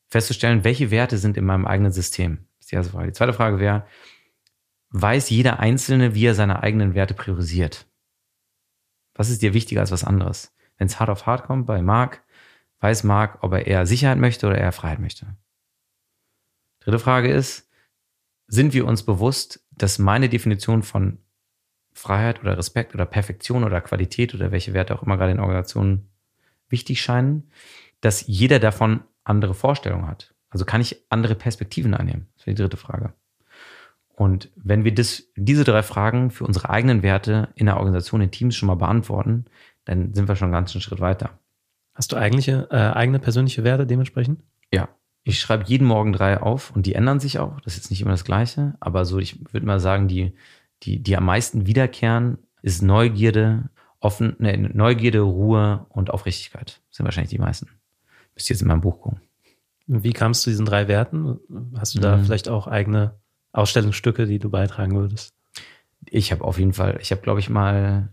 Festzustellen, 0.07 0.62
welche 0.62 0.93
Werte 0.93 1.19
sind 1.19 1.37
in 1.37 1.45
meinem 1.45 1.67
eigenen 1.67 1.91
System. 1.91 2.47
Das 2.59 2.67
ist 2.67 2.71
die 2.71 2.77
erste 2.77 2.93
Frage. 2.93 3.09
Die 3.09 3.12
zweite 3.12 3.33
Frage 3.33 3.59
wäre, 3.59 3.87
weiß 4.91 5.29
jeder 5.29 5.59
Einzelne, 5.59 6.15
wie 6.15 6.27
er 6.27 6.37
seine 6.37 6.62
eigenen 6.62 6.95
Werte 6.95 7.15
priorisiert? 7.15 7.89
Was 9.15 9.31
ist 9.31 9.43
dir 9.43 9.53
wichtiger 9.53 9.81
als 9.81 9.91
was 9.91 10.05
anderes? 10.05 10.55
Wenn 10.77 10.87
es 10.87 11.01
hart 11.01 11.11
auf 11.11 11.27
hart 11.27 11.43
kommt 11.43 11.67
bei 11.67 11.83
Marc, 11.83 12.23
weiß 12.79 13.03
Marc, 13.03 13.43
ob 13.43 13.53
er 13.53 13.67
eher 13.67 13.85
Sicherheit 13.85 14.19
möchte 14.19 14.47
oder 14.47 14.59
eher 14.59 14.71
Freiheit 14.71 15.01
möchte. 15.01 15.37
Dritte 16.87 17.01
Frage 17.01 17.33
ist, 17.33 17.68
sind 18.46 18.72
wir 18.72 18.87
uns 18.87 19.03
bewusst, 19.03 19.66
dass 19.72 19.99
meine 19.99 20.29
Definition 20.29 20.85
von 20.85 21.18
Freiheit 21.92 22.40
oder 22.40 22.57
Respekt 22.57 22.94
oder 22.94 23.07
Perfektion 23.07 23.64
oder 23.64 23.81
Qualität 23.81 24.35
oder 24.37 24.53
welche 24.53 24.72
Werte 24.72 24.94
auch 24.94 25.03
immer 25.03 25.16
gerade 25.16 25.33
in 25.33 25.40
Organisationen 25.40 26.09
wichtig 26.68 27.03
scheinen, 27.03 27.51
dass 28.03 28.29
jeder 28.29 28.61
davon 28.61 29.01
andere 29.25 29.53
Vorstellungen 29.53 30.07
hat. 30.07 30.33
Also 30.49 30.64
kann 30.64 30.81
ich 30.81 31.03
andere 31.09 31.35
Perspektiven 31.35 31.92
einnehmen? 31.92 32.29
Das 32.37 32.46
wäre 32.46 32.55
die 32.55 32.62
dritte 32.62 32.77
Frage. 32.77 33.14
Und 34.14 34.53
wenn 34.55 34.85
wir 34.85 34.94
das, 34.94 35.25
diese 35.35 35.64
drei 35.64 35.83
Fragen 35.83 36.31
für 36.31 36.44
unsere 36.44 36.70
eigenen 36.70 37.03
Werte 37.03 37.49
in 37.57 37.66
der 37.66 37.79
Organisation, 37.79 38.20
in 38.20 38.31
Teams 38.31 38.55
schon 38.55 38.68
mal 38.68 38.77
beantworten, 38.77 39.46
dann 39.87 40.14
sind 40.14 40.29
wir 40.29 40.37
schon 40.37 40.46
einen 40.46 40.53
ganzen 40.53 40.81
Schritt 40.81 41.01
weiter. 41.01 41.40
Hast 41.94 42.12
du 42.12 42.16
eigentliche, 42.16 42.68
äh, 42.70 42.77
eigene 42.77 43.18
persönliche 43.18 43.64
Werte 43.64 43.88
dementsprechend? 43.88 44.40
Ja, 44.72 44.88
ich 45.27 45.41
schreibe 45.41 45.65
jeden 45.67 45.89
Morgen 45.89 46.12
drei 46.12 46.41
auf 46.41 46.70
und 46.70 46.87
die 46.87 46.95
ändern 46.95 47.18
sich 47.18 47.41
auch. 47.41 47.61
Das 47.62 47.72
ist 47.72 47.83
jetzt 47.83 47.91
nicht 47.91 48.01
immer 48.01 48.12
das 48.12 48.24
Gleiche, 48.24 48.74
aber 48.79 49.05
so, 49.05 49.18
ich 49.18 49.41
würde 49.53 49.66
mal 49.66 49.81
sagen, 49.81 50.07
die, 50.07 50.35
die, 50.85 51.03
die 51.03 51.16
am 51.16 51.24
meisten 51.24 51.66
wiederkehren, 51.66 52.39
ist 52.62 52.81
Neugierde, 52.81 53.68
offen, 53.99 54.37
ne, 54.39 54.57
Neugierde, 54.57 55.20
Ruhe 55.20 55.85
und 55.89 56.11
Aufrichtigkeit. 56.11 56.81
Das 56.89 56.99
sind 56.99 57.07
wahrscheinlich 57.07 57.31
die 57.31 57.39
meisten. 57.39 57.68
Müsst 58.37 58.49
ihr 58.49 58.55
jetzt 58.55 58.62
in 58.62 58.68
meinem 58.68 58.83
Buch 58.83 59.01
gucken. 59.01 59.20
Wie 59.89 60.12
kamst 60.12 60.43
du 60.43 60.45
zu 60.45 60.51
diesen 60.51 60.66
drei 60.66 60.87
Werten? 60.87 61.41
Hast 61.77 61.97
du 61.97 61.99
da 61.99 62.16
mhm. 62.16 62.24
vielleicht 62.24 62.49
auch 62.49 62.68
eigene 62.68 63.16
Ausstellungsstücke, 63.51 64.27
die 64.27 64.39
du 64.39 64.49
beitragen 64.49 64.95
würdest? 64.95 65.35
Ich 66.09 66.31
habe 66.31 66.45
auf 66.45 66.61
jeden 66.61 66.72
Fall, 66.72 66.99
ich 67.03 67.11
habe, 67.11 67.22
glaube 67.22 67.41
ich, 67.41 67.51
mal, 67.51 68.11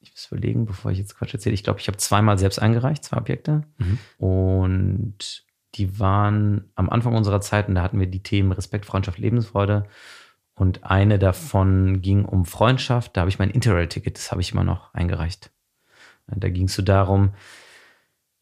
ich 0.00 0.10
muss 0.10 0.26
überlegen, 0.32 0.66
bevor 0.66 0.90
ich 0.90 0.98
jetzt 0.98 1.16
Quatsch 1.16 1.32
erzähle, 1.32 1.54
ich 1.54 1.62
glaube, 1.62 1.78
ich 1.78 1.86
habe 1.86 1.96
zweimal 1.98 2.38
selbst 2.38 2.58
eingereicht, 2.58 3.04
zwei 3.04 3.18
Objekte. 3.18 3.62
Mhm. 3.78 3.98
Und 4.18 5.43
die 5.74 5.98
waren 5.98 6.70
am 6.74 6.88
Anfang 6.88 7.14
unserer 7.14 7.40
Zeit, 7.40 7.68
und 7.68 7.74
da 7.74 7.82
hatten 7.82 7.98
wir 7.98 8.06
die 8.06 8.22
Themen 8.22 8.52
Respekt, 8.52 8.86
Freundschaft, 8.86 9.18
Lebensfreude. 9.18 9.88
Und 10.54 10.84
eine 10.84 11.18
davon 11.18 12.00
ging 12.00 12.24
um 12.24 12.44
Freundschaft. 12.44 13.16
Da 13.16 13.22
habe 13.22 13.30
ich 13.30 13.38
mein 13.38 13.50
Interrail-Ticket, 13.50 14.16
das 14.16 14.30
habe 14.30 14.40
ich 14.40 14.52
immer 14.52 14.64
noch 14.64 14.94
eingereicht. 14.94 15.50
Da 16.26 16.48
ging 16.48 16.66
es 16.66 16.74
so 16.74 16.82
darum, 16.82 17.34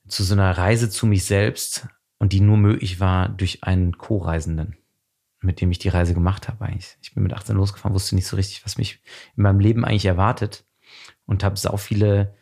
zu 0.07 0.23
so 0.23 0.35
einer 0.35 0.57
Reise 0.57 0.91
zu 0.91 1.07
mich 1.07 1.25
selbst 1.25 1.89
und 2.19 2.33
die 2.33 2.41
nur 2.41 2.57
möglich 2.57 3.01
war 3.01 3.29
durch 3.29 3.65
einen 3.65 3.97
Co-Reisenden, 3.97 4.77
mit 5.41 5.61
dem 5.61 5.71
ich 5.71 5.79
die 5.79 5.89
Reise 5.89 6.15
gemacht 6.15 6.49
habe 6.49 6.65
eigentlich. 6.65 6.97
Ich 7.03 7.15
bin 7.15 7.23
mit 7.23 7.33
18 7.33 7.57
losgefahren, 7.57 7.95
wusste 7.95 8.15
nicht 8.15 8.27
so 8.27 8.37
richtig, 8.37 8.65
was 8.65 8.79
mich 8.79 9.01
in 9.37 9.43
meinem 9.43 9.59
Leben 9.59 9.85
eigentlich 9.85 10.07
erwartet 10.07 10.65
und 11.27 11.43
habe 11.43 11.57
sau 11.57 11.77
viele 11.77 12.35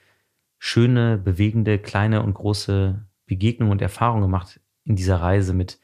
schöne, 0.58 1.16
bewegende, 1.16 1.78
kleine 1.78 2.22
und 2.22 2.34
große 2.34 3.06
Begegnungen 3.26 3.72
und 3.72 3.82
Erfahrungen 3.82 4.22
gemacht 4.22 4.60
in 4.90 4.96
dieser 4.96 5.20
Reise 5.20 5.54
mit 5.54 5.78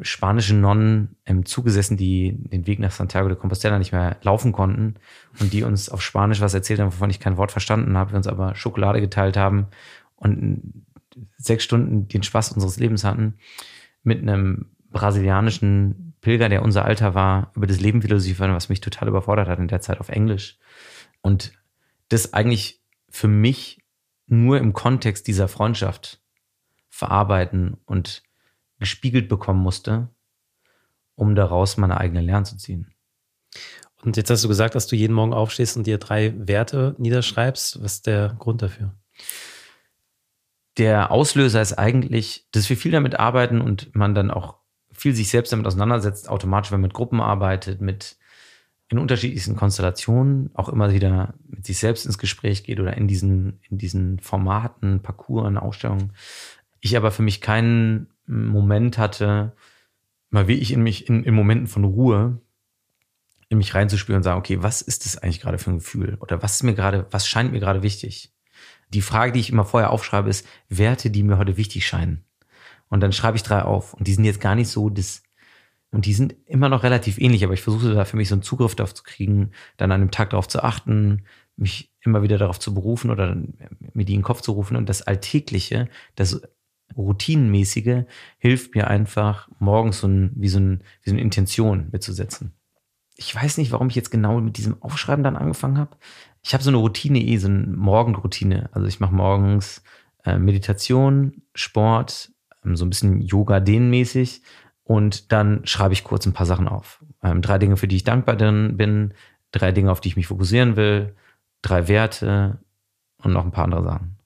spanischen 0.00 0.60
Nonnen 0.60 1.16
im 1.24 1.46
Zug 1.46 1.66
gesessen, 1.66 1.96
die 1.96 2.36
den 2.36 2.66
Weg 2.66 2.80
nach 2.80 2.90
Santiago 2.90 3.28
de 3.28 3.36
Compostela 3.36 3.78
nicht 3.78 3.92
mehr 3.92 4.16
laufen 4.22 4.50
konnten 4.50 4.94
und 5.38 5.52
die 5.52 5.62
uns 5.62 5.88
auf 5.88 6.02
Spanisch 6.02 6.40
was 6.40 6.54
erzählt 6.54 6.80
haben, 6.80 6.92
wovon 6.92 7.10
ich 7.10 7.20
kein 7.20 7.36
Wort 7.36 7.52
verstanden 7.52 7.96
habe, 7.96 8.12
wir 8.12 8.16
uns 8.16 8.26
aber 8.26 8.56
Schokolade 8.56 9.00
geteilt 9.00 9.36
haben 9.36 9.68
und 10.16 10.84
sechs 11.36 11.62
Stunden 11.62 12.08
den 12.08 12.24
Spaß 12.24 12.52
unseres 12.52 12.78
Lebens 12.78 13.04
hatten, 13.04 13.34
mit 14.02 14.20
einem 14.20 14.66
brasilianischen 14.90 16.14
Pilger, 16.20 16.48
der 16.48 16.62
unser 16.62 16.84
Alter 16.84 17.14
war, 17.14 17.52
über 17.54 17.66
das 17.66 17.80
Leben 17.80 18.02
philosophieren, 18.02 18.54
was 18.54 18.68
mich 18.68 18.80
total 18.80 19.08
überfordert 19.08 19.48
hat 19.48 19.58
in 19.60 19.68
der 19.68 19.80
Zeit 19.80 20.00
auf 20.00 20.08
Englisch. 20.08 20.58
Und 21.20 21.52
das 22.08 22.32
eigentlich 22.34 22.80
für 23.10 23.28
mich 23.28 23.84
nur 24.26 24.58
im 24.58 24.72
Kontext 24.72 25.28
dieser 25.28 25.48
Freundschaft 25.48 26.20
verarbeiten 26.94 27.76
und 27.86 28.22
gespiegelt 28.78 29.28
bekommen 29.28 29.60
musste, 29.60 30.10
um 31.16 31.34
daraus 31.34 31.76
meine 31.76 31.98
eigene 31.98 32.20
Lernen 32.20 32.44
zu 32.44 32.56
ziehen. 32.56 32.94
Und 34.02 34.16
jetzt 34.16 34.30
hast 34.30 34.44
du 34.44 34.48
gesagt, 34.48 34.76
dass 34.76 34.86
du 34.86 34.94
jeden 34.94 35.12
Morgen 35.12 35.32
aufstehst 35.32 35.76
und 35.76 35.88
dir 35.88 35.98
drei 35.98 36.34
Werte 36.36 36.94
niederschreibst. 36.98 37.82
Was 37.82 37.94
ist 37.94 38.06
der 38.06 38.36
Grund 38.38 38.62
dafür? 38.62 38.94
Der 40.76 41.10
Auslöser 41.10 41.60
ist 41.60 41.72
eigentlich, 41.72 42.46
dass 42.52 42.68
wir 42.70 42.76
viel 42.76 42.92
damit 42.92 43.18
arbeiten 43.18 43.60
und 43.60 43.94
man 43.96 44.14
dann 44.14 44.30
auch 44.30 44.58
viel 44.92 45.16
sich 45.16 45.30
selbst 45.30 45.52
damit 45.52 45.66
auseinandersetzt, 45.66 46.28
automatisch, 46.28 46.70
wenn 46.70 46.80
man 46.80 46.88
mit 46.88 46.94
Gruppen 46.94 47.20
arbeitet, 47.20 47.80
mit 47.80 48.16
in 48.88 48.98
unterschiedlichsten 48.98 49.56
Konstellationen 49.56 50.50
auch 50.54 50.68
immer 50.68 50.92
wieder 50.92 51.34
mit 51.48 51.64
sich 51.66 51.78
selbst 51.78 52.06
ins 52.06 52.18
Gespräch 52.18 52.62
geht 52.62 52.78
oder 52.78 52.96
in 52.96 53.08
diesen, 53.08 53.58
in 53.68 53.78
diesen 53.78 54.20
Formaten, 54.20 55.00
Parcours, 55.00 55.56
Ausstellungen. 55.56 56.12
Ich 56.84 56.98
aber 56.98 57.10
für 57.10 57.22
mich 57.22 57.40
keinen 57.40 58.08
Moment 58.26 58.98
hatte, 58.98 59.56
mal 60.28 60.48
wie 60.48 60.58
ich 60.58 60.70
in 60.70 60.82
mich 60.82 61.08
in, 61.08 61.24
in 61.24 61.32
Momenten 61.32 61.66
von 61.66 61.82
Ruhe 61.82 62.42
in 63.48 63.56
mich 63.56 63.74
reinzuspüren 63.74 64.18
und 64.18 64.22
sagen, 64.22 64.38
okay, 64.38 64.62
was 64.62 64.82
ist 64.82 65.06
das 65.06 65.16
eigentlich 65.16 65.40
gerade 65.40 65.56
für 65.56 65.70
ein 65.70 65.78
Gefühl? 65.78 66.18
Oder 66.20 66.42
was 66.42 66.56
ist 66.56 66.62
mir 66.62 66.74
gerade, 66.74 67.06
was 67.10 67.26
scheint 67.26 67.52
mir 67.52 67.60
gerade 67.60 67.82
wichtig? 67.82 68.34
Die 68.90 69.00
Frage, 69.00 69.32
die 69.32 69.40
ich 69.40 69.48
immer 69.48 69.64
vorher 69.64 69.92
aufschreibe, 69.92 70.28
ist 70.28 70.46
Werte, 70.68 71.08
die 71.08 71.22
mir 71.22 71.38
heute 71.38 71.56
wichtig 71.56 71.86
scheinen. 71.86 72.22
Und 72.90 73.00
dann 73.00 73.12
schreibe 73.12 73.38
ich 73.38 73.42
drei 73.42 73.62
auf. 73.62 73.94
Und 73.94 74.06
die 74.06 74.12
sind 74.12 74.24
jetzt 74.24 74.42
gar 74.42 74.54
nicht 74.54 74.68
so 74.68 74.90
das, 74.90 75.22
und 75.90 76.04
die 76.04 76.12
sind 76.12 76.36
immer 76.44 76.68
noch 76.68 76.82
relativ 76.82 77.16
ähnlich, 77.16 77.44
aber 77.44 77.54
ich 77.54 77.62
versuche 77.62 77.94
da 77.94 78.04
für 78.04 78.18
mich 78.18 78.28
so 78.28 78.34
einen 78.34 78.42
Zugriff 78.42 78.74
darauf 78.74 78.92
zu 78.92 79.04
kriegen, 79.04 79.52
dann 79.78 79.90
an 79.90 80.00
dem 80.00 80.10
Tag 80.10 80.30
darauf 80.30 80.48
zu 80.48 80.62
achten, 80.62 81.24
mich 81.56 81.94
immer 82.02 82.22
wieder 82.22 82.36
darauf 82.36 82.60
zu 82.60 82.74
berufen 82.74 83.10
oder 83.10 83.34
mir 83.94 84.04
die 84.04 84.12
in 84.12 84.20
den 84.20 84.24
Kopf 84.24 84.42
zu 84.42 84.52
rufen. 84.52 84.76
Und 84.76 84.90
das 84.90 85.00
Alltägliche, 85.00 85.88
das 86.14 86.42
Routinenmäßige 86.96 88.04
hilft 88.38 88.74
mir 88.74 88.88
einfach, 88.88 89.48
morgens 89.58 90.00
so 90.00 90.08
ein, 90.08 90.32
wie, 90.36 90.48
so 90.48 90.58
ein, 90.58 90.82
wie 91.02 91.10
so 91.10 91.14
eine 91.14 91.22
Intention 91.22 91.88
mitzusetzen. 91.92 92.52
Ich 93.16 93.34
weiß 93.34 93.58
nicht, 93.58 93.72
warum 93.72 93.88
ich 93.88 93.94
jetzt 93.94 94.10
genau 94.10 94.40
mit 94.40 94.56
diesem 94.56 94.82
Aufschreiben 94.82 95.22
dann 95.22 95.36
angefangen 95.36 95.78
habe. 95.78 95.96
Ich 96.42 96.52
habe 96.52 96.64
so 96.64 96.70
eine 96.70 96.78
Routine 96.78 97.20
eh, 97.20 97.36
so 97.36 97.48
eine 97.48 97.66
Morgenroutine. 97.66 98.68
Also 98.72 98.86
ich 98.88 99.00
mache 99.00 99.14
morgens 99.14 99.82
äh, 100.24 100.38
Meditation, 100.38 101.42
Sport, 101.54 102.32
ähm, 102.64 102.76
so 102.76 102.84
ein 102.84 102.90
bisschen 102.90 103.20
Yoga-Dehnmäßig 103.22 104.42
und 104.82 105.32
dann 105.32 105.66
schreibe 105.66 105.94
ich 105.94 106.04
kurz 106.04 106.26
ein 106.26 106.32
paar 106.32 106.46
Sachen 106.46 106.68
auf. 106.68 107.04
Ähm, 107.22 107.40
drei 107.40 107.58
Dinge, 107.58 107.76
für 107.76 107.88
die 107.88 107.96
ich 107.96 108.04
dankbar 108.04 108.36
bin, 108.36 109.14
drei 109.52 109.72
Dinge, 109.72 109.90
auf 109.90 110.00
die 110.00 110.08
ich 110.08 110.16
mich 110.16 110.26
fokussieren 110.26 110.76
will, 110.76 111.14
drei 111.62 111.88
Werte 111.88 112.58
und 113.22 113.32
noch 113.32 113.44
ein 113.44 113.52
paar 113.52 113.64
andere 113.64 113.84
Sachen. 113.84 114.18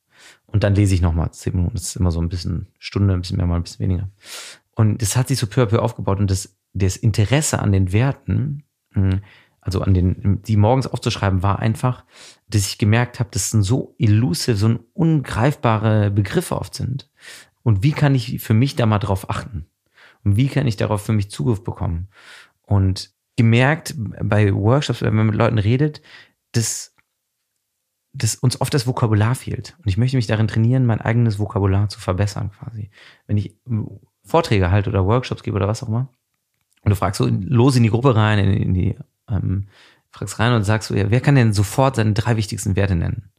Und 0.51 0.65
dann 0.65 0.75
lese 0.75 0.95
ich 0.95 1.03
nochmal 1.03 1.31
zehn 1.33 1.55
Minuten. 1.55 1.75
Das 1.75 1.85
ist 1.85 1.97
immer 1.97 2.11
so 2.11 2.21
ein 2.21 2.29
bisschen 2.29 2.69
Stunde, 2.79 3.15
ein 3.15 3.21
bisschen 3.21 3.37
mehr, 3.37 3.47
mal 3.47 3.57
ein 3.57 3.63
bisschen 3.63 3.81
weniger. 3.81 4.09
Und 4.75 5.03
das 5.03 5.17
hat 5.17 5.29
sich 5.29 5.39
so 5.39 5.47
peu 5.47 5.63
à 5.63 5.67
peu 5.67 5.81
aufgebaut 5.81 6.21
und 6.21 6.31
das, 6.31 6.57
das 6.73 6.97
Interesse 6.97 7.59
an 7.59 7.73
den 7.73 7.93
Werten, 7.93 8.65
hm, 8.93 9.21
also 9.61 9.83
an 9.83 9.93
den, 9.93 10.41
die 10.43 10.57
morgens 10.57 10.87
aufzuschreiben, 10.87 11.43
war 11.43 11.59
einfach, 11.59 12.05
dass 12.49 12.67
ich 12.67 12.79
gemerkt 12.79 13.21
habe, 13.21 13.29
dass 13.31 13.53
es 13.53 13.67
so 13.67 13.95
elusive, 13.99 14.57
so 14.57 14.79
ungreifbare 14.95 16.11
Begriffe 16.11 16.57
oft 16.57 16.75
sind. 16.75 17.11
Und 17.63 17.83
wie 17.83 17.93
kann 17.93 18.15
ich 18.15 18.41
für 18.41 18.55
mich 18.55 18.77
da 18.77 18.87
mal 18.87 18.99
drauf 18.99 19.29
achten? 19.29 19.67
Und 20.25 20.37
wie 20.37 20.49
kann 20.49 20.67
ich 20.67 20.77
darauf 20.77 21.05
für 21.05 21.13
mich 21.13 21.31
Zugriff 21.31 21.65
bekommen? 21.65 22.09
Und 22.63 23.13
gemerkt 23.37 23.95
bei 23.97 24.55
Workshops, 24.55 25.03
wenn 25.03 25.15
man 25.15 25.27
mit 25.27 25.35
Leuten 25.35 25.59
redet, 25.59 26.03
dass, 26.53 26.95
dass 28.13 28.35
uns 28.35 28.61
oft 28.61 28.73
das 28.73 28.87
Vokabular 28.87 29.35
fehlt. 29.35 29.77
Und 29.79 29.89
ich 29.89 29.97
möchte 29.97 30.17
mich 30.17 30.27
darin 30.27 30.49
trainieren, 30.49 30.87
mein 30.87 31.01
eigenes 31.01 31.39
Vokabular 31.39 31.89
zu 31.89 32.01
verbessern 32.01 32.51
quasi. 32.51 32.91
Wenn 33.27 33.37
ich 33.37 33.55
Vorträge 34.25 34.71
halte 34.71 34.91
oder 34.91 35.07
Workshops 35.07 35.43
gebe 35.43 35.57
oder 35.57 35.69
was 35.69 35.83
auch 35.83 35.89
immer, 35.89 36.09
und 36.83 36.91
du 36.91 36.97
fragst 36.97 37.19
so 37.19 37.27
los 37.27 37.77
in 37.77 37.83
die 37.83 37.91
Gruppe 37.91 38.15
rein, 38.17 38.39
in, 38.39 38.51
in 38.53 38.75
die, 38.75 38.97
ähm, 39.29 39.69
fragst 40.11 40.39
rein 40.39 40.55
und 40.55 40.65
sagst 40.65 40.89
so, 40.89 40.95
ja, 40.95 41.11
wer 41.11 41.21
kann 41.21 41.35
denn 41.35 41.53
sofort 41.53 41.97
seine 41.97 42.13
drei 42.13 42.37
wichtigsten 42.37 42.77
Werte 42.77 42.95
nennen? 42.95 43.31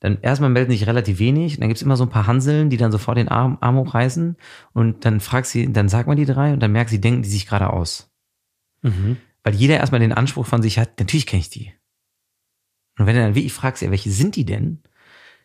dann 0.00 0.18
erstmal 0.22 0.50
melden 0.50 0.70
sich 0.70 0.86
relativ 0.86 1.18
wenig, 1.18 1.54
und 1.54 1.60
dann 1.60 1.68
gibt's 1.68 1.82
immer 1.82 1.96
so 1.96 2.04
ein 2.04 2.10
paar 2.10 2.26
Hanseln, 2.26 2.70
die 2.70 2.76
dann 2.76 2.92
sofort 2.92 3.18
den 3.18 3.28
Arm, 3.28 3.58
Arm 3.60 3.76
hochreißen 3.76 4.36
und 4.72 5.04
dann 5.04 5.20
fragst 5.20 5.52
sie, 5.52 5.72
dann 5.72 5.88
sag 5.88 6.06
mal 6.06 6.14
die 6.14 6.24
drei 6.24 6.52
und 6.52 6.60
dann 6.60 6.72
merkst 6.72 6.92
sie, 6.92 7.00
denken 7.00 7.22
die 7.22 7.28
sich 7.28 7.46
gerade 7.46 7.70
aus. 7.70 8.10
Mhm. 8.82 9.16
Weil 9.42 9.54
jeder 9.54 9.78
erstmal 9.78 10.00
den 10.00 10.12
Anspruch 10.12 10.46
von 10.46 10.62
sich 10.62 10.78
hat, 10.78 10.98
natürlich 11.00 11.26
kenne 11.26 11.40
ich 11.40 11.50
die. 11.50 11.72
Und 12.98 13.06
wenn 13.06 13.14
du 13.14 13.22
dann 13.22 13.34
wirklich 13.34 13.52
fragst, 13.52 13.82
ja, 13.82 13.90
welche 13.90 14.10
sind 14.10 14.36
die 14.36 14.44
denn? 14.44 14.82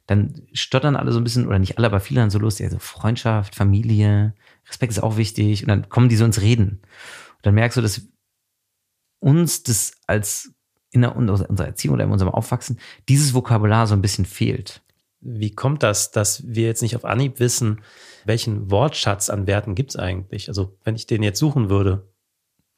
Dann 0.08 0.41
stottern 0.51 0.95
alle 0.95 1.12
so 1.12 1.20
ein 1.20 1.24
bisschen, 1.24 1.47
oder 1.47 1.60
nicht 1.60 1.78
alle, 1.78 1.88
aber 1.88 1.99
viele 1.99 2.20
dann 2.20 2.30
so 2.30 2.39
los, 2.39 2.60
ja, 2.60 2.70
so 2.70 2.80
Freundschaft, 2.80 3.56
Familie, 3.56 4.34
Respekt 4.68 4.91
ist 4.91 5.01
auch 5.01 5.18
wichtig. 5.18 5.64
Und 5.64 5.70
dann 5.70 5.88
kommen 5.88 6.10
die 6.10 6.18
so 6.18 6.26
ins 6.26 6.41
Reden. 6.41 6.82
Und 7.36 7.45
dann 7.45 7.56
merkst 7.56 7.78
du, 7.78 7.82
dass 7.82 8.01
uns 9.20 9.64
das 9.64 9.93
als 10.08 10.54
in 10.91 11.01
der, 11.01 11.16
unserer 11.16 11.66
Erziehung 11.66 11.95
oder 11.95 12.04
in 12.04 12.12
unserem 12.12 12.32
Aufwachsen 12.32 12.80
dieses 13.08 13.34
Vokabular 13.34 13.88
so 13.88 13.95
ein 13.95 14.01
bisschen 14.01 14.26
fehlt. 14.26 14.82
Wie 15.22 15.56
kommt 15.56 15.82
das, 15.84 16.12
dass 16.12 16.43
wir 16.45 16.68
jetzt 16.68 16.82
nicht 16.82 16.95
auf 16.95 17.06
Anhieb 17.06 17.39
wissen, 17.39 17.82
welchen 18.26 18.70
Wortschatz 18.70 19.30
an 19.30 19.47
Werten 19.47 19.74
gibt 19.74 19.91
es 19.91 19.95
eigentlich? 19.95 20.49
Also 20.49 20.78
wenn 20.84 20.95
ich 20.95 21.08
den 21.08 21.24
jetzt 21.24 21.39
suchen 21.39 21.70
würde, 21.70 22.08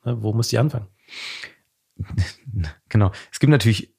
ne, 0.05 0.21
wo 0.21 0.33
muss 0.33 0.51
ich 0.51 0.59
anfangen? 0.59 0.87
Genau. 2.87 3.11
Es 3.31 3.39
gibt 3.39 3.51
natürlich 3.51 3.94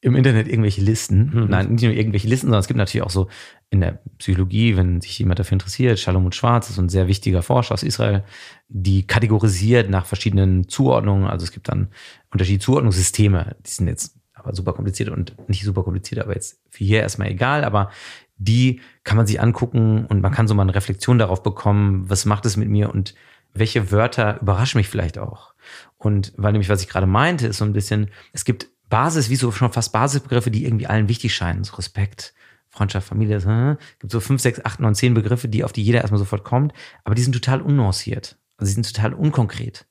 im 0.00 0.14
Internet 0.14 0.46
irgendwelche 0.46 0.80
Listen. 0.80 1.30
Mhm. 1.34 1.46
Nein, 1.48 1.72
nicht 1.72 1.82
nur 1.82 1.92
irgendwelche 1.92 2.28
Listen, 2.28 2.46
sondern 2.46 2.60
es 2.60 2.68
gibt 2.68 2.78
natürlich 2.78 3.04
auch 3.04 3.10
so 3.10 3.28
in 3.70 3.80
der 3.80 4.00
Psychologie, 4.18 4.76
wenn 4.76 5.00
sich 5.00 5.18
jemand 5.18 5.38
dafür 5.40 5.54
interessiert, 5.54 5.98
Shalom 5.98 6.30
Schwarz 6.32 6.70
ist 6.70 6.78
ein 6.78 6.88
sehr 6.88 7.08
wichtiger 7.08 7.42
Forscher 7.42 7.74
aus 7.74 7.82
Israel, 7.82 8.24
die 8.68 9.06
kategorisiert 9.06 9.90
nach 9.90 10.06
verschiedenen 10.06 10.68
Zuordnungen. 10.68 11.26
Also 11.26 11.44
es 11.44 11.52
gibt 11.52 11.68
dann 11.68 11.88
unterschiedliche 12.30 12.64
Zuordnungssysteme. 12.64 13.56
Die 13.66 13.70
sind 13.70 13.88
jetzt 13.88 14.16
aber 14.34 14.54
super 14.54 14.72
kompliziert 14.72 15.08
und 15.08 15.34
nicht 15.48 15.64
super 15.64 15.82
kompliziert, 15.82 16.22
aber 16.22 16.34
jetzt 16.34 16.60
für 16.70 16.84
hier 16.84 17.00
erstmal 17.00 17.28
egal. 17.28 17.64
Aber 17.64 17.90
die 18.36 18.80
kann 19.02 19.16
man 19.16 19.26
sich 19.26 19.40
angucken 19.40 20.06
und 20.06 20.22
man 20.22 20.32
kann 20.32 20.46
so 20.46 20.54
mal 20.54 20.62
eine 20.62 20.74
Reflexion 20.74 21.18
darauf 21.18 21.42
bekommen, 21.42 22.08
was 22.08 22.24
macht 22.24 22.46
es 22.46 22.56
mit 22.56 22.68
mir 22.68 22.90
und 22.94 23.14
welche 23.52 23.90
Wörter 23.90 24.40
überraschen 24.40 24.78
mich 24.78 24.88
vielleicht 24.88 25.18
auch. 25.18 25.54
Und 25.96 26.32
weil 26.36 26.52
nämlich, 26.52 26.68
was 26.68 26.82
ich 26.82 26.88
gerade 26.88 27.06
meinte, 27.06 27.48
ist 27.48 27.58
so 27.58 27.64
ein 27.64 27.72
bisschen, 27.72 28.10
es 28.32 28.44
gibt 28.44 28.68
Basis, 28.88 29.30
wie 29.30 29.36
so 29.36 29.52
schon 29.52 29.72
fast 29.72 29.92
Basisbegriffe, 29.92 30.50
die 30.50 30.64
irgendwie 30.64 30.86
allen 30.86 31.08
wichtig 31.08 31.34
scheinen. 31.34 31.64
So 31.64 31.76
Respekt, 31.76 32.34
Freundschaft, 32.70 33.08
Familie, 33.08 33.36
es 33.36 33.44
hm, 33.44 33.76
gibt 33.98 34.12
so 34.12 34.20
fünf, 34.20 34.40
sechs, 34.40 34.64
acht, 34.64 34.80
neun, 34.80 34.94
zehn 34.94 35.14
Begriffe, 35.14 35.48
die 35.48 35.64
auf 35.64 35.72
die 35.72 35.82
jeder 35.82 36.00
erstmal 36.00 36.18
sofort 36.18 36.44
kommt, 36.44 36.72
aber 37.04 37.14
die 37.14 37.22
sind 37.22 37.32
total 37.32 37.60
unnuanciert. 37.60 38.38
Also 38.56 38.68
sie 38.68 38.74
sind 38.74 38.94
total 38.94 39.14
unkonkret. 39.14 39.86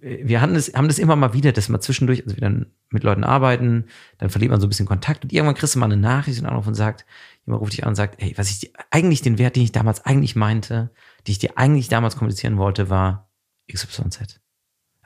Wir 0.00 0.40
haben 0.40 0.54
das, 0.54 0.72
haben 0.74 0.88
das 0.88 0.98
immer 0.98 1.16
mal 1.16 1.32
wieder, 1.32 1.52
dass 1.52 1.68
wir 1.68 1.80
zwischendurch, 1.80 2.22
also 2.24 2.36
wir 2.36 2.40
dann 2.40 2.66
mit 2.90 3.02
Leuten 3.02 3.24
arbeiten, 3.24 3.86
dann 4.18 4.30
verliert 4.30 4.50
man 4.50 4.60
so 4.60 4.66
ein 4.66 4.70
bisschen 4.70 4.86
Kontakt 4.86 5.24
und 5.24 5.32
irgendwann 5.32 5.54
kriegst 5.54 5.74
du 5.74 5.78
mal 5.78 5.86
eine 5.86 5.96
Nachricht 5.96 6.40
und 6.40 6.46
Anruf 6.46 6.66
und 6.66 6.74
sagt, 6.74 7.06
jemand 7.44 7.62
ruft 7.62 7.72
dich 7.72 7.82
an 7.82 7.90
und 7.90 7.94
sagt, 7.96 8.20
hey, 8.22 8.34
was 8.36 8.50
ich 8.50 8.60
dir, 8.60 8.70
eigentlich 8.90 9.22
den 9.22 9.38
Wert, 9.38 9.56
den 9.56 9.62
ich 9.62 9.72
damals 9.72 10.04
eigentlich 10.04 10.36
meinte, 10.36 10.90
den 11.26 11.32
ich 11.32 11.38
dir 11.38 11.56
eigentlich 11.56 11.88
damals 11.88 12.16
kommunizieren 12.16 12.58
wollte, 12.58 12.90
war 12.90 13.30
XYZ. 13.72 14.20
Also 14.20 14.30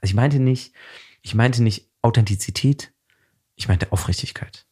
ich 0.02 0.14
meinte 0.14 0.38
nicht, 0.38 0.74
ich 1.22 1.34
meinte 1.34 1.62
nicht 1.62 1.90
Authentizität, 2.02 2.93
ich 3.56 3.68
meinte 3.68 3.92
Aufrichtigkeit. 3.92 4.66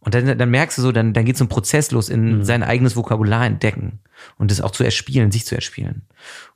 Und 0.00 0.14
dann, 0.14 0.38
dann 0.38 0.50
merkst 0.50 0.78
du 0.78 0.82
so, 0.82 0.92
dann, 0.92 1.12
dann 1.12 1.24
geht 1.24 1.36
so 1.36 1.44
ein 1.44 1.48
Prozess 1.48 1.90
los 1.90 2.08
in 2.08 2.38
mhm. 2.38 2.44
sein 2.44 2.62
eigenes 2.62 2.94
Vokabular 2.94 3.44
entdecken 3.44 4.00
und 4.36 4.52
es 4.52 4.60
auch 4.60 4.70
zu 4.70 4.84
erspielen, 4.84 5.32
sich 5.32 5.44
zu 5.44 5.54
erspielen. 5.54 6.06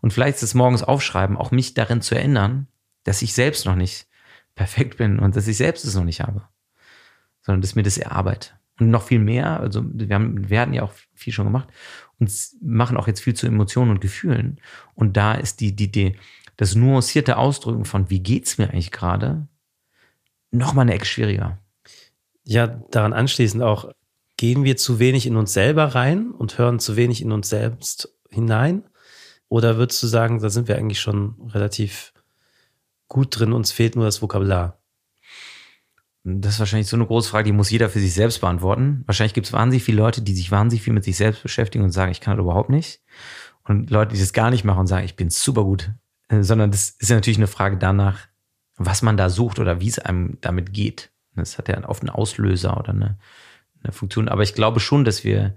Und 0.01 0.13
vielleicht 0.13 0.37
ist 0.37 0.43
es 0.45 0.55
morgens 0.55 0.83
aufschreiben, 0.83 1.37
auch 1.37 1.51
mich 1.51 1.75
darin 1.75 2.01
zu 2.03 2.15
erinnern, 2.15 2.69
dass 3.05 3.21
ich 3.21 3.35
selbst 3.35 3.67
noch 3.67 3.75
nicht 3.75 4.07
perfekt 4.55 4.97
bin 4.97 5.19
und 5.19 5.35
dass 5.35 5.49
ich 5.49 5.57
selbst 5.57 5.85
es 5.85 5.95
noch 5.95 6.05
nicht 6.05 6.21
habe, 6.21 6.49
sondern 7.41 7.63
dass 7.63 7.75
mir 7.75 7.83
das 7.83 7.99
erarbeite. 7.99 8.51
und 8.79 8.91
noch 8.91 9.03
viel 9.03 9.19
mehr. 9.19 9.61
Also 9.61 9.83
wir 9.85 10.15
haben, 10.15 10.49
wir 10.49 10.61
hatten 10.61 10.73
ja 10.73 10.83
auch 10.83 10.93
viel 11.15 11.33
schon 11.33 11.47
gemacht 11.47 11.69
und 12.21 12.33
machen 12.61 12.97
auch 12.97 13.09
jetzt 13.09 13.21
viel 13.21 13.35
zu 13.35 13.47
Emotionen 13.47 13.91
und 13.91 14.01
Gefühlen. 14.01 14.61
Und 14.95 15.17
da 15.17 15.35
ist 15.35 15.61
die, 15.61 15.75
die, 15.75 15.91
die, 15.91 16.17
das 16.57 16.75
nuancierte 16.77 17.37
Ausdrücken 17.39 17.85
von, 17.85 18.09
wie 18.09 18.21
geht's 18.21 18.59
mir 18.59 18.71
eigentlich 18.71 18.93
gerade, 18.93 19.49
noch 20.53 20.75
mal 20.75 20.83
eine 20.83 20.95
Ecke 20.95 21.07
schwieriger. 21.07 21.59
Ja, 22.45 22.67
daran 22.67 23.13
anschließend 23.13 23.63
auch, 23.63 23.91
gehen 24.37 24.65
wir 24.65 24.77
zu 24.77 24.99
wenig 24.99 25.27
in 25.27 25.37
uns 25.37 25.53
selber 25.53 25.95
rein 25.95 26.31
und 26.31 26.59
hören 26.59 26.79
zu 26.79 26.97
wenig 26.97 27.23
in 27.23 27.33
uns 27.33 27.49
selbst 27.49 28.17
hinein? 28.31 28.85
Oder 29.49 29.77
würdest 29.77 30.03
du 30.03 30.07
sagen, 30.07 30.41
da 30.41 30.49
sind 30.49 30.69
wir 30.69 30.77
eigentlich 30.77 31.01
schon 31.01 31.37
relativ 31.53 32.13
gut 33.09 33.39
drin, 33.39 33.53
uns 33.53 33.73
fehlt 33.73 33.97
nur 33.97 34.05
das 34.05 34.23
Vokabular? 34.23 34.79
Das 36.25 36.55
ist 36.55 36.59
wahrscheinlich 36.61 36.87
so 36.87 36.97
eine 36.97 37.07
große 37.07 37.29
Frage, 37.29 37.47
die 37.47 37.53
muss 37.53 37.71
jeder 37.71 37.91
für 37.91 37.99
sich 37.99 38.15
selbst 38.15 38.41
beantworten. 38.41 39.03
Wahrscheinlich 39.07 39.35
gibt 39.35 39.49
es 39.49 39.53
wahnsinnig 39.53 39.83
viele 39.83 39.99
Leute, 39.99 40.23
die 40.23 40.35
sich 40.35 40.51
wahnsinnig 40.53 40.83
viel 40.83 40.93
mit 40.93 41.05
sich 41.05 41.17
selbst 41.17 41.43
beschäftigen 41.43 41.85
und 41.85 41.91
sagen, 41.91 42.13
ich 42.13 42.21
kann 42.21 42.37
das 42.37 42.45
überhaupt 42.45 42.71
nicht. 42.71 43.03
Und 43.65 43.91
Leute, 43.91 44.15
die 44.15 44.21
das 44.21 44.33
gar 44.33 44.51
nicht 44.51 44.65
machen 44.65 44.81
und 44.81 44.87
sagen, 44.87 45.05
ich 45.05 45.17
bin 45.17 45.31
super 45.31 45.65
gut. 45.65 45.91
Äh, 46.29 46.43
sondern 46.43 46.71
das 46.71 46.91
ist 46.91 47.11
ja 47.11 47.17
natürlich 47.17 47.39
eine 47.39 47.49
Frage 47.49 47.77
danach, 47.77 48.29
was 48.87 49.03
man 49.03 49.17
da 49.17 49.29
sucht 49.29 49.59
oder 49.59 49.81
wie 49.81 49.89
es 49.89 49.99
einem 49.99 50.39
damit 50.41 50.73
geht. 50.73 51.11
Das 51.35 51.59
hat 51.59 51.69
ja 51.69 51.89
oft 51.89 52.03
einen 52.03 52.11
Auslöser 52.11 52.79
oder 52.79 52.91
eine, 52.91 53.19
eine 53.83 53.93
Funktion. 53.93 54.29
Aber 54.29 54.43
ich 54.43 54.55
glaube 54.55 54.81
schon, 54.81 55.05
dass 55.05 55.25
wir, 55.25 55.57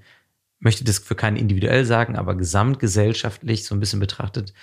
möchte 0.60 0.84
das 0.84 1.00
für 1.00 1.16
keinen 1.16 1.38
individuell 1.38 1.86
sagen, 1.86 2.16
aber 2.16 2.36
gesamtgesellschaftlich 2.36 3.66
so 3.66 3.76
ein 3.76 3.80
bisschen 3.80 4.00
betrachtet, 4.00 4.54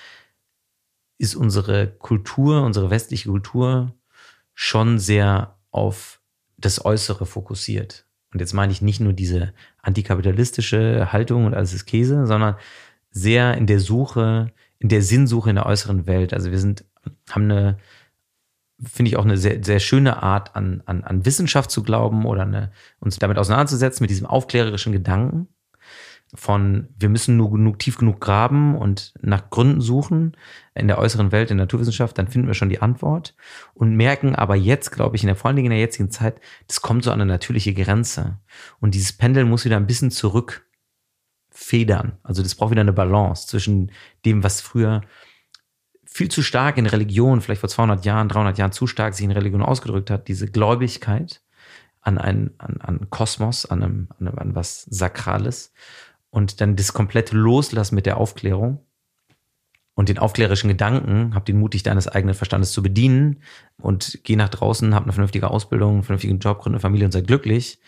ist 1.18 1.34
unsere 1.34 1.88
Kultur, 1.88 2.62
unsere 2.62 2.90
westliche 2.90 3.28
Kultur 3.28 3.94
schon 4.54 4.98
sehr 4.98 5.56
auf 5.70 6.20
das 6.56 6.84
Äußere 6.84 7.26
fokussiert. 7.26 8.06
Und 8.32 8.40
jetzt 8.40 8.54
meine 8.54 8.72
ich 8.72 8.82
nicht 8.82 9.00
nur 9.00 9.12
diese 9.12 9.52
antikapitalistische 9.82 11.12
Haltung 11.12 11.44
und 11.44 11.54
alles 11.54 11.74
ist 11.74 11.86
Käse, 11.86 12.26
sondern 12.26 12.56
sehr 13.10 13.56
in 13.56 13.66
der 13.66 13.78
Suche, 13.78 14.52
in 14.78 14.88
der 14.88 15.02
Sinnsuche 15.02 15.50
in 15.50 15.56
der 15.56 15.66
äußeren 15.66 16.06
Welt. 16.06 16.32
Also 16.32 16.50
wir 16.50 16.58
sind, 16.58 16.84
haben 17.30 17.44
eine, 17.44 17.78
finde 18.84 19.10
ich 19.10 19.16
auch 19.16 19.24
eine 19.24 19.36
sehr, 19.36 19.62
sehr 19.62 19.80
schöne 19.80 20.22
Art 20.22 20.56
an, 20.56 20.82
an, 20.86 21.04
an 21.04 21.24
Wissenschaft 21.24 21.70
zu 21.70 21.82
glauben 21.82 22.26
oder 22.26 22.42
eine, 22.42 22.72
uns 23.00 23.18
damit 23.18 23.38
auseinanderzusetzen, 23.38 24.02
mit 24.02 24.10
diesem 24.10 24.26
aufklärerischen 24.26 24.92
Gedanken 24.92 25.48
von, 26.34 26.88
wir 26.98 27.10
müssen 27.10 27.36
nur 27.36 27.50
genug, 27.50 27.78
tief 27.78 27.98
genug 27.98 28.20
graben 28.20 28.74
und 28.74 29.12
nach 29.20 29.50
Gründen 29.50 29.82
suchen 29.82 30.34
in 30.74 30.88
der 30.88 30.98
äußeren 30.98 31.30
Welt, 31.30 31.50
in 31.50 31.58
der 31.58 31.66
Naturwissenschaft, 31.66 32.16
dann 32.16 32.28
finden 32.28 32.46
wir 32.46 32.54
schon 32.54 32.70
die 32.70 32.80
Antwort 32.80 33.34
und 33.74 33.94
merken 33.96 34.34
aber 34.34 34.56
jetzt, 34.56 34.92
glaube 34.92 35.16
ich, 35.16 35.22
in 35.22 35.26
der, 35.26 35.36
vor 35.36 35.48
allen 35.48 35.56
Dingen 35.56 35.66
in 35.66 35.72
der 35.72 35.80
jetzigen 35.80 36.10
Zeit, 36.10 36.40
das 36.68 36.80
kommt 36.80 37.04
so 37.04 37.10
an 37.10 37.20
eine 37.20 37.30
natürliche 37.30 37.74
Grenze. 37.74 38.38
Und 38.80 38.94
dieses 38.94 39.12
Pendel 39.12 39.44
muss 39.44 39.66
wieder 39.66 39.76
ein 39.76 39.86
bisschen 39.86 40.10
zurückfedern. 40.10 40.62
Also 42.22 42.42
das 42.42 42.54
braucht 42.54 42.70
wieder 42.70 42.80
eine 42.80 42.94
Balance 42.94 43.46
zwischen 43.46 43.92
dem, 44.24 44.42
was 44.42 44.62
früher 44.62 45.02
viel 46.12 46.30
zu 46.30 46.42
stark 46.42 46.76
in 46.78 46.86
Religion, 46.86 47.40
vielleicht 47.40 47.60
vor 47.60 47.68
200 47.68 48.04
Jahren, 48.04 48.28
300 48.28 48.58
Jahren 48.58 48.72
zu 48.72 48.86
stark 48.86 49.14
sich 49.14 49.24
in 49.24 49.30
Religion 49.30 49.62
ausgedrückt 49.62 50.10
hat, 50.10 50.28
diese 50.28 50.46
Gläubigkeit 50.46 51.42
an 52.02 52.18
ein, 52.18 52.50
an, 52.58 52.80
an 52.80 53.10
Kosmos, 53.10 53.66
an, 53.66 53.82
einem, 53.82 54.08
an, 54.18 54.28
einem, 54.28 54.38
an 54.38 54.54
was 54.54 54.82
Sakrales 54.82 55.72
und 56.30 56.60
dann 56.60 56.76
das 56.76 56.92
komplette 56.92 57.36
Loslassen 57.36 57.94
mit 57.94 58.06
der 58.06 58.16
Aufklärung 58.16 58.84
und 59.94 60.08
den 60.08 60.18
aufklärerischen 60.18 60.68
Gedanken, 60.68 61.34
hab 61.34 61.44
den 61.46 61.58
mutig 61.58 61.82
deines 61.82 62.08
eigenen 62.08 62.34
Verstandes 62.34 62.72
zu 62.72 62.82
bedienen 62.82 63.42
und 63.80 64.20
geh 64.24 64.36
nach 64.36 64.48
draußen, 64.48 64.94
hab 64.94 65.04
eine 65.04 65.12
vernünftige 65.12 65.50
Ausbildung, 65.50 65.94
einen 65.94 66.02
vernünftigen 66.02 66.38
Job, 66.38 66.60
gründe 66.60 66.76
eine 66.76 66.80
Familie 66.80 67.06
und 67.06 67.12
sei 67.12 67.20
glücklich. 67.20 67.78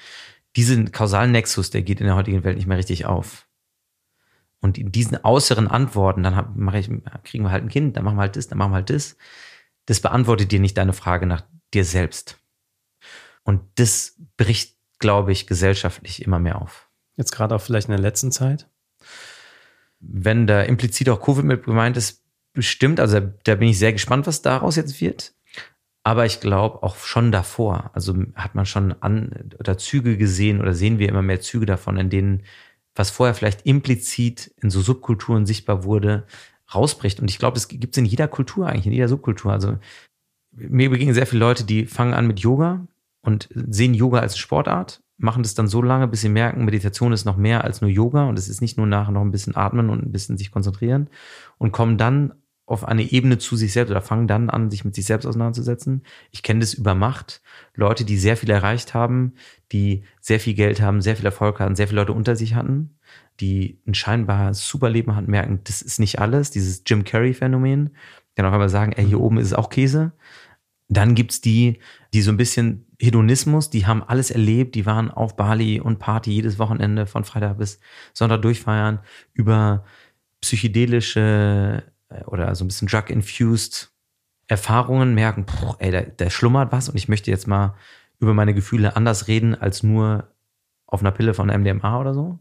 Diesen 0.56 0.92
kausalen 0.92 1.32
Nexus, 1.32 1.70
der 1.70 1.82
geht 1.82 2.00
in 2.00 2.06
der 2.06 2.14
heutigen 2.14 2.44
Welt 2.44 2.56
nicht 2.56 2.66
mehr 2.66 2.78
richtig 2.78 3.06
auf. 3.06 3.48
Und 4.64 4.78
in 4.78 4.90
diesen 4.90 5.18
äußeren 5.22 5.68
Antworten, 5.68 6.22
dann 6.22 6.36
hab, 6.36 6.56
mach 6.56 6.72
ich, 6.72 6.88
kriegen 7.22 7.44
wir 7.44 7.50
halt 7.50 7.64
ein 7.64 7.68
Kind, 7.68 7.98
dann 7.98 8.04
machen 8.04 8.16
wir 8.16 8.22
halt 8.22 8.36
das, 8.36 8.48
dann 8.48 8.56
machen 8.56 8.70
wir 8.70 8.76
halt 8.76 8.88
das. 8.88 9.18
Das 9.84 10.00
beantwortet 10.00 10.52
dir 10.52 10.58
nicht 10.58 10.78
deine 10.78 10.94
Frage 10.94 11.26
nach 11.26 11.42
dir 11.74 11.84
selbst. 11.84 12.38
Und 13.42 13.60
das 13.74 14.18
bricht, 14.38 14.74
glaube 14.98 15.32
ich, 15.32 15.46
gesellschaftlich 15.46 16.22
immer 16.24 16.38
mehr 16.38 16.62
auf. 16.62 16.88
Jetzt 17.16 17.32
gerade 17.32 17.54
auch 17.54 17.60
vielleicht 17.60 17.88
in 17.88 17.92
der 17.92 18.00
letzten 18.00 18.32
Zeit? 18.32 18.66
Wenn 20.00 20.46
da 20.46 20.62
implizit 20.62 21.10
auch 21.10 21.20
Covid 21.20 21.44
mit 21.44 21.64
gemeint 21.64 21.98
ist, 21.98 22.24
bestimmt. 22.54 23.00
Also 23.00 23.20
da 23.20 23.56
bin 23.56 23.68
ich 23.68 23.78
sehr 23.78 23.92
gespannt, 23.92 24.26
was 24.26 24.40
daraus 24.40 24.76
jetzt 24.76 24.98
wird. 24.98 25.34
Aber 26.04 26.24
ich 26.24 26.40
glaube 26.40 26.82
auch 26.82 26.96
schon 26.96 27.32
davor. 27.32 27.90
Also 27.92 28.14
hat 28.34 28.54
man 28.54 28.64
schon 28.64 28.94
an 29.02 29.50
oder 29.58 29.76
Züge 29.76 30.16
gesehen 30.16 30.62
oder 30.62 30.72
sehen 30.72 30.98
wir 30.98 31.10
immer 31.10 31.20
mehr 31.20 31.42
Züge 31.42 31.66
davon, 31.66 31.98
in 31.98 32.08
denen 32.08 32.44
was 32.94 33.10
vorher 33.10 33.34
vielleicht 33.34 33.66
implizit 33.66 34.54
in 34.60 34.70
so 34.70 34.80
Subkulturen 34.80 35.46
sichtbar 35.46 35.84
wurde, 35.84 36.26
rausbricht. 36.72 37.20
Und 37.20 37.30
ich 37.30 37.38
glaube, 37.38 37.56
es 37.56 37.68
gibt 37.68 37.94
es 37.94 37.98
in 37.98 38.04
jeder 38.04 38.28
Kultur 38.28 38.66
eigentlich, 38.66 38.86
in 38.86 38.92
jeder 38.92 39.08
Subkultur. 39.08 39.52
Also 39.52 39.78
mir 40.52 40.90
begegnen 40.90 41.14
sehr 41.14 41.26
viele 41.26 41.40
Leute, 41.40 41.64
die 41.64 41.86
fangen 41.86 42.14
an 42.14 42.26
mit 42.26 42.40
Yoga 42.40 42.86
und 43.22 43.48
sehen 43.52 43.94
Yoga 43.94 44.20
als 44.20 44.38
Sportart 44.38 45.02
machen 45.16 45.42
das 45.42 45.54
dann 45.54 45.68
so 45.68 45.80
lange, 45.80 46.08
bis 46.08 46.22
sie 46.22 46.28
merken, 46.28 46.64
Meditation 46.64 47.12
ist 47.12 47.24
noch 47.24 47.36
mehr 47.36 47.64
als 47.64 47.80
nur 47.80 47.90
Yoga 47.90 48.24
und 48.24 48.38
es 48.38 48.48
ist 48.48 48.60
nicht 48.60 48.76
nur 48.76 48.86
nachher 48.86 49.12
noch 49.12 49.20
ein 49.20 49.30
bisschen 49.30 49.56
atmen 49.56 49.90
und 49.90 50.02
ein 50.02 50.12
bisschen 50.12 50.36
sich 50.36 50.50
konzentrieren 50.50 51.08
und 51.58 51.72
kommen 51.72 51.98
dann 51.98 52.34
auf 52.66 52.84
eine 52.84 53.02
Ebene 53.02 53.38
zu 53.38 53.56
sich 53.56 53.72
selbst 53.72 53.90
oder 53.90 54.00
fangen 54.00 54.26
dann 54.26 54.48
an, 54.48 54.70
sich 54.70 54.84
mit 54.84 54.94
sich 54.94 55.04
selbst 55.04 55.26
auseinanderzusetzen. 55.26 56.02
Ich 56.30 56.42
kenne 56.42 56.60
das 56.60 56.72
über 56.72 56.94
Macht. 56.94 57.42
Leute, 57.74 58.04
die 58.04 58.16
sehr 58.16 58.36
viel 58.36 58.50
erreicht 58.50 58.94
haben, 58.94 59.34
die 59.70 60.04
sehr 60.20 60.40
viel 60.40 60.54
Geld 60.54 60.80
haben, 60.80 61.02
sehr 61.02 61.16
viel 61.16 61.26
Erfolg 61.26 61.60
hatten, 61.60 61.76
sehr 61.76 61.88
viele 61.88 62.00
Leute 62.00 62.12
unter 62.12 62.36
sich 62.36 62.54
hatten, 62.54 62.96
die 63.40 63.80
ein 63.86 63.94
scheinbar 63.94 64.54
super 64.54 64.88
Leben 64.88 65.14
hatten, 65.14 65.30
merken, 65.30 65.60
das 65.64 65.82
ist 65.82 66.00
nicht 66.00 66.18
alles, 66.20 66.50
dieses 66.50 66.82
Jim 66.86 67.04
Carrey-Phänomen. 67.04 67.90
Dann 68.34 68.46
auf 68.46 68.52
einmal 68.52 68.68
sagen, 68.70 68.92
ey, 68.92 69.06
hier 69.06 69.20
oben 69.20 69.38
ist 69.38 69.48
es 69.48 69.54
auch 69.54 69.68
Käse. 69.68 70.12
Dann 70.88 71.14
gibt's 71.14 71.40
die, 71.40 71.80
die 72.14 72.22
so 72.22 72.30
ein 72.30 72.36
bisschen 72.36 72.86
Hedonismus, 73.00 73.68
die 73.70 73.86
haben 73.86 74.02
alles 74.02 74.30
erlebt, 74.30 74.74
die 74.74 74.86
waren 74.86 75.10
auf 75.10 75.36
Bali 75.36 75.80
und 75.80 75.98
Party 75.98 76.30
jedes 76.30 76.58
Wochenende 76.58 77.06
von 77.06 77.24
Freitag 77.24 77.58
bis 77.58 77.80
Sonntag 78.12 78.42
durchfeiern, 78.42 79.00
über 79.34 79.84
psychedelische 80.40 81.84
oder 82.26 82.54
so 82.54 82.64
ein 82.64 82.68
bisschen 82.68 82.88
drug-infused 82.88 83.90
Erfahrungen 84.46 85.14
merken, 85.14 85.46
boah, 85.46 85.76
ey, 85.78 85.90
da, 85.90 86.02
da 86.02 86.30
schlummert 86.30 86.70
was 86.72 86.88
und 86.88 86.96
ich 86.96 87.08
möchte 87.08 87.30
jetzt 87.30 87.46
mal 87.46 87.74
über 88.18 88.34
meine 88.34 88.54
Gefühle 88.54 88.96
anders 88.96 89.26
reden 89.26 89.54
als 89.54 89.82
nur 89.82 90.28
auf 90.86 91.00
einer 91.00 91.12
Pille 91.12 91.34
von 91.34 91.48
MDMA 91.48 91.98
oder 91.98 92.14
so 92.14 92.38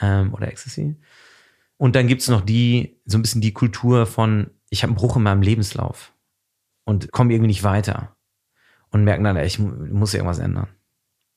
ähm, 0.00 0.34
oder 0.34 0.48
Ecstasy. 0.48 0.96
Und 1.76 1.96
dann 1.96 2.08
gibt's 2.08 2.28
noch 2.28 2.42
die, 2.42 3.00
so 3.06 3.16
ein 3.16 3.22
bisschen 3.22 3.40
die 3.40 3.54
Kultur 3.54 4.06
von, 4.06 4.50
ich 4.68 4.82
habe 4.82 4.90
einen 4.90 4.98
Bruch 4.98 5.16
in 5.16 5.22
meinem 5.22 5.42
Lebenslauf 5.42 6.12
und 6.84 7.10
komme 7.10 7.32
irgendwie 7.32 7.48
nicht 7.48 7.64
weiter 7.64 8.16
und 8.90 9.04
merken 9.04 9.24
dann, 9.24 9.36
ich 9.38 9.58
muss 9.58 10.12
irgendwas 10.12 10.38
ändern. 10.38 10.68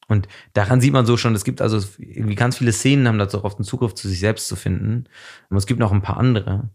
Und 0.07 0.28
daran 0.51 0.82
sieht 0.82 0.91
man 0.91 1.05
so 1.05 1.15
schon, 1.15 1.34
es 1.34 1.45
gibt 1.45 1.61
also 1.61 1.80
irgendwie 1.97 2.36
ganz 2.36 2.57
viele 2.57 2.74
Szenen, 2.74 3.07
haben 3.07 3.19
dazu 3.19 3.43
oft 3.45 3.57
einen 3.57 3.65
Zugriff 3.65 3.93
zu 3.93 4.09
sich 4.09 4.19
selbst 4.19 4.47
zu 4.47 4.55
finden. 4.55 5.05
Und 5.49 5.57
es 5.57 5.65
gibt 5.65 5.80
noch 5.80 5.91
ein 5.93 6.01
paar 6.01 6.17
andere. 6.17 6.69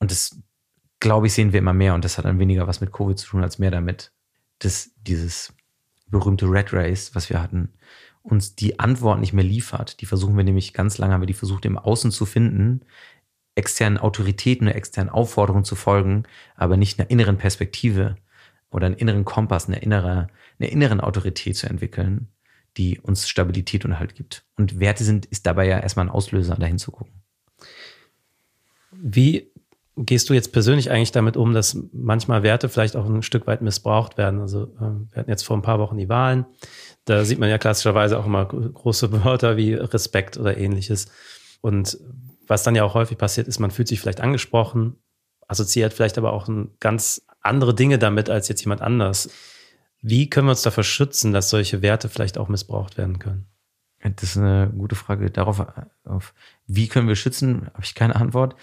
Und 0.00 0.10
das, 0.10 0.36
glaube 0.98 1.28
ich, 1.28 1.32
sehen 1.32 1.52
wir 1.52 1.60
immer 1.60 1.72
mehr. 1.72 1.94
Und 1.94 2.04
das 2.04 2.18
hat 2.18 2.24
dann 2.24 2.40
weniger 2.40 2.66
was 2.66 2.80
mit 2.80 2.92
Covid 2.92 3.18
zu 3.18 3.28
tun, 3.28 3.42
als 3.42 3.58
mehr 3.58 3.70
damit, 3.70 4.12
dass 4.58 4.90
dieses 5.02 5.54
berühmte 6.08 6.46
Red 6.46 6.72
Race, 6.72 7.14
was 7.14 7.30
wir 7.30 7.40
hatten, 7.40 7.72
uns 8.22 8.54
die 8.54 8.78
Antwort 8.78 9.20
nicht 9.20 9.32
mehr 9.32 9.44
liefert. 9.44 10.00
Die 10.00 10.06
versuchen 10.06 10.36
wir 10.36 10.44
nämlich 10.44 10.74
ganz 10.74 10.98
lange, 10.98 11.14
haben 11.14 11.22
wir 11.22 11.26
die 11.26 11.34
versucht 11.34 11.64
im 11.64 11.78
Außen 11.78 12.10
zu 12.10 12.26
finden, 12.26 12.80
externen 13.54 13.98
Autoritäten 13.98 14.66
oder 14.66 14.76
externen 14.76 15.10
Aufforderungen 15.10 15.64
zu 15.64 15.76
folgen, 15.76 16.24
aber 16.56 16.76
nicht 16.76 16.98
einer 16.98 17.10
inneren 17.10 17.38
Perspektive 17.38 18.16
oder 18.70 18.86
einen 18.86 18.96
inneren 18.96 19.24
Kompass, 19.24 19.68
eine 19.68 19.78
innere, 19.78 20.28
eine 20.58 20.70
inneren 20.70 21.00
Autorität 21.00 21.56
zu 21.56 21.68
entwickeln, 21.68 22.28
die 22.76 23.00
uns 23.00 23.28
Stabilität 23.28 23.84
und 23.84 23.98
Halt 23.98 24.14
gibt. 24.14 24.44
Und 24.56 24.78
Werte 24.78 25.04
sind, 25.04 25.26
ist 25.26 25.46
dabei 25.46 25.66
ja 25.66 25.78
erstmal 25.78 26.06
ein 26.06 26.10
Auslöser, 26.12 26.56
dahin 26.56 26.78
zu 26.78 26.92
gucken. 26.92 27.12
Wie 28.92 29.50
gehst 29.96 30.30
du 30.30 30.34
jetzt 30.34 30.52
persönlich 30.52 30.90
eigentlich 30.90 31.12
damit 31.12 31.36
um, 31.36 31.52
dass 31.52 31.76
manchmal 31.92 32.42
Werte 32.42 32.68
vielleicht 32.68 32.96
auch 32.96 33.06
ein 33.06 33.22
Stück 33.22 33.46
weit 33.46 33.62
missbraucht 33.62 34.18
werden? 34.18 34.40
Also 34.40 34.74
ähm, 34.80 35.08
wir 35.10 35.20
hatten 35.20 35.30
jetzt 35.30 35.42
vor 35.42 35.56
ein 35.56 35.62
paar 35.62 35.78
Wochen 35.78 35.98
die 35.98 36.08
Wahlen. 36.08 36.46
Da 37.04 37.24
sieht 37.24 37.38
man 37.38 37.48
ja 37.48 37.58
klassischerweise 37.58 38.18
auch 38.18 38.26
immer 38.26 38.44
große 38.46 39.12
Wörter 39.24 39.56
wie 39.56 39.74
Respekt 39.74 40.36
oder 40.36 40.56
ähnliches. 40.56 41.10
Und 41.60 41.98
was 42.46 42.62
dann 42.62 42.74
ja 42.74 42.84
auch 42.84 42.94
häufig 42.94 43.18
passiert 43.18 43.48
ist, 43.48 43.58
man 43.58 43.70
fühlt 43.70 43.88
sich 43.88 44.00
vielleicht 44.00 44.20
angesprochen, 44.20 44.96
assoziiert 45.46 45.92
vielleicht 45.92 46.18
aber 46.18 46.32
auch 46.32 46.48
ganz 46.78 47.22
andere 47.40 47.74
Dinge 47.74 47.98
damit 47.98 48.30
als 48.30 48.48
jetzt 48.48 48.62
jemand 48.62 48.82
anders. 48.82 49.30
Wie 50.02 50.30
können 50.30 50.46
wir 50.46 50.52
uns 50.52 50.62
davor 50.62 50.84
schützen, 50.84 51.32
dass 51.32 51.50
solche 51.50 51.82
Werte 51.82 52.08
vielleicht 52.08 52.38
auch 52.38 52.48
missbraucht 52.48 52.96
werden 52.96 53.18
können? 53.18 53.46
Das 54.02 54.30
ist 54.30 54.38
eine 54.38 54.72
gute 54.76 54.94
Frage. 54.94 55.30
Darauf, 55.30 55.62
auf, 56.04 56.32
wie 56.66 56.88
können 56.88 57.08
wir 57.08 57.16
schützen, 57.16 57.66
habe 57.74 57.82
ich 57.82 57.94
keine 57.94 58.16
Antwort. 58.16 58.56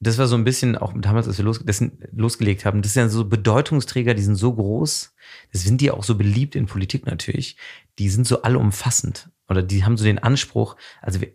Das 0.00 0.16
war 0.16 0.26
so 0.26 0.34
ein 0.34 0.44
bisschen 0.44 0.76
auch 0.76 0.94
damals, 0.96 1.28
als 1.28 1.36
wir 1.36 1.44
los, 1.44 1.62
losgelegt 2.12 2.64
haben, 2.64 2.80
das 2.80 2.94
sind 2.94 3.02
ja 3.02 3.08
so 3.08 3.26
Bedeutungsträger, 3.26 4.14
die 4.14 4.22
sind 4.22 4.36
so 4.36 4.54
groß, 4.54 5.14
das 5.52 5.62
sind 5.62 5.80
die 5.82 5.90
auch 5.90 6.02
so 6.02 6.16
beliebt 6.16 6.56
in 6.56 6.66
Politik 6.66 7.06
natürlich, 7.06 7.56
die 7.98 8.08
sind 8.08 8.26
so 8.26 8.42
allumfassend 8.42 9.30
oder 9.48 9.62
die 9.62 9.84
haben 9.84 9.98
so 9.98 10.04
den 10.04 10.18
Anspruch, 10.18 10.76
also 11.02 11.20
wir, 11.20 11.32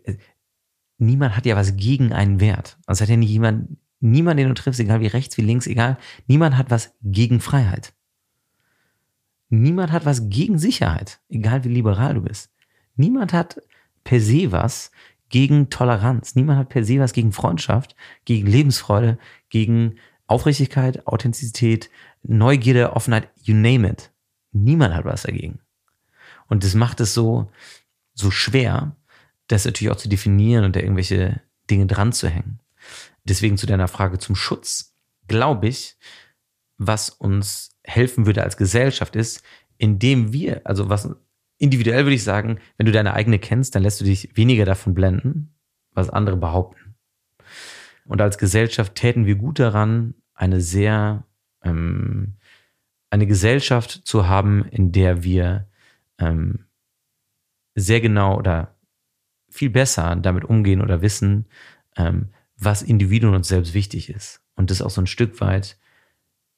niemand 0.98 1.36
hat 1.36 1.46
ja 1.46 1.54
was 1.54 1.76
gegen 1.76 2.12
einen 2.12 2.40
Wert. 2.40 2.78
Also 2.86 3.02
hat 3.02 3.08
ja 3.08 3.16
nicht 3.16 3.30
jemand, 3.30 3.76
niemand, 4.00 4.40
den 4.40 4.48
du 4.48 4.54
triffst, 4.54 4.80
egal 4.80 5.00
wie 5.00 5.06
rechts, 5.06 5.36
wie 5.36 5.42
links, 5.42 5.66
egal, 5.68 5.96
niemand 6.26 6.56
hat 6.56 6.70
was 6.70 6.92
gegen 7.02 7.40
Freiheit. 7.40 7.94
Niemand 9.48 9.92
hat 9.92 10.04
was 10.04 10.28
gegen 10.28 10.58
Sicherheit, 10.58 11.20
egal 11.28 11.62
wie 11.62 11.68
liberal 11.68 12.14
du 12.14 12.22
bist. 12.22 12.50
Niemand 12.96 13.32
hat 13.32 13.60
per 14.02 14.20
se 14.20 14.50
was 14.50 14.90
gegen 15.28 15.70
Toleranz. 15.70 16.34
Niemand 16.34 16.58
hat 16.58 16.68
per 16.68 16.84
se 16.84 16.98
was 17.00 17.12
gegen 17.12 17.32
Freundschaft, 17.32 17.96
gegen 18.24 18.46
Lebensfreude, 18.46 19.18
gegen 19.48 19.96
Aufrichtigkeit, 20.26 21.06
Authentizität, 21.06 21.90
Neugierde, 22.22 22.94
Offenheit, 22.94 23.28
you 23.42 23.54
name 23.54 23.88
it. 23.88 24.12
Niemand 24.52 24.94
hat 24.94 25.04
was 25.04 25.22
dagegen. 25.22 25.60
Und 26.48 26.64
das 26.64 26.74
macht 26.74 27.00
es 27.00 27.14
so, 27.14 27.50
so 28.14 28.30
schwer, 28.30 28.96
das 29.48 29.64
natürlich 29.64 29.92
auch 29.92 29.98
zu 29.98 30.08
definieren 30.08 30.64
und 30.64 30.74
da 30.74 30.80
irgendwelche 30.80 31.40
Dinge 31.70 31.86
dran 31.86 32.12
zu 32.12 32.28
hängen. 32.28 32.60
Deswegen 33.24 33.56
zu 33.56 33.66
deiner 33.66 33.88
Frage 33.88 34.18
zum 34.18 34.36
Schutz, 34.36 34.94
glaube 35.28 35.68
ich, 35.68 35.96
was 36.78 37.10
uns 37.10 37.70
helfen 37.84 38.26
würde 38.26 38.42
als 38.42 38.56
Gesellschaft 38.56 39.16
ist, 39.16 39.42
indem 39.78 40.32
wir, 40.32 40.62
also 40.64 40.88
was 40.88 41.14
individuell 41.58 42.04
würde 42.04 42.14
ich 42.14 42.24
sagen, 42.24 42.58
wenn 42.76 42.86
du 42.86 42.92
deine 42.92 43.14
eigene 43.14 43.38
kennst, 43.38 43.74
dann 43.74 43.82
lässt 43.82 44.00
du 44.00 44.04
dich 44.04 44.36
weniger 44.36 44.64
davon 44.64 44.94
blenden, 44.94 45.54
was 45.92 46.10
andere 46.10 46.36
behaupten. 46.36 46.94
Und 48.04 48.20
als 48.20 48.38
Gesellschaft 48.38 48.94
täten 48.94 49.26
wir 49.26 49.36
gut 49.36 49.58
daran, 49.58 50.14
eine 50.34 50.60
sehr, 50.60 51.24
ähm, 51.62 52.34
eine 53.10 53.26
Gesellschaft 53.26 53.90
zu 53.90 54.28
haben, 54.28 54.64
in 54.66 54.92
der 54.92 55.22
wir 55.24 55.66
ähm, 56.18 56.66
sehr 57.74 58.00
genau 58.00 58.36
oder 58.36 58.74
viel 59.48 59.70
besser 59.70 60.14
damit 60.16 60.44
umgehen 60.44 60.80
oder 60.80 61.02
wissen, 61.02 61.46
ähm, 61.96 62.28
was 62.56 62.82
Individuen 62.82 63.34
uns 63.34 63.48
selbst 63.48 63.74
wichtig 63.74 64.10
ist. 64.10 64.42
Und 64.54 64.70
das 64.70 64.82
auch 64.82 64.90
so 64.90 65.00
ein 65.00 65.06
Stück 65.06 65.40
weit 65.40 65.78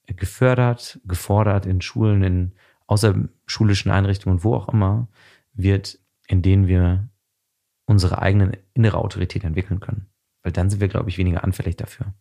gefördert, 0.06 1.00
gefordert 1.04 1.66
in 1.66 1.80
Schulen, 1.80 2.22
in 2.22 2.52
außerschulischen 2.88 3.92
Einrichtungen, 3.92 4.42
wo 4.42 4.54
auch 4.54 4.68
immer, 4.68 5.06
wird, 5.52 5.98
in 6.26 6.42
denen 6.42 6.66
wir 6.66 7.08
unsere 7.86 8.20
eigene 8.20 8.58
innere 8.74 8.98
Autorität 8.98 9.44
entwickeln 9.44 9.80
können. 9.80 10.06
Weil 10.42 10.52
dann 10.52 10.70
sind 10.70 10.80
wir, 10.80 10.88
glaube 10.88 11.08
ich, 11.08 11.18
weniger 11.18 11.44
anfällig 11.44 11.76
dafür. 11.76 12.12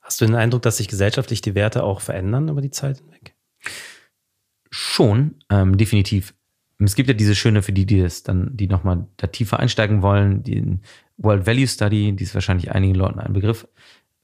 Hast 0.00 0.20
du 0.20 0.26
den 0.26 0.34
Eindruck, 0.34 0.62
dass 0.62 0.78
sich 0.78 0.88
gesellschaftlich 0.88 1.40
die 1.40 1.54
Werte 1.54 1.82
auch 1.82 2.00
verändern 2.00 2.48
über 2.48 2.60
die 2.60 2.70
Zeit 2.70 2.98
hinweg? 2.98 3.34
Schon, 4.70 5.36
ähm, 5.50 5.76
definitiv. 5.76 6.34
Es 6.78 6.94
gibt 6.94 7.08
ja 7.08 7.14
diese 7.14 7.34
schöne, 7.34 7.62
für 7.62 7.72
die, 7.72 7.86
die 7.86 8.00
das 8.00 8.22
dann, 8.22 8.56
die 8.56 8.66
nochmal 8.66 9.06
da 9.18 9.26
tiefer 9.26 9.60
einsteigen 9.60 10.02
wollen, 10.02 10.42
die 10.42 10.78
World 11.18 11.46
Value 11.46 11.66
Study, 11.66 12.12
die 12.12 12.24
ist 12.24 12.34
wahrscheinlich 12.34 12.72
einigen 12.72 12.94
Leuten 12.94 13.20
ein 13.20 13.32
Begriff 13.32 13.68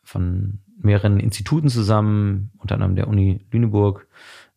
von 0.03 0.61
mehreren 0.79 1.21
Instituten 1.21 1.69
zusammen, 1.69 2.51
unter 2.59 2.75
anderem 2.77 2.97
der 2.97 3.09
Uni 3.09 3.45
Lüneburg, 3.51 4.07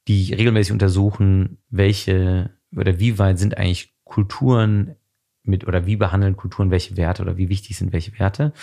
die 0.08 0.34
regelmäßig 0.34 0.72
untersuchen, 0.72 1.58
welche 1.70 2.52
oder 2.76 3.00
wie 3.00 3.18
weit 3.18 3.40
sind 3.40 3.58
eigentlich 3.58 3.94
Kulturen 4.04 4.96
mit 5.44 5.68
oder 5.68 5.86
wie 5.86 5.96
behandeln 5.96 6.38
Kulturen 6.38 6.72
welche 6.72 6.98
Werte 6.98 7.22
oder 7.22 7.38
wie 7.38 7.50
wichtig 7.50 7.78
sind 7.78 7.94
welche 7.94 8.18
Werte. 8.20 8.54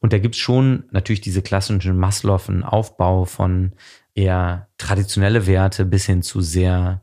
Und 0.00 0.12
da 0.12 0.18
gibt's 0.18 0.38
schon 0.38 0.84
natürlich 0.90 1.20
diese 1.20 1.42
klassischen 1.42 1.96
Maslowen 1.96 2.62
Aufbau 2.62 3.24
von 3.24 3.72
eher 4.14 4.68
traditionelle 4.78 5.46
Werte 5.46 5.84
bis 5.84 6.06
hin 6.06 6.22
zu 6.22 6.40
sehr 6.40 7.02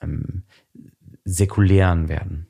ähm, 0.00 0.44
säkulären 1.24 2.08
Werten. 2.08 2.48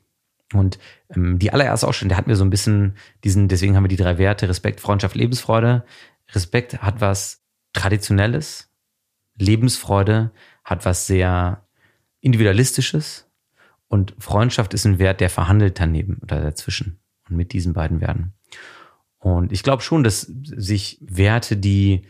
Und 0.53 0.79
ähm, 1.09 1.39
die 1.39 1.51
allererste 1.51 1.87
Ausstellung, 1.87 2.09
da 2.09 2.17
hatten 2.17 2.29
wir 2.29 2.35
so 2.35 2.45
ein 2.45 2.49
bisschen 2.49 2.95
diesen, 3.23 3.47
deswegen 3.47 3.75
haben 3.75 3.83
wir 3.83 3.89
die 3.89 3.95
drei 3.95 4.17
Werte, 4.17 4.47
Respekt, 4.47 4.79
Freundschaft, 4.79 5.15
Lebensfreude. 5.15 5.83
Respekt 6.33 6.81
hat 6.81 7.01
was 7.01 7.43
Traditionelles, 7.73 8.71
Lebensfreude 9.37 10.31
hat 10.63 10.85
was 10.85 11.07
sehr 11.07 11.65
Individualistisches 12.21 13.29
und 13.87 14.15
Freundschaft 14.17 14.73
ist 14.73 14.85
ein 14.85 14.99
Wert, 14.99 15.21
der 15.21 15.29
verhandelt 15.29 15.79
daneben 15.79 16.17
oder 16.21 16.41
dazwischen 16.41 16.99
und 17.29 17.35
mit 17.35 17.53
diesen 17.53 17.73
beiden 17.73 18.01
Werten. 18.01 18.33
Und 19.19 19.51
ich 19.51 19.63
glaube 19.63 19.81
schon, 19.81 20.03
dass 20.03 20.21
sich 20.21 20.99
Werte, 21.01 21.57
die, 21.57 22.03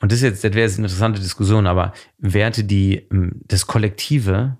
und 0.00 0.12
das 0.12 0.18
ist 0.18 0.24
jetzt, 0.24 0.44
das 0.44 0.52
wäre 0.52 0.66
jetzt 0.66 0.78
eine 0.78 0.86
interessante 0.86 1.20
Diskussion, 1.20 1.66
aber 1.66 1.92
Werte, 2.18 2.64
die 2.64 3.06
ähm, 3.10 3.40
das 3.46 3.66
Kollektive 3.66 4.58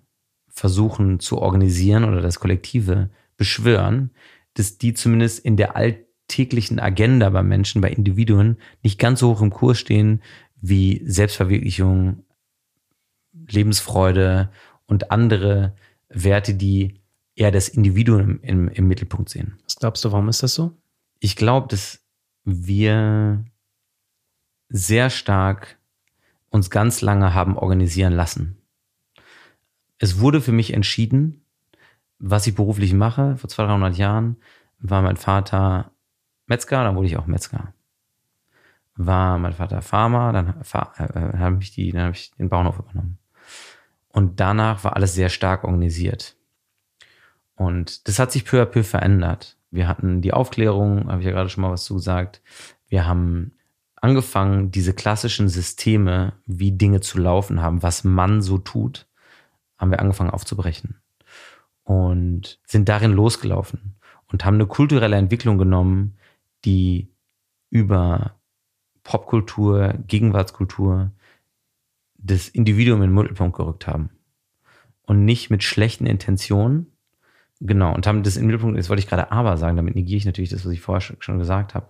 versuchen 0.48 1.20
zu 1.20 1.38
organisieren 1.38 2.04
oder 2.04 2.20
das 2.20 2.40
Kollektive 2.40 3.10
beschwören, 3.36 4.10
dass 4.54 4.78
die 4.78 4.94
zumindest 4.94 5.38
in 5.44 5.56
der 5.56 5.76
alltäglichen 5.76 6.78
Agenda 6.80 7.30
bei 7.30 7.42
Menschen, 7.42 7.80
bei 7.80 7.90
Individuen 7.90 8.58
nicht 8.82 8.98
ganz 8.98 9.20
so 9.20 9.30
hoch 9.30 9.42
im 9.42 9.50
Kurs 9.50 9.78
stehen 9.78 10.22
wie 10.60 11.02
Selbstverwirklichung, 11.04 12.24
Lebensfreude 13.32 14.50
und 14.86 15.10
andere 15.10 15.74
Werte, 16.08 16.54
die 16.54 17.00
eher 17.34 17.50
das 17.50 17.68
Individuum 17.68 18.40
im, 18.42 18.68
im 18.68 18.88
Mittelpunkt 18.88 19.30
sehen. 19.30 19.58
Was 19.64 19.76
glaubst 19.76 20.04
du, 20.04 20.12
warum 20.12 20.28
ist 20.28 20.42
das 20.42 20.54
so? 20.54 20.76
Ich 21.20 21.36
glaube, 21.36 21.68
dass 21.68 22.00
wir 22.44 23.44
sehr 24.68 25.10
stark 25.10 25.78
uns 26.50 26.70
ganz 26.70 27.00
lange 27.00 27.34
haben 27.34 27.56
organisieren 27.56 28.12
lassen 28.12 28.60
es 30.00 30.18
wurde 30.18 30.40
für 30.40 30.52
mich 30.52 30.72
entschieden, 30.72 31.44
was 32.18 32.46
ich 32.46 32.54
beruflich 32.54 32.94
mache. 32.94 33.36
Vor 33.36 33.48
200, 33.48 33.74
300 33.74 33.98
Jahren 33.98 34.36
war 34.78 35.02
mein 35.02 35.16
Vater 35.16 35.92
Metzger, 36.46 36.82
dann 36.82 36.96
wurde 36.96 37.06
ich 37.06 37.16
auch 37.18 37.26
Metzger. 37.26 37.74
War 39.06 39.38
mein 39.38 39.54
Vater 39.54 39.80
Farmer, 39.80 40.32
dann 40.32 40.48
äh, 40.48 41.38
habe 41.38 41.58
ich, 41.62 41.72
die, 41.72 41.90
dann 41.90 42.08
hab 42.08 42.14
ich 42.14 42.32
den 42.32 42.48
Bauernhof 42.48 42.78
übernommen. 42.78 43.18
Und 44.08 44.40
danach 44.40 44.84
war 44.84 44.96
alles 44.96 45.14
sehr 45.14 45.28
stark 45.28 45.64
organisiert. 45.64 46.36
Und 47.54 48.08
das 48.08 48.18
hat 48.18 48.32
sich 48.32 48.44
peu 48.44 48.60
à 48.60 48.66
peu 48.66 48.82
verändert. 48.82 49.56
Wir 49.70 49.88
hatten 49.88 50.20
die 50.20 50.32
Aufklärung, 50.32 51.08
habe 51.10 51.20
ich 51.20 51.26
ja 51.26 51.32
gerade 51.32 51.48
schon 51.48 51.62
mal 51.62 51.70
was 51.70 51.84
zu 51.84 51.94
gesagt. 51.94 52.42
Wir 52.88 53.06
haben 53.06 53.52
angefangen, 53.96 54.70
diese 54.70 54.92
klassischen 54.92 55.48
Systeme, 55.48 56.34
wie 56.46 56.72
Dinge 56.72 57.00
zu 57.00 57.18
laufen 57.18 57.62
haben, 57.62 57.82
was 57.82 58.04
man 58.04 58.42
so 58.42 58.58
tut, 58.58 59.06
haben 59.78 59.90
wir 59.90 60.00
angefangen 60.00 60.30
aufzubrechen 60.30 61.00
und 61.84 62.58
sind 62.66 62.88
darin 62.88 63.12
losgelaufen 63.12 63.96
und 64.30 64.44
haben 64.44 64.54
eine 64.54 64.66
kulturelle 64.66 65.16
Entwicklung 65.16 65.58
genommen, 65.58 66.16
die 66.64 67.08
über 67.70 68.34
Popkultur, 69.02 69.94
Gegenwartskultur 70.06 71.12
das 72.22 72.48
Individuum 72.48 73.02
in 73.02 73.10
den 73.10 73.14
Mittelpunkt 73.14 73.56
gerückt 73.56 73.86
haben. 73.86 74.10
Und 75.02 75.24
nicht 75.24 75.50
mit 75.50 75.64
schlechten 75.64 76.06
Intentionen. 76.06 76.86
Genau, 77.60 77.94
und 77.94 78.06
haben 78.06 78.22
das 78.22 78.34
den 78.34 78.46
Mittelpunkt, 78.46 78.76
jetzt 78.76 78.88
wollte 78.88 79.00
ich 79.00 79.08
gerade 79.08 79.32
aber 79.32 79.56
sagen, 79.56 79.76
damit 79.76 79.94
negiere 79.94 80.18
ich 80.18 80.24
natürlich 80.24 80.50
das, 80.50 80.64
was 80.64 80.72
ich 80.72 80.80
vorher 80.80 81.16
schon 81.18 81.38
gesagt 81.38 81.74
habe. 81.74 81.88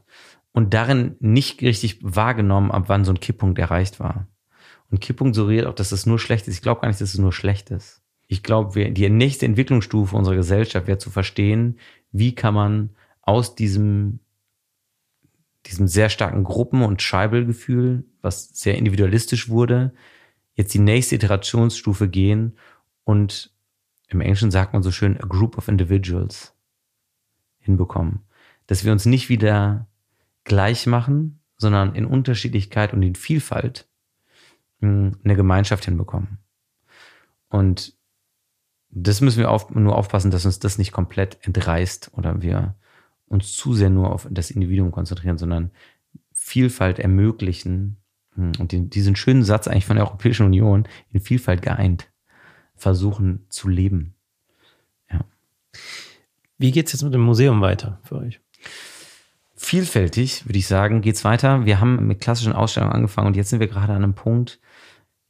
Und 0.53 0.75
darin 0.75 1.17
nicht 1.21 1.63
richtig 1.63 1.99
wahrgenommen, 2.03 2.71
ab 2.73 2.85
wann 2.87 3.05
so 3.05 3.13
ein 3.13 3.21
Kipppunkt 3.21 3.59
erreicht 3.59 4.01
war. 4.01 4.27
Und 4.91 5.01
Kipppunkt 5.01 5.37
suggeriert 5.37 5.67
auch, 5.67 5.75
dass 5.75 5.93
es 5.93 6.07
nur 6.07 6.19
schlecht 6.19 6.49
ist. 6.49 6.55
Ich 6.55 6.63
glaube 6.63 6.81
gar 6.81 6.89
nicht, 6.89 7.01
dass 7.01 7.15
es 7.15 7.19
nur 7.19 7.33
schlecht 7.33 7.71
ist. 7.71 8.03
Ich 8.27 8.43
glaube, 8.43 8.91
die 8.91 9.09
nächste 9.11 9.47
Entwicklungsstufe 9.47 10.17
unserer 10.17 10.37
Gesellschaft 10.37 10.87
wäre 10.87 10.99
zu 10.99 11.11
verstehen, 11.11 11.79
wie 12.13 12.35
kann 12.35 12.55
man 12.55 12.91
aus 13.23 13.55
diesem, 13.55 14.21
diesem 15.67 15.87
sehr 15.87 16.09
starken 16.09 16.45
Gruppen- 16.45 16.83
und 16.83 17.03
Scheibelgefühl, 17.03 18.05
was 18.23 18.49
sehr 18.49 18.77
individualistisch 18.77 19.49
wurde, 19.49 19.93
jetzt 20.55 20.75
die 20.75 20.79
nächste 20.79 21.17
Iterationsstufe 21.17 22.09
gehen 22.09 22.57
und 23.05 23.53
im 24.09 24.21
Englischen 24.21 24.51
sagt 24.51 24.73
man 24.73 24.83
so 24.83 24.91
schön 24.91 25.21
a 25.21 25.27
group 25.27 25.57
of 25.57 25.69
individuals 25.69 26.55
hinbekommen. 27.59 28.21
Dass 28.67 28.85
wir 28.85 28.93
uns 28.93 29.07
nicht 29.07 29.29
wieder 29.29 29.87
gleich 30.45 30.87
machen, 30.87 31.41
sondern 31.57 31.95
in 31.95 32.07
Unterschiedlichkeit 32.07 32.93
und 32.93 33.03
in 33.03 33.15
Vielfalt 33.15 33.89
eine 34.81 35.37
Gemeinschaft 35.37 35.85
hinbekommen. 35.85 36.39
Und 37.49 37.95
das 38.89 39.21
müssen 39.21 39.39
wir 39.39 39.51
auf, 39.51 39.71
nur 39.71 39.97
aufpassen, 39.97 40.31
dass 40.31 40.47
uns 40.47 40.59
das 40.59 40.79
nicht 40.79 40.93
komplett 40.93 41.39
entreißt 41.43 42.13
oder 42.15 42.43
wir 42.43 42.75
uns 43.31 43.57
zu 43.57 43.73
sehr 43.73 43.89
nur 43.89 44.13
auf 44.13 44.29
das 44.31 44.51
Individuum 44.51 44.91
konzentrieren, 44.93 45.39
sondern 45.39 45.71
Vielfalt 46.33 46.99
ermöglichen 46.99 47.97
hm, 48.35 48.53
und 48.59 48.73
den, 48.73 48.91
diesen 48.91 49.17
schönen 49.17 49.45
Satz 49.45 49.67
eigentlich 49.67 49.87
von 49.87 49.97
der 49.97 50.07
Europäischen 50.07 50.45
Union 50.45 50.87
in 51.11 51.21
Vielfalt 51.21 51.63
geeint 51.63 52.11
versuchen 52.77 53.47
zu 53.49 53.69
leben. 53.69 54.15
Ja. 55.11 55.25
Wie 56.59 56.71
geht 56.71 56.87
es 56.87 56.93
jetzt 56.93 57.03
mit 57.03 57.15
dem 57.15 57.21
Museum 57.23 57.61
weiter 57.61 58.01
für 58.05 58.17
euch? 58.17 58.41
vielfältig, 59.61 60.47
würde 60.47 60.59
ich 60.59 60.67
sagen, 60.67 61.03
geht's 61.03 61.23
weiter. 61.23 61.67
Wir 61.67 61.81
haben 61.81 62.07
mit 62.07 62.21
klassischen 62.21 62.55
Ausstellungen 62.55 62.95
angefangen 62.95 63.29
und 63.29 63.37
jetzt 63.37 63.51
sind 63.51 63.61
wir 63.61 63.69
gerade 63.69 63.93
an 63.93 64.03
einem 64.03 64.15
Punkt, 64.15 64.59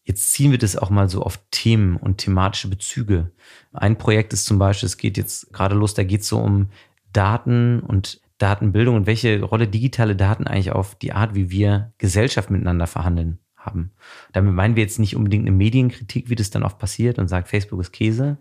jetzt 0.04 0.32
ziehen 0.32 0.52
wir 0.52 0.58
das 0.58 0.76
auch 0.76 0.88
mal 0.88 1.08
so 1.08 1.22
auf 1.22 1.40
Themen 1.50 1.96
und 1.96 2.18
thematische 2.18 2.68
Bezüge. 2.68 3.32
Ein 3.72 3.98
Projekt 3.98 4.32
ist 4.32 4.46
zum 4.46 4.58
Beispiel, 4.58 4.86
es 4.86 4.96
geht 4.96 5.16
jetzt 5.16 5.52
gerade 5.52 5.74
los, 5.74 5.94
da 5.94 6.04
geht 6.04 6.20
es 6.20 6.28
so 6.28 6.38
um 6.38 6.70
Daten 7.12 7.80
und 7.80 8.20
Datenbildung 8.38 8.96
und 8.96 9.06
welche 9.06 9.42
Rolle 9.42 9.68
digitale 9.68 10.16
Daten 10.16 10.46
eigentlich 10.46 10.72
auf 10.72 10.94
die 10.94 11.12
Art, 11.12 11.34
wie 11.34 11.50
wir 11.50 11.92
Gesellschaft 11.98 12.50
miteinander 12.50 12.86
verhandeln 12.86 13.38
haben. 13.56 13.92
Damit 14.32 14.54
meinen 14.54 14.76
wir 14.76 14.82
jetzt 14.82 14.98
nicht 14.98 15.16
unbedingt 15.16 15.46
eine 15.46 15.54
Medienkritik, 15.54 16.30
wie 16.30 16.34
das 16.34 16.50
dann 16.50 16.62
oft 16.62 16.78
passiert 16.78 17.18
und 17.18 17.28
sagt, 17.28 17.48
Facebook 17.48 17.80
ist 17.80 17.92
Käse, 17.92 18.38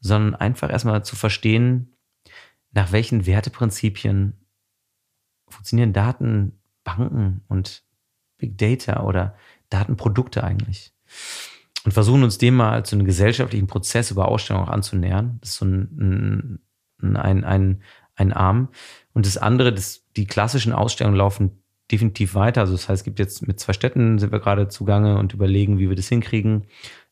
sondern 0.00 0.34
einfach 0.34 0.70
erstmal 0.70 1.04
zu 1.04 1.16
verstehen, 1.16 1.96
nach 2.72 2.92
welchen 2.92 3.26
Werteprinzipien 3.26 4.34
funktionieren 5.48 5.92
Datenbanken 5.92 7.42
und 7.48 7.82
Big 8.38 8.56
Data 8.58 9.02
oder 9.02 9.36
Datenprodukte 9.68 10.44
eigentlich. 10.44 10.92
Und 11.84 11.92
versuchen 11.92 12.22
uns 12.22 12.38
dem 12.38 12.56
mal 12.56 12.84
zu 12.84 12.96
einem 12.96 13.06
gesellschaftlichen 13.06 13.66
Prozess 13.66 14.10
über 14.10 14.28
Ausstellungen 14.28 14.68
auch 14.68 14.72
anzunähern. 14.72 15.38
Das 15.40 15.50
ist 15.50 15.56
so 15.56 15.64
ein, 15.64 16.60
ein, 17.00 17.44
ein, 17.44 17.82
ein 18.20 18.32
Arm. 18.32 18.68
Und 19.12 19.26
das 19.26 19.36
andere, 19.36 19.72
das, 19.72 20.04
die 20.16 20.26
klassischen 20.26 20.72
Ausstellungen 20.72 21.18
laufen 21.18 21.62
definitiv 21.90 22.34
weiter. 22.34 22.60
Also 22.60 22.74
das 22.74 22.88
heißt, 22.88 23.00
es 23.00 23.04
gibt 23.04 23.18
jetzt 23.18 23.46
mit 23.46 23.58
zwei 23.58 23.72
Städten 23.72 24.18
sind 24.18 24.30
wir 24.30 24.38
gerade 24.38 24.68
zugange 24.68 25.18
und 25.18 25.32
überlegen, 25.32 25.78
wie 25.78 25.88
wir 25.88 25.96
das 25.96 26.08
hinkriegen. 26.08 26.66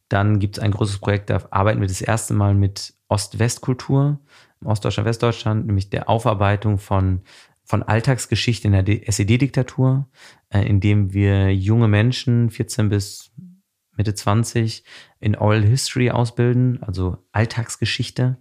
Dann 0.08 0.38
gibt 0.38 0.56
es 0.56 0.62
ein 0.62 0.70
großes 0.70 0.98
Projekt, 0.98 1.28
da 1.30 1.40
arbeiten 1.50 1.80
wir 1.80 1.88
das 1.88 2.00
erste 2.00 2.32
Mal 2.32 2.54
mit 2.54 2.94
Ost-West-Kultur, 3.08 4.20
Ostdeutschland, 4.64 5.06
Westdeutschland, 5.06 5.66
nämlich 5.66 5.90
der 5.90 6.08
Aufarbeitung 6.08 6.78
von, 6.78 7.20
von 7.64 7.82
Alltagsgeschichte 7.82 8.68
in 8.68 8.72
der 8.72 9.08
SED-Diktatur, 9.08 10.08
äh, 10.50 10.62
indem 10.66 11.12
wir 11.12 11.54
junge 11.54 11.88
Menschen, 11.88 12.50
14 12.50 12.88
bis 12.88 13.32
Mitte 13.96 14.14
20, 14.14 14.84
in 15.20 15.36
Oral 15.36 15.64
History 15.64 16.10
ausbilden, 16.10 16.82
also 16.82 17.18
Alltagsgeschichte 17.32 18.38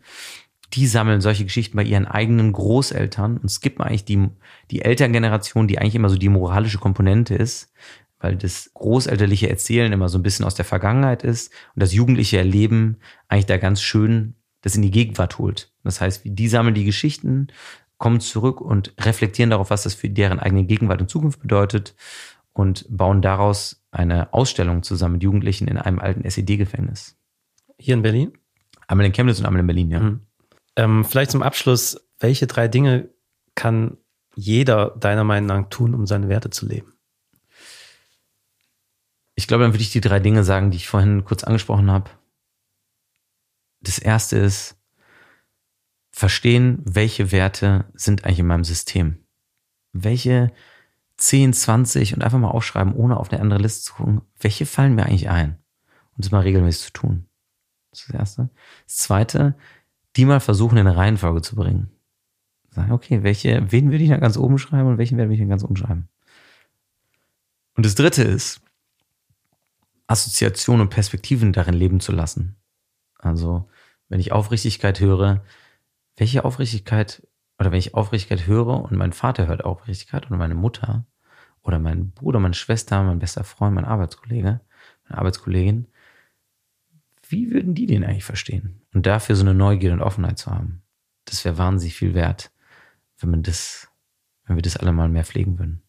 die 0.73 0.87
sammeln 0.87 1.21
solche 1.21 1.45
Geschichten 1.45 1.77
bei 1.77 1.83
ihren 1.83 2.05
eigenen 2.05 2.51
Großeltern 2.51 3.37
und 3.37 3.49
skippen 3.49 3.83
eigentlich 3.83 4.05
die, 4.05 4.29
die 4.71 4.81
Elterngeneration, 4.81 5.67
die 5.67 5.79
eigentlich 5.79 5.95
immer 5.95 6.09
so 6.09 6.17
die 6.17 6.29
moralische 6.29 6.77
Komponente 6.77 7.35
ist, 7.35 7.71
weil 8.19 8.35
das 8.35 8.71
großelterliche 8.73 9.49
Erzählen 9.49 9.93
immer 9.93 10.09
so 10.09 10.17
ein 10.17 10.23
bisschen 10.23 10.45
aus 10.45 10.55
der 10.55 10.65
Vergangenheit 10.65 11.23
ist 11.23 11.53
und 11.75 11.81
das 11.81 11.93
jugendliche 11.93 12.37
Erleben 12.37 12.97
eigentlich 13.27 13.45
da 13.45 13.57
ganz 13.57 13.81
schön 13.81 14.35
das 14.61 14.75
in 14.75 14.81
die 14.81 14.91
Gegenwart 14.91 15.37
holt. 15.37 15.71
Das 15.83 16.01
heißt, 16.01 16.21
die 16.25 16.47
sammeln 16.47 16.75
die 16.75 16.83
Geschichten, 16.83 17.47
kommen 17.97 18.19
zurück 18.19 18.61
und 18.61 18.93
reflektieren 18.99 19.49
darauf, 19.49 19.69
was 19.69 19.83
das 19.83 19.93
für 19.93 20.09
deren 20.09 20.39
eigene 20.39 20.65
Gegenwart 20.65 21.01
und 21.01 21.09
Zukunft 21.09 21.41
bedeutet 21.41 21.95
und 22.53 22.85
bauen 22.89 23.21
daraus 23.21 23.83
eine 23.91 24.33
Ausstellung 24.33 24.83
zusammen 24.83 25.13
mit 25.13 25.23
Jugendlichen 25.23 25.67
in 25.67 25.77
einem 25.77 25.99
alten 25.99 26.23
SED-Gefängnis. 26.23 27.17
Hier 27.79 27.95
in 27.95 28.01
Berlin? 28.01 28.33
Einmal 28.87 29.05
in 29.05 29.13
Chemnitz 29.13 29.39
und 29.39 29.45
einmal 29.45 29.61
in 29.61 29.67
Berlin, 29.67 29.91
ja. 29.91 29.99
Mhm. 29.99 30.26
Ähm, 30.77 31.03
vielleicht 31.03 31.31
zum 31.31 31.41
Abschluss, 31.41 31.99
welche 32.19 32.45
drei 32.45 32.67
Dinge 32.67 33.09
kann 33.55 33.97
jeder 34.35 34.91
deiner 34.91 35.23
Meinung 35.23 35.47
nach 35.47 35.69
tun, 35.69 35.95
um 35.95 36.05
seine 36.05 36.29
Werte 36.29 36.51
zu 36.51 36.67
leben? 36.67 36.93
Ich 39.33 39.47
glaube, 39.47 39.63
dann 39.63 39.73
würde 39.73 39.81
ich 39.81 39.91
die 39.91 40.01
drei 40.01 40.19
Dinge 40.19 40.43
sagen, 40.43 40.69
die 40.69 40.77
ich 40.77 40.87
vorhin 40.87 41.25
kurz 41.25 41.43
angesprochen 41.43 41.91
habe. 41.91 42.11
Das 43.81 43.97
erste 43.97 44.37
ist, 44.37 44.77
verstehen, 46.11 46.81
welche 46.83 47.31
Werte 47.31 47.85
sind 47.93 48.23
eigentlich 48.23 48.39
in 48.39 48.47
meinem 48.47 48.63
System. 48.63 49.25
Welche 49.93 50.51
10, 51.17 51.53
20 51.53 52.13
und 52.13 52.23
einfach 52.23 52.39
mal 52.39 52.49
aufschreiben, 52.49 52.93
ohne 52.93 53.17
auf 53.17 53.31
eine 53.31 53.41
andere 53.41 53.59
Liste 53.59 53.83
zu 53.83 53.93
gucken, 53.95 54.21
welche 54.39 54.67
fallen 54.67 54.93
mir 54.93 55.05
eigentlich 55.05 55.29
ein? 55.29 55.57
Und 56.15 56.25
das 56.25 56.31
mal 56.31 56.41
regelmäßig 56.41 56.87
zu 56.87 56.93
tun. 56.93 57.29
Das 57.91 58.01
ist 58.01 58.09
das 58.09 58.15
Erste. 58.15 58.49
Das 58.85 58.97
Zweite, 58.97 59.55
die 60.17 60.25
mal 60.25 60.39
versuchen, 60.39 60.77
in 60.77 60.87
eine 60.87 60.97
Reihenfolge 60.97 61.41
zu 61.41 61.55
bringen. 61.55 61.91
Sagen, 62.71 62.91
okay, 62.91 63.23
welche, 63.23 63.71
wen 63.71 63.91
würde 63.91 64.03
ich 64.03 64.09
da 64.09 64.17
ganz 64.17 64.37
oben 64.37 64.57
schreiben 64.57 64.89
und 64.89 64.97
welchen 64.97 65.17
werde 65.17 65.31
ich 65.31 65.39
dann 65.39 65.49
ganz 65.49 65.63
unten 65.63 65.77
schreiben? 65.77 66.09
Und 67.75 67.85
das 67.85 67.95
dritte 67.95 68.23
ist, 68.23 68.61
Assoziationen 70.07 70.81
und 70.81 70.89
Perspektiven 70.89 71.53
darin 71.53 71.75
leben 71.75 71.99
zu 71.99 72.11
lassen. 72.11 72.55
Also, 73.19 73.69
wenn 74.09 74.19
ich 74.19 74.31
Aufrichtigkeit 74.31 74.99
höre, 74.99 75.43
welche 76.15 76.45
Aufrichtigkeit, 76.45 77.27
oder 77.59 77.71
wenn 77.71 77.79
ich 77.79 77.93
Aufrichtigkeit 77.93 78.47
höre 78.47 78.83
und 78.83 78.97
mein 78.97 79.13
Vater 79.13 79.47
hört 79.47 79.65
Aufrichtigkeit 79.65 80.27
oder 80.27 80.37
meine 80.37 80.55
Mutter 80.55 81.05
oder 81.61 81.79
mein 81.79 82.11
Bruder, 82.11 82.39
meine 82.39 82.53
Schwester, 82.53 83.03
mein 83.03 83.19
bester 83.19 83.43
Freund, 83.43 83.75
mein 83.75 83.85
Arbeitskollege, 83.85 84.61
meine 85.07 85.17
Arbeitskollegin, 85.19 85.87
wie 87.29 87.51
würden 87.51 87.73
die 87.73 87.85
den 87.85 88.03
eigentlich 88.03 88.23
verstehen? 88.23 88.81
Und 88.93 89.05
dafür 89.05 89.35
so 89.35 89.43
eine 89.43 89.53
Neugier 89.53 89.93
und 89.93 90.01
Offenheit 90.01 90.37
zu 90.37 90.51
haben, 90.51 90.83
das 91.25 91.43
wäre 91.45 91.57
wahnsinnig 91.57 91.95
viel 91.95 92.13
wert, 92.13 92.51
wenn 93.19 93.29
man 93.29 93.43
das, 93.43 93.87
wenn 94.45 94.55
wir 94.55 94.61
das 94.61 94.77
alle 94.77 94.93
mal 94.93 95.09
mehr 95.09 95.25
pflegen 95.25 95.59
würden. 95.59 95.83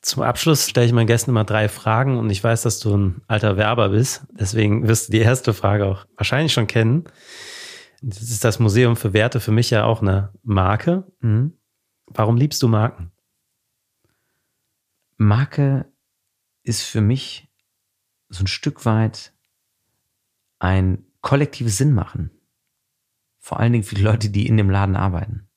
Zum 0.00 0.22
Abschluss 0.22 0.68
stelle 0.68 0.86
ich 0.86 0.92
meinen 0.92 1.06
Gästen 1.06 1.30
immer 1.30 1.44
drei 1.44 1.68
Fragen 1.68 2.18
und 2.18 2.30
ich 2.30 2.42
weiß, 2.42 2.62
dass 2.62 2.78
du 2.78 2.96
ein 2.96 3.22
alter 3.26 3.56
Werber 3.56 3.90
bist. 3.90 4.26
Deswegen 4.30 4.86
wirst 4.86 5.08
du 5.08 5.12
die 5.12 5.18
erste 5.18 5.52
Frage 5.52 5.86
auch 5.86 6.06
wahrscheinlich 6.16 6.52
schon 6.52 6.66
kennen. 6.66 7.04
Das 8.00 8.22
ist 8.22 8.44
das 8.44 8.60
Museum 8.60 8.96
für 8.96 9.12
Werte 9.12 9.40
für 9.40 9.50
mich 9.50 9.70
ja 9.70 9.84
auch 9.84 10.00
eine 10.00 10.32
Marke. 10.42 11.04
Mhm. 11.20 11.58
Warum 12.06 12.36
liebst 12.36 12.62
du 12.62 12.68
Marken? 12.68 13.12
Marke 15.16 15.92
ist 16.62 16.82
für 16.82 17.00
mich 17.00 17.47
so 18.28 18.44
ein 18.44 18.46
Stück 18.46 18.84
weit 18.84 19.32
ein 20.58 21.04
kollektives 21.20 21.78
Sinn 21.78 21.92
machen. 21.92 22.30
Vor 23.38 23.60
allen 23.60 23.72
Dingen 23.72 23.84
für 23.84 23.94
die 23.94 24.02
Leute, 24.02 24.30
die 24.30 24.46
in 24.46 24.56
dem 24.56 24.70
Laden 24.70 24.96
arbeiten. 24.96 25.48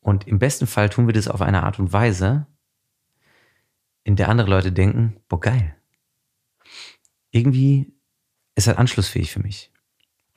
Und 0.00 0.26
im 0.26 0.38
besten 0.38 0.66
Fall 0.66 0.88
tun 0.88 1.06
wir 1.06 1.14
das 1.14 1.28
auf 1.28 1.42
eine 1.42 1.64
Art 1.64 1.78
und 1.78 1.92
Weise, 1.92 2.46
in 4.04 4.16
der 4.16 4.28
andere 4.28 4.48
Leute 4.48 4.72
denken, 4.72 5.20
boah, 5.28 5.40
geil. 5.40 5.76
Irgendwie 7.30 7.92
ist 8.54 8.66
das 8.66 8.76
anschlussfähig 8.76 9.32
für 9.32 9.40
mich. 9.40 9.70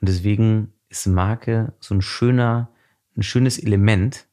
Und 0.00 0.08
deswegen 0.08 0.74
ist 0.88 1.06
Marke 1.06 1.74
so 1.80 1.94
ein 1.94 2.02
schöner, 2.02 2.70
ein 3.16 3.22
schönes 3.22 3.58
Element, 3.58 4.26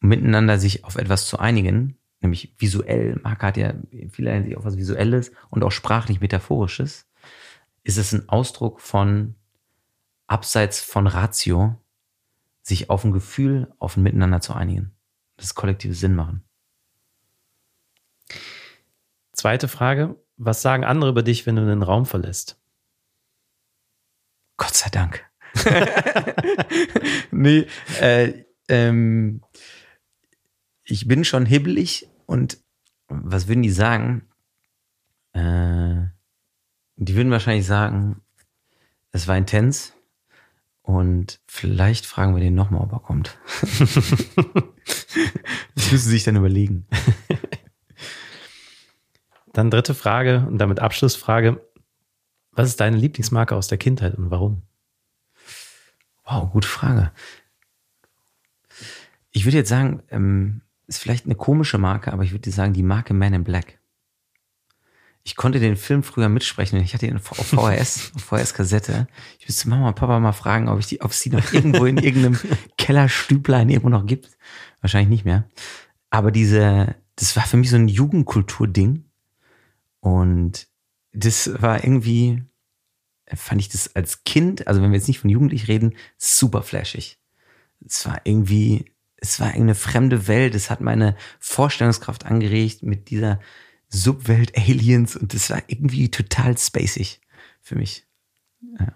um 0.00 0.08
miteinander 0.08 0.58
sich 0.58 0.84
auf 0.84 0.96
etwas 0.96 1.26
zu 1.26 1.38
einigen, 1.38 1.95
nämlich 2.20 2.54
visuell, 2.58 3.18
Marke 3.22 3.46
hat 3.46 3.56
ja 3.56 3.74
in 3.90 4.10
vieler 4.10 4.32
Hinsicht 4.32 4.56
auch 4.56 4.64
was 4.64 4.76
Visuelles 4.76 5.32
und 5.50 5.62
auch 5.62 5.72
sprachlich 5.72 6.20
Metaphorisches, 6.20 7.06
ist 7.82 7.98
es 7.98 8.12
ein 8.12 8.28
Ausdruck 8.28 8.80
von 8.80 9.34
abseits 10.26 10.80
von 10.80 11.06
Ratio, 11.06 11.76
sich 12.62 12.90
auf 12.90 13.04
ein 13.04 13.12
Gefühl, 13.12 13.72
auf 13.78 13.96
ein 13.96 14.02
Miteinander 14.02 14.40
zu 14.40 14.52
einigen. 14.54 14.92
Das 15.36 15.54
kollektive 15.54 15.94
Sinn 15.94 16.14
machen. 16.14 16.42
Zweite 19.32 19.68
Frage. 19.68 20.16
Was 20.38 20.62
sagen 20.62 20.84
andere 20.84 21.10
über 21.10 21.22
dich, 21.22 21.46
wenn 21.46 21.56
du 21.56 21.64
den 21.64 21.82
Raum 21.82 22.06
verlässt? 22.06 22.58
Gott 24.56 24.74
sei 24.74 24.90
Dank. 24.90 25.24
nee, 27.30 27.66
äh, 28.00 28.44
ähm, 28.68 29.42
ich 30.86 31.06
bin 31.06 31.24
schon 31.24 31.44
hibbelig 31.46 32.08
und 32.26 32.58
was 33.08 33.48
würden 33.48 33.62
die 33.62 33.70
sagen? 33.70 34.28
Äh, 35.32 36.06
die 36.96 37.14
würden 37.14 37.30
wahrscheinlich 37.30 37.66
sagen, 37.66 38.22
es 39.12 39.28
war 39.28 39.36
intens 39.36 39.92
und 40.82 41.40
vielleicht 41.46 42.06
fragen 42.06 42.34
wir 42.34 42.40
den 42.40 42.54
nochmal, 42.54 42.82
ob 42.82 42.92
er 42.92 43.00
kommt. 43.00 43.36
das 45.74 45.92
müssen 45.92 45.98
sie 45.98 46.10
sich 46.10 46.24
dann 46.24 46.36
überlegen. 46.36 46.86
Dann 49.52 49.70
dritte 49.70 49.94
Frage 49.94 50.44
und 50.46 50.58
damit 50.58 50.80
Abschlussfrage. 50.80 51.66
Was 52.52 52.68
ist 52.68 52.80
deine 52.80 52.98
Lieblingsmarke 52.98 53.56
aus 53.56 53.68
der 53.68 53.78
Kindheit 53.78 54.14
und 54.14 54.30
warum? 54.30 54.60
Wow, 56.24 56.50
gute 56.52 56.68
Frage. 56.68 57.10
Ich 59.30 59.46
würde 59.46 59.56
jetzt 59.56 59.70
sagen, 59.70 60.02
ähm, 60.10 60.60
ist 60.86 60.98
vielleicht 60.98 61.24
eine 61.24 61.34
komische 61.34 61.78
Marke, 61.78 62.12
aber 62.12 62.22
ich 62.22 62.32
würde 62.32 62.50
sagen, 62.50 62.72
die 62.72 62.82
Marke 62.82 63.14
Man 63.14 63.34
in 63.34 63.44
Black. 63.44 63.78
Ich 65.24 65.34
konnte 65.34 65.58
den 65.58 65.74
Film 65.74 66.04
früher 66.04 66.28
mitsprechen. 66.28 66.80
Ich 66.80 66.94
hatte 66.94 67.06
ihn 67.06 67.16
auf 67.16 67.24
VHS, 67.24 68.12
auf 68.14 68.22
VHS-Kassette. 68.22 69.08
Ich 69.40 69.48
müsste 69.48 69.68
Mama 69.68 69.88
und 69.88 69.96
Papa 69.96 70.20
mal 70.20 70.32
fragen, 70.32 70.68
ob 70.68 70.78
ich 70.78 70.86
die, 70.86 71.00
ob 71.00 71.10
es 71.10 71.20
die 71.20 71.30
noch 71.30 71.52
irgendwo 71.52 71.84
in 71.84 71.98
irgendeinem 71.98 72.38
Kellerstüblein 72.78 73.68
irgendwo 73.68 73.88
noch 73.88 74.06
gibt. 74.06 74.30
Wahrscheinlich 74.80 75.08
nicht 75.08 75.24
mehr. 75.24 75.48
Aber 76.10 76.30
diese, 76.30 76.94
das 77.16 77.34
war 77.34 77.44
für 77.44 77.56
mich 77.56 77.70
so 77.70 77.76
ein 77.76 77.88
Jugendkultur-Ding. 77.88 79.04
Und 79.98 80.68
das 81.12 81.50
war 81.60 81.82
irgendwie, 81.82 82.44
fand 83.34 83.60
ich 83.60 83.68
das 83.68 83.96
als 83.96 84.22
Kind, 84.22 84.68
also 84.68 84.80
wenn 84.80 84.92
wir 84.92 84.98
jetzt 84.98 85.08
nicht 85.08 85.18
von 85.18 85.30
Jugendlich 85.30 85.66
reden, 85.66 85.96
super 86.18 86.62
flashig. 86.62 87.18
Es 87.84 88.06
war 88.06 88.20
irgendwie, 88.22 88.92
es 89.26 89.40
war 89.40 89.48
eine 89.48 89.74
fremde 89.74 90.28
Welt. 90.28 90.54
Es 90.54 90.70
hat 90.70 90.80
meine 90.80 91.16
Vorstellungskraft 91.40 92.24
angeregt 92.24 92.82
mit 92.82 93.10
dieser 93.10 93.40
Subwelt 93.88 94.56
Aliens 94.56 95.16
und 95.16 95.34
es 95.34 95.50
war 95.50 95.62
irgendwie 95.66 96.10
total 96.10 96.56
spacig 96.56 97.20
für 97.60 97.74
mich. 97.76 98.06
Ja. 98.78 98.92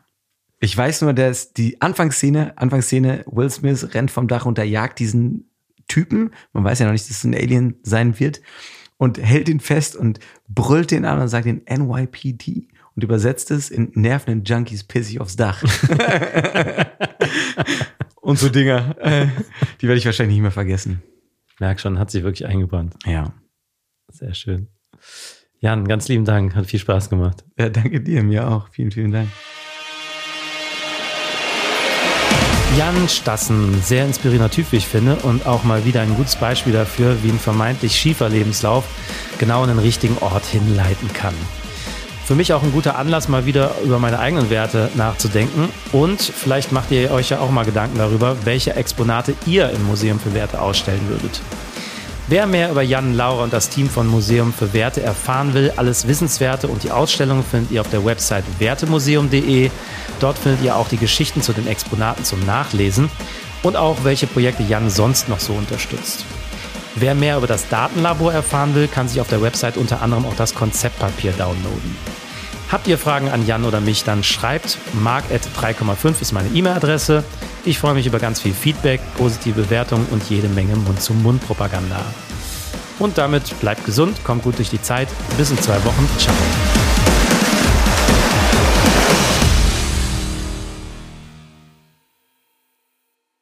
Ich 0.60 0.76
weiß 0.76 1.02
nur, 1.02 1.14
dass 1.14 1.52
die 1.52 1.80
Anfangsszene, 1.80 2.56
Anfangsszene, 2.56 3.24
Will 3.26 3.50
Smith 3.50 3.94
rennt 3.94 4.10
vom 4.10 4.28
Dach 4.28 4.44
runter, 4.44 4.62
jagt 4.62 4.98
diesen 4.98 5.50
Typen. 5.88 6.30
Man 6.52 6.64
weiß 6.64 6.78
ja 6.78 6.86
noch 6.86 6.92
nicht, 6.92 7.08
dass 7.08 7.16
es 7.16 7.24
ein 7.24 7.34
Alien 7.34 7.76
sein 7.82 8.20
wird 8.20 8.40
und 8.96 9.18
hält 9.18 9.48
ihn 9.48 9.60
fest 9.60 9.96
und 9.96 10.20
brüllt 10.48 10.92
den 10.92 11.04
an 11.04 11.20
und 11.20 11.28
sagt 11.28 11.46
den 11.46 11.62
NYPD 11.68 12.68
und 12.94 13.02
übersetzt 13.02 13.50
es 13.50 13.70
in 13.70 13.90
nervenden 13.94 14.44
Junkies 14.44 14.84
piss 14.84 15.08
ich 15.08 15.20
aufs 15.20 15.36
Dach. 15.36 15.64
und 18.30 18.38
so 18.38 18.48
Dinger, 18.48 18.96
äh, 19.00 19.26
die 19.80 19.88
werde 19.88 19.98
ich 19.98 20.06
wahrscheinlich 20.06 20.36
nicht 20.36 20.42
mehr 20.42 20.50
vergessen. 20.50 21.02
Merk 21.58 21.80
schon, 21.80 21.98
hat 21.98 22.10
sich 22.10 22.22
wirklich 22.22 22.46
eingebrannt. 22.46 22.94
Ja. 23.04 23.32
Sehr 24.08 24.34
schön. 24.34 24.68
Jan, 25.58 25.86
ganz 25.86 26.08
lieben 26.08 26.24
Dank, 26.24 26.54
hat 26.54 26.66
viel 26.66 26.80
Spaß 26.80 27.10
gemacht. 27.10 27.44
Ja, 27.58 27.68
danke 27.68 28.00
dir, 28.00 28.22
mir 28.22 28.48
auch. 28.48 28.68
Vielen, 28.70 28.90
vielen 28.90 29.12
Dank. 29.12 29.28
Jan 32.78 33.08
Stassen, 33.08 33.82
sehr 33.82 34.06
inspirierender 34.06 34.50
Typ, 34.50 34.72
wie 34.72 34.76
ich 34.76 34.86
finde, 34.86 35.16
und 35.16 35.44
auch 35.44 35.64
mal 35.64 35.84
wieder 35.84 36.00
ein 36.00 36.14
gutes 36.14 36.36
Beispiel 36.36 36.72
dafür, 36.72 37.22
wie 37.22 37.30
ein 37.30 37.38
vermeintlich 37.38 37.96
schiefer 37.96 38.28
Lebenslauf 38.28 38.84
genau 39.38 39.62
in 39.64 39.68
den 39.68 39.80
richtigen 39.80 40.16
Ort 40.18 40.46
hinleiten 40.46 41.12
kann. 41.12 41.34
Für 42.30 42.36
mich 42.36 42.52
auch 42.52 42.62
ein 42.62 42.70
guter 42.70 42.96
Anlass, 42.96 43.26
mal 43.26 43.44
wieder 43.44 43.72
über 43.82 43.98
meine 43.98 44.20
eigenen 44.20 44.50
Werte 44.50 44.88
nachzudenken. 44.94 45.68
Und 45.90 46.22
vielleicht 46.22 46.70
macht 46.70 46.92
ihr 46.92 47.10
euch 47.10 47.30
ja 47.30 47.40
auch 47.40 47.50
mal 47.50 47.64
Gedanken 47.64 47.98
darüber, 47.98 48.36
welche 48.44 48.76
Exponate 48.76 49.34
ihr 49.46 49.68
im 49.70 49.84
Museum 49.84 50.20
für 50.20 50.32
Werte 50.32 50.62
ausstellen 50.62 51.00
würdet. 51.08 51.40
Wer 52.28 52.46
mehr 52.46 52.70
über 52.70 52.82
Jan, 52.82 53.16
Laura 53.16 53.42
und 53.42 53.52
das 53.52 53.68
Team 53.68 53.90
von 53.90 54.06
Museum 54.06 54.52
für 54.52 54.72
Werte 54.72 55.02
erfahren 55.02 55.54
will, 55.54 55.72
alles 55.74 56.06
Wissenswerte 56.06 56.68
und 56.68 56.84
die 56.84 56.92
Ausstellung 56.92 57.42
findet 57.42 57.72
ihr 57.72 57.80
auf 57.80 57.90
der 57.90 58.04
Website 58.04 58.44
wertemuseum.de. 58.60 59.68
Dort 60.20 60.38
findet 60.38 60.62
ihr 60.62 60.76
auch 60.76 60.86
die 60.86 60.98
Geschichten 60.98 61.42
zu 61.42 61.52
den 61.52 61.66
Exponaten 61.66 62.24
zum 62.24 62.46
Nachlesen 62.46 63.10
und 63.64 63.74
auch 63.74 64.04
welche 64.04 64.28
Projekte 64.28 64.62
Jan 64.62 64.88
sonst 64.88 65.28
noch 65.28 65.40
so 65.40 65.54
unterstützt. 65.54 66.24
Wer 67.00 67.14
mehr 67.14 67.38
über 67.38 67.46
das 67.46 67.66
Datenlabor 67.70 68.30
erfahren 68.30 68.74
will, 68.74 68.86
kann 68.86 69.08
sich 69.08 69.22
auf 69.22 69.28
der 69.28 69.40
Website 69.40 69.78
unter 69.78 70.02
anderem 70.02 70.26
auch 70.26 70.36
das 70.36 70.54
Konzeptpapier 70.54 71.32
downloaden. 71.32 71.96
Habt 72.70 72.86
ihr 72.88 72.98
Fragen 72.98 73.30
an 73.30 73.46
Jan 73.46 73.64
oder 73.64 73.80
mich, 73.80 74.04
dann 74.04 74.22
schreibt 74.22 74.76
mark.3,5 74.92 76.20
ist 76.20 76.32
meine 76.32 76.50
E-Mail-Adresse. 76.50 77.24
Ich 77.64 77.78
freue 77.78 77.94
mich 77.94 78.06
über 78.06 78.18
ganz 78.18 78.42
viel 78.42 78.52
Feedback, 78.52 79.00
positive 79.16 79.62
Bewertungen 79.62 80.06
und 80.10 80.28
jede 80.28 80.50
Menge 80.50 80.76
Mund-zu-Mund-Propaganda. 80.76 82.04
Und 82.98 83.16
damit 83.16 83.58
bleibt 83.60 83.86
gesund, 83.86 84.22
kommt 84.22 84.44
gut 84.44 84.58
durch 84.58 84.68
die 84.68 84.82
Zeit. 84.82 85.08
Bis 85.38 85.50
in 85.50 85.58
zwei 85.58 85.82
Wochen. 85.82 86.06
Ciao. 86.18 86.34